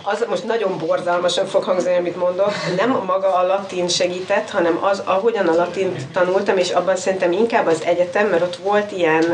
Az 0.02 0.24
most 0.28 0.44
nagyon 0.44 0.78
borzalmasan 0.78 1.46
fog 1.46 1.62
hangzani, 1.62 1.96
amit 1.96 2.16
mondok. 2.16 2.52
Nem 2.76 2.90
maga 2.90 3.34
a 3.34 3.46
latin 3.46 3.88
segített, 3.88 4.50
hanem 4.50 4.78
az, 4.84 5.02
ahogyan 5.04 5.46
a 5.46 5.54
latint 5.54 6.06
tanultam, 6.12 6.56
és 6.56 6.70
abban 6.70 6.96
szerintem 6.96 7.32
inkább 7.32 7.66
az 7.66 7.82
egyetem, 7.84 8.28
mert 8.28 8.42
ott 8.42 8.56
volt 8.56 8.92
ilyen, 8.92 9.24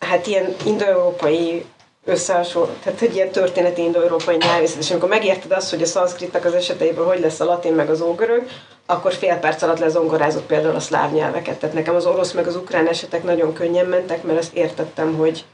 hát 0.00 0.26
ilyen 0.26 0.54
indoeurópai 0.64 1.64
összehasonló, 2.04 2.68
tehát 2.82 3.00
egy 3.00 3.14
ilyen 3.14 3.30
történeti 3.30 3.82
indoeurópai 3.82 4.36
nyelvészet, 4.36 4.78
és 4.78 4.90
amikor 4.90 5.08
megérted 5.08 5.52
azt, 5.52 5.70
hogy 5.70 5.82
a 5.82 5.86
szanszkritnak 5.86 6.44
az 6.44 6.54
esetében 6.54 7.04
hogy 7.04 7.20
lesz 7.20 7.40
a 7.40 7.44
latin 7.44 7.72
meg 7.72 7.90
az 7.90 8.00
ógörög, 8.00 8.46
akkor 8.86 9.12
fél 9.12 9.36
perc 9.36 9.62
alatt 9.62 9.78
lezongorázott 9.78 10.46
például 10.46 10.74
a 10.74 10.80
szláv 10.80 11.12
nyelveket. 11.12 11.58
Tehát 11.58 11.74
nekem 11.74 11.94
az 11.94 12.06
orosz 12.06 12.32
meg 12.32 12.46
az 12.46 12.56
ukrán 12.56 12.88
esetek 12.88 13.22
nagyon 13.22 13.52
könnyen 13.52 13.86
mentek, 13.86 14.22
mert 14.22 14.38
azt 14.38 14.54
értettem, 14.54 15.16
hogy, 15.16 15.44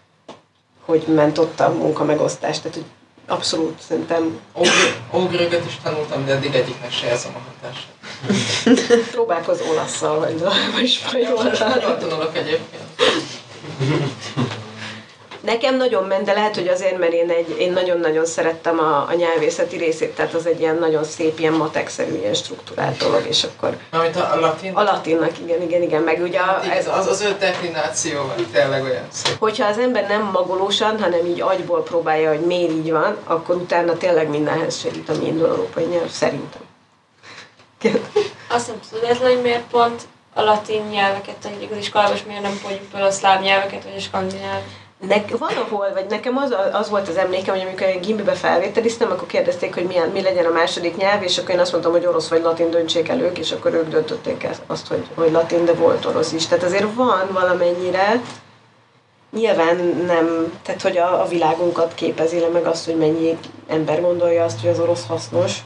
hogy 0.84 1.02
ment 1.06 1.38
ott 1.38 1.60
a 1.60 1.68
munka 1.68 2.04
megosztás. 2.04 2.60
Tehát, 2.60 2.76
hogy 2.76 2.86
abszolút 3.26 3.80
szerintem 3.88 4.40
Ógrögöt 5.14 5.66
is 5.66 5.78
tanultam, 5.82 6.24
de 6.26 6.32
eddig 6.32 6.54
egyiknek 6.54 6.92
se 6.92 7.06
érzem 7.06 7.32
a 7.34 7.40
hatását. 7.48 9.10
próbálkoz 9.10 9.60
olasszal, 9.70 10.18
vagy, 10.18 10.42
vagy 10.74 10.88
spanyolal. 10.88 11.52
Nagyon 11.58 11.98
tanulok 11.98 12.36
egyébként. 12.36 12.82
Nekem 15.42 15.76
nagyon 15.76 16.04
ment, 16.04 16.24
de 16.24 16.32
lehet, 16.32 16.54
hogy 16.54 16.68
azért, 16.68 16.98
mert 16.98 17.12
én, 17.12 17.30
egy, 17.30 17.56
én 17.58 17.72
nagyon-nagyon 17.72 18.26
szerettem 18.26 18.78
a, 18.78 19.06
a 19.08 19.14
nyelvészeti 19.14 19.76
részét, 19.76 20.14
tehát 20.14 20.34
az 20.34 20.46
egy 20.46 20.60
ilyen 20.60 20.76
nagyon 20.76 21.04
szép, 21.04 21.38
ilyen 21.38 21.52
matekszerű, 21.52 22.14
ilyen 22.14 22.34
struktúrált 22.34 22.96
dolog, 22.96 23.26
és 23.28 23.44
akkor 23.44 23.76
Amit 23.90 24.16
a, 24.16 24.32
a 24.32 24.40
latin, 24.40 24.74
a 24.74 24.82
latinnak, 24.82 25.38
igen, 25.38 25.62
igen, 25.62 25.82
igen, 25.82 26.02
meg 26.02 26.22
ugye 26.22 26.38
a, 26.38 26.42
Hát 26.42 26.64
igen, 26.64 26.76
ez 26.76 26.88
az, 26.88 27.06
az 27.06 27.20
ő 27.20 27.36
deklinációval 27.38 28.34
tényleg 28.52 28.82
olyan 28.82 29.06
szép. 29.10 29.38
hogyha 29.38 29.66
az 29.66 29.78
ember 29.78 30.08
nem 30.08 30.22
magolósan, 30.32 31.00
hanem 31.00 31.26
így 31.26 31.40
agyból 31.40 31.82
próbálja, 31.82 32.28
hogy 32.28 32.40
miért 32.40 32.72
így 32.72 32.90
van, 32.90 33.16
akkor 33.24 33.56
utána 33.56 33.96
tényleg 33.96 34.28
mindenhez 34.28 34.78
segít 34.78 35.08
a 35.08 35.14
mi 35.20 35.28
európai 35.28 35.84
nyelv, 35.84 36.10
szerintem. 36.10 36.60
Azt 38.48 38.66
nem 38.66 38.80
tudod, 38.90 39.16
hogy 39.16 39.40
miért 39.42 39.64
pont 39.70 40.02
a 40.34 40.42
latin 40.42 40.82
nyelveket 40.82 41.36
tanítjuk 41.36 41.70
az 41.70 41.76
iskolában, 41.76 42.14
és 42.14 42.22
miért 42.26 42.42
nem 42.42 42.52
fogjuk 42.52 42.90
fel 42.92 43.02
a 43.02 43.10
szláv 43.10 43.42
nyelveket, 43.42 43.84
vagy 43.84 43.94
a 43.96 44.00
skandináv. 44.00 44.60
Nek, 45.08 45.38
van 45.38 45.56
ahol, 45.56 45.90
vagy 45.94 46.06
nekem 46.08 46.36
az, 46.36 46.54
az 46.72 46.88
volt 46.88 47.08
az 47.08 47.16
emlékem, 47.16 47.54
hogy 47.54 47.66
amikor 47.66 47.86
én 47.86 48.00
gimbibe 48.00 48.32
felvételiztem, 48.32 49.10
akkor 49.10 49.26
kérdezték, 49.26 49.74
hogy 49.74 49.84
milyen, 49.84 50.08
mi 50.08 50.22
legyen 50.22 50.44
a 50.44 50.52
második 50.52 50.96
nyelv, 50.96 51.22
és 51.22 51.38
akkor 51.38 51.50
én 51.50 51.60
azt 51.60 51.72
mondtam, 51.72 51.92
hogy 51.92 52.06
orosz 52.06 52.28
vagy 52.28 52.42
latin 52.42 52.70
döntsék 52.70 53.08
el 53.08 53.20
ők, 53.20 53.38
és 53.38 53.52
akkor 53.52 53.74
ők 53.74 53.88
döntötték 53.88 54.48
azt, 54.66 54.86
hogy, 54.86 55.06
hogy 55.14 55.30
latin, 55.30 55.64
de 55.64 55.72
volt 55.72 56.04
orosz 56.04 56.32
is. 56.32 56.46
Tehát 56.46 56.64
azért 56.64 56.94
van 56.94 57.28
valamennyire, 57.32 58.20
nyilván 59.32 59.76
nem, 60.06 60.58
tehát 60.62 60.82
hogy 60.82 60.98
a, 60.98 61.22
a 61.22 61.26
világunkat 61.26 61.94
képezi 61.94 62.38
le, 62.38 62.48
meg 62.48 62.66
azt, 62.66 62.84
hogy 62.84 62.96
mennyi 62.96 63.38
ember 63.68 64.00
gondolja 64.00 64.44
azt, 64.44 64.60
hogy 64.60 64.70
az 64.70 64.80
orosz 64.80 65.06
hasznos, 65.06 65.58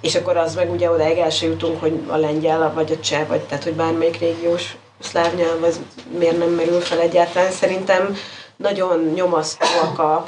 és 0.00 0.14
akkor 0.14 0.36
az 0.36 0.54
meg 0.54 0.70
ugye 0.70 0.90
odáig 0.90 1.18
el 1.18 1.30
se 1.30 1.46
jutunk, 1.46 1.80
hogy 1.80 2.00
a 2.06 2.16
lengyel, 2.16 2.72
vagy 2.74 2.92
a 2.92 3.00
cseh, 3.00 3.26
vagy 3.26 3.40
tehát, 3.40 3.64
hogy 3.64 3.74
bármelyik 3.74 4.18
régiós 4.18 4.76
szláv 5.00 5.34
nyelv, 5.34 5.62
az 5.62 5.80
miért 6.18 6.38
nem 6.38 6.50
merül 6.50 6.80
fel 6.80 7.00
egyáltalán. 7.00 7.50
Szerintem 7.50 8.16
nagyon 8.60 9.12
nyomasztóak 9.14 9.98
a, 9.98 10.24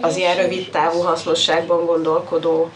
az 0.00 0.16
ilyen 0.16 0.36
rövid 0.36 0.70
távú 0.70 0.98
hasznosságban 1.00 1.86
gondolkodó 1.86 2.70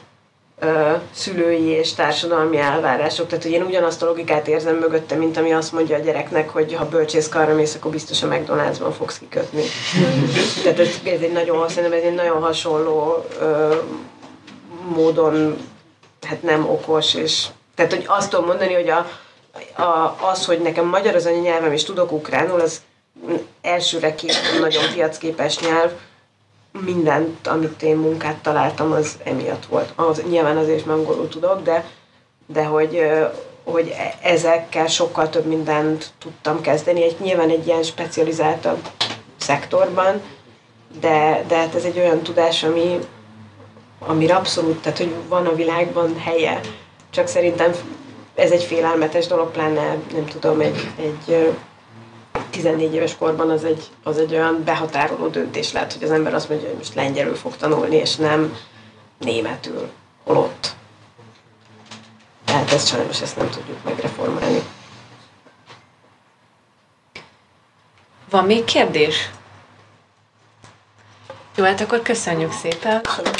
ö, 0.59 0.93
szülői 1.12 1.66
és 1.66 1.94
társadalmi 1.94 2.56
elvárások. 2.56 3.26
Tehát, 3.26 3.44
hogy 3.44 3.52
én 3.52 3.62
ugyanazt 3.62 4.02
a 4.02 4.06
logikát 4.06 4.48
érzem 4.48 4.76
mögötte, 4.76 5.14
mint 5.14 5.36
ami 5.36 5.52
azt 5.52 5.72
mondja 5.72 5.97
a 5.97 6.01
gyereknek, 6.01 6.51
hogy 6.51 6.74
ha 6.74 6.89
bölcsészkarra 6.89 7.55
mész, 7.55 7.74
akkor 7.74 7.90
biztos 7.90 8.22
a 8.22 8.28
McDonald'sban 8.28 8.93
fogsz 8.97 9.18
kikötni. 9.18 9.62
Tehát 10.62 10.78
ez, 10.78 10.89
ez 11.05 11.20
egy 11.20 11.32
nagyon, 11.32 11.68
szerintem 11.68 11.98
ez 11.98 12.05
egy 12.05 12.14
nagyon 12.14 12.43
hasonló 12.43 13.24
ö, 13.40 13.76
módon 14.94 15.56
hát 16.26 16.43
nem 16.43 16.68
okos, 16.68 17.14
és 17.14 17.47
tehát, 17.74 17.93
hogy 17.93 18.05
azt 18.06 18.30
tudom 18.30 18.47
mondani, 18.47 18.74
hogy 18.74 18.89
a, 18.89 19.10
a, 19.82 20.16
az, 20.30 20.47
hogy 20.47 20.60
nekem 20.60 20.86
magyar 20.86 21.14
az 21.14 21.26
anyanyelvem, 21.26 21.72
és 21.72 21.85
tudok 21.85 22.12
ukránul, 22.12 22.60
az 22.60 22.80
elsőre 23.62 24.15
két 24.15 24.36
nagyon 24.61 24.82
piacképes 24.95 25.59
nyelv, 25.59 25.93
mindent, 26.85 27.47
amit 27.47 27.82
én 27.82 27.97
munkát 27.97 28.36
találtam, 28.36 28.93
az 28.93 29.16
emiatt 29.24 29.66
volt. 29.66 29.93
Az, 29.97 30.23
nyilván 30.28 30.57
azért 30.57 30.78
is 30.78 30.86
angolul 30.86 31.28
tudok, 31.28 31.62
de, 31.62 31.85
de 32.47 32.65
hogy, 32.65 33.03
hogy 33.65 33.95
e- 33.97 34.28
ezekkel 34.28 34.86
sokkal 34.86 35.28
több 35.28 35.47
mindent 35.47 36.11
tudtam 36.19 36.61
kezdeni. 36.61 37.03
Egy, 37.03 37.16
nyilván 37.20 37.51
egy 37.51 37.66
ilyen 37.66 37.82
specializáltabb 37.82 38.89
szektorban, 39.36 40.23
de, 41.01 41.45
de 41.49 41.57
hát 41.57 41.74
ez 41.74 41.85
egy 41.85 41.99
olyan 41.99 42.23
tudás, 42.23 42.62
ami, 42.62 42.99
amire 43.99 44.35
abszolút, 44.35 44.82
tehát 44.82 44.99
hogy 44.99 45.15
van 45.28 45.47
a 45.47 45.55
világban 45.55 46.19
helye, 46.19 46.61
csak 47.11 47.27
szerintem 47.27 47.73
ez 48.35 48.51
egy 48.51 48.65
félelmetes 48.65 49.27
dolog, 49.27 49.51
pláne 49.51 49.97
nem 50.12 50.27
tudom, 50.27 50.61
egy, 50.61 50.89
egy 50.97 51.53
14 52.50 52.94
éves 52.94 53.16
korban 53.16 53.50
az 53.50 53.64
egy, 53.64 53.88
az 54.02 54.18
egy 54.18 54.32
olyan 54.32 54.64
behatároló 54.64 55.28
döntés 55.28 55.72
lehet, 55.72 55.92
hogy 55.92 56.02
az 56.02 56.10
ember 56.10 56.34
azt 56.34 56.48
mondja, 56.48 56.68
hogy 56.68 56.76
most 56.76 56.94
lengyelül 56.94 57.34
fog 57.34 57.56
tanulni, 57.56 57.96
és 57.96 58.16
nem 58.16 58.56
németül, 59.18 59.88
holott. 60.24 60.76
Tehát 62.44 62.72
ezt 62.72 62.88
sajnos 62.88 63.20
ezt 63.20 63.36
nem 63.36 63.50
tudjuk 63.50 63.84
megreformálni. 63.84 64.62
Van 68.30 68.44
még 68.44 68.64
kérdés? 68.64 69.30
Jó, 71.56 71.64
hát 71.64 71.80
akkor 71.80 72.02
köszönjük 72.02 72.52
szépen. 72.52 73.02
Köszönöm. 73.02 73.32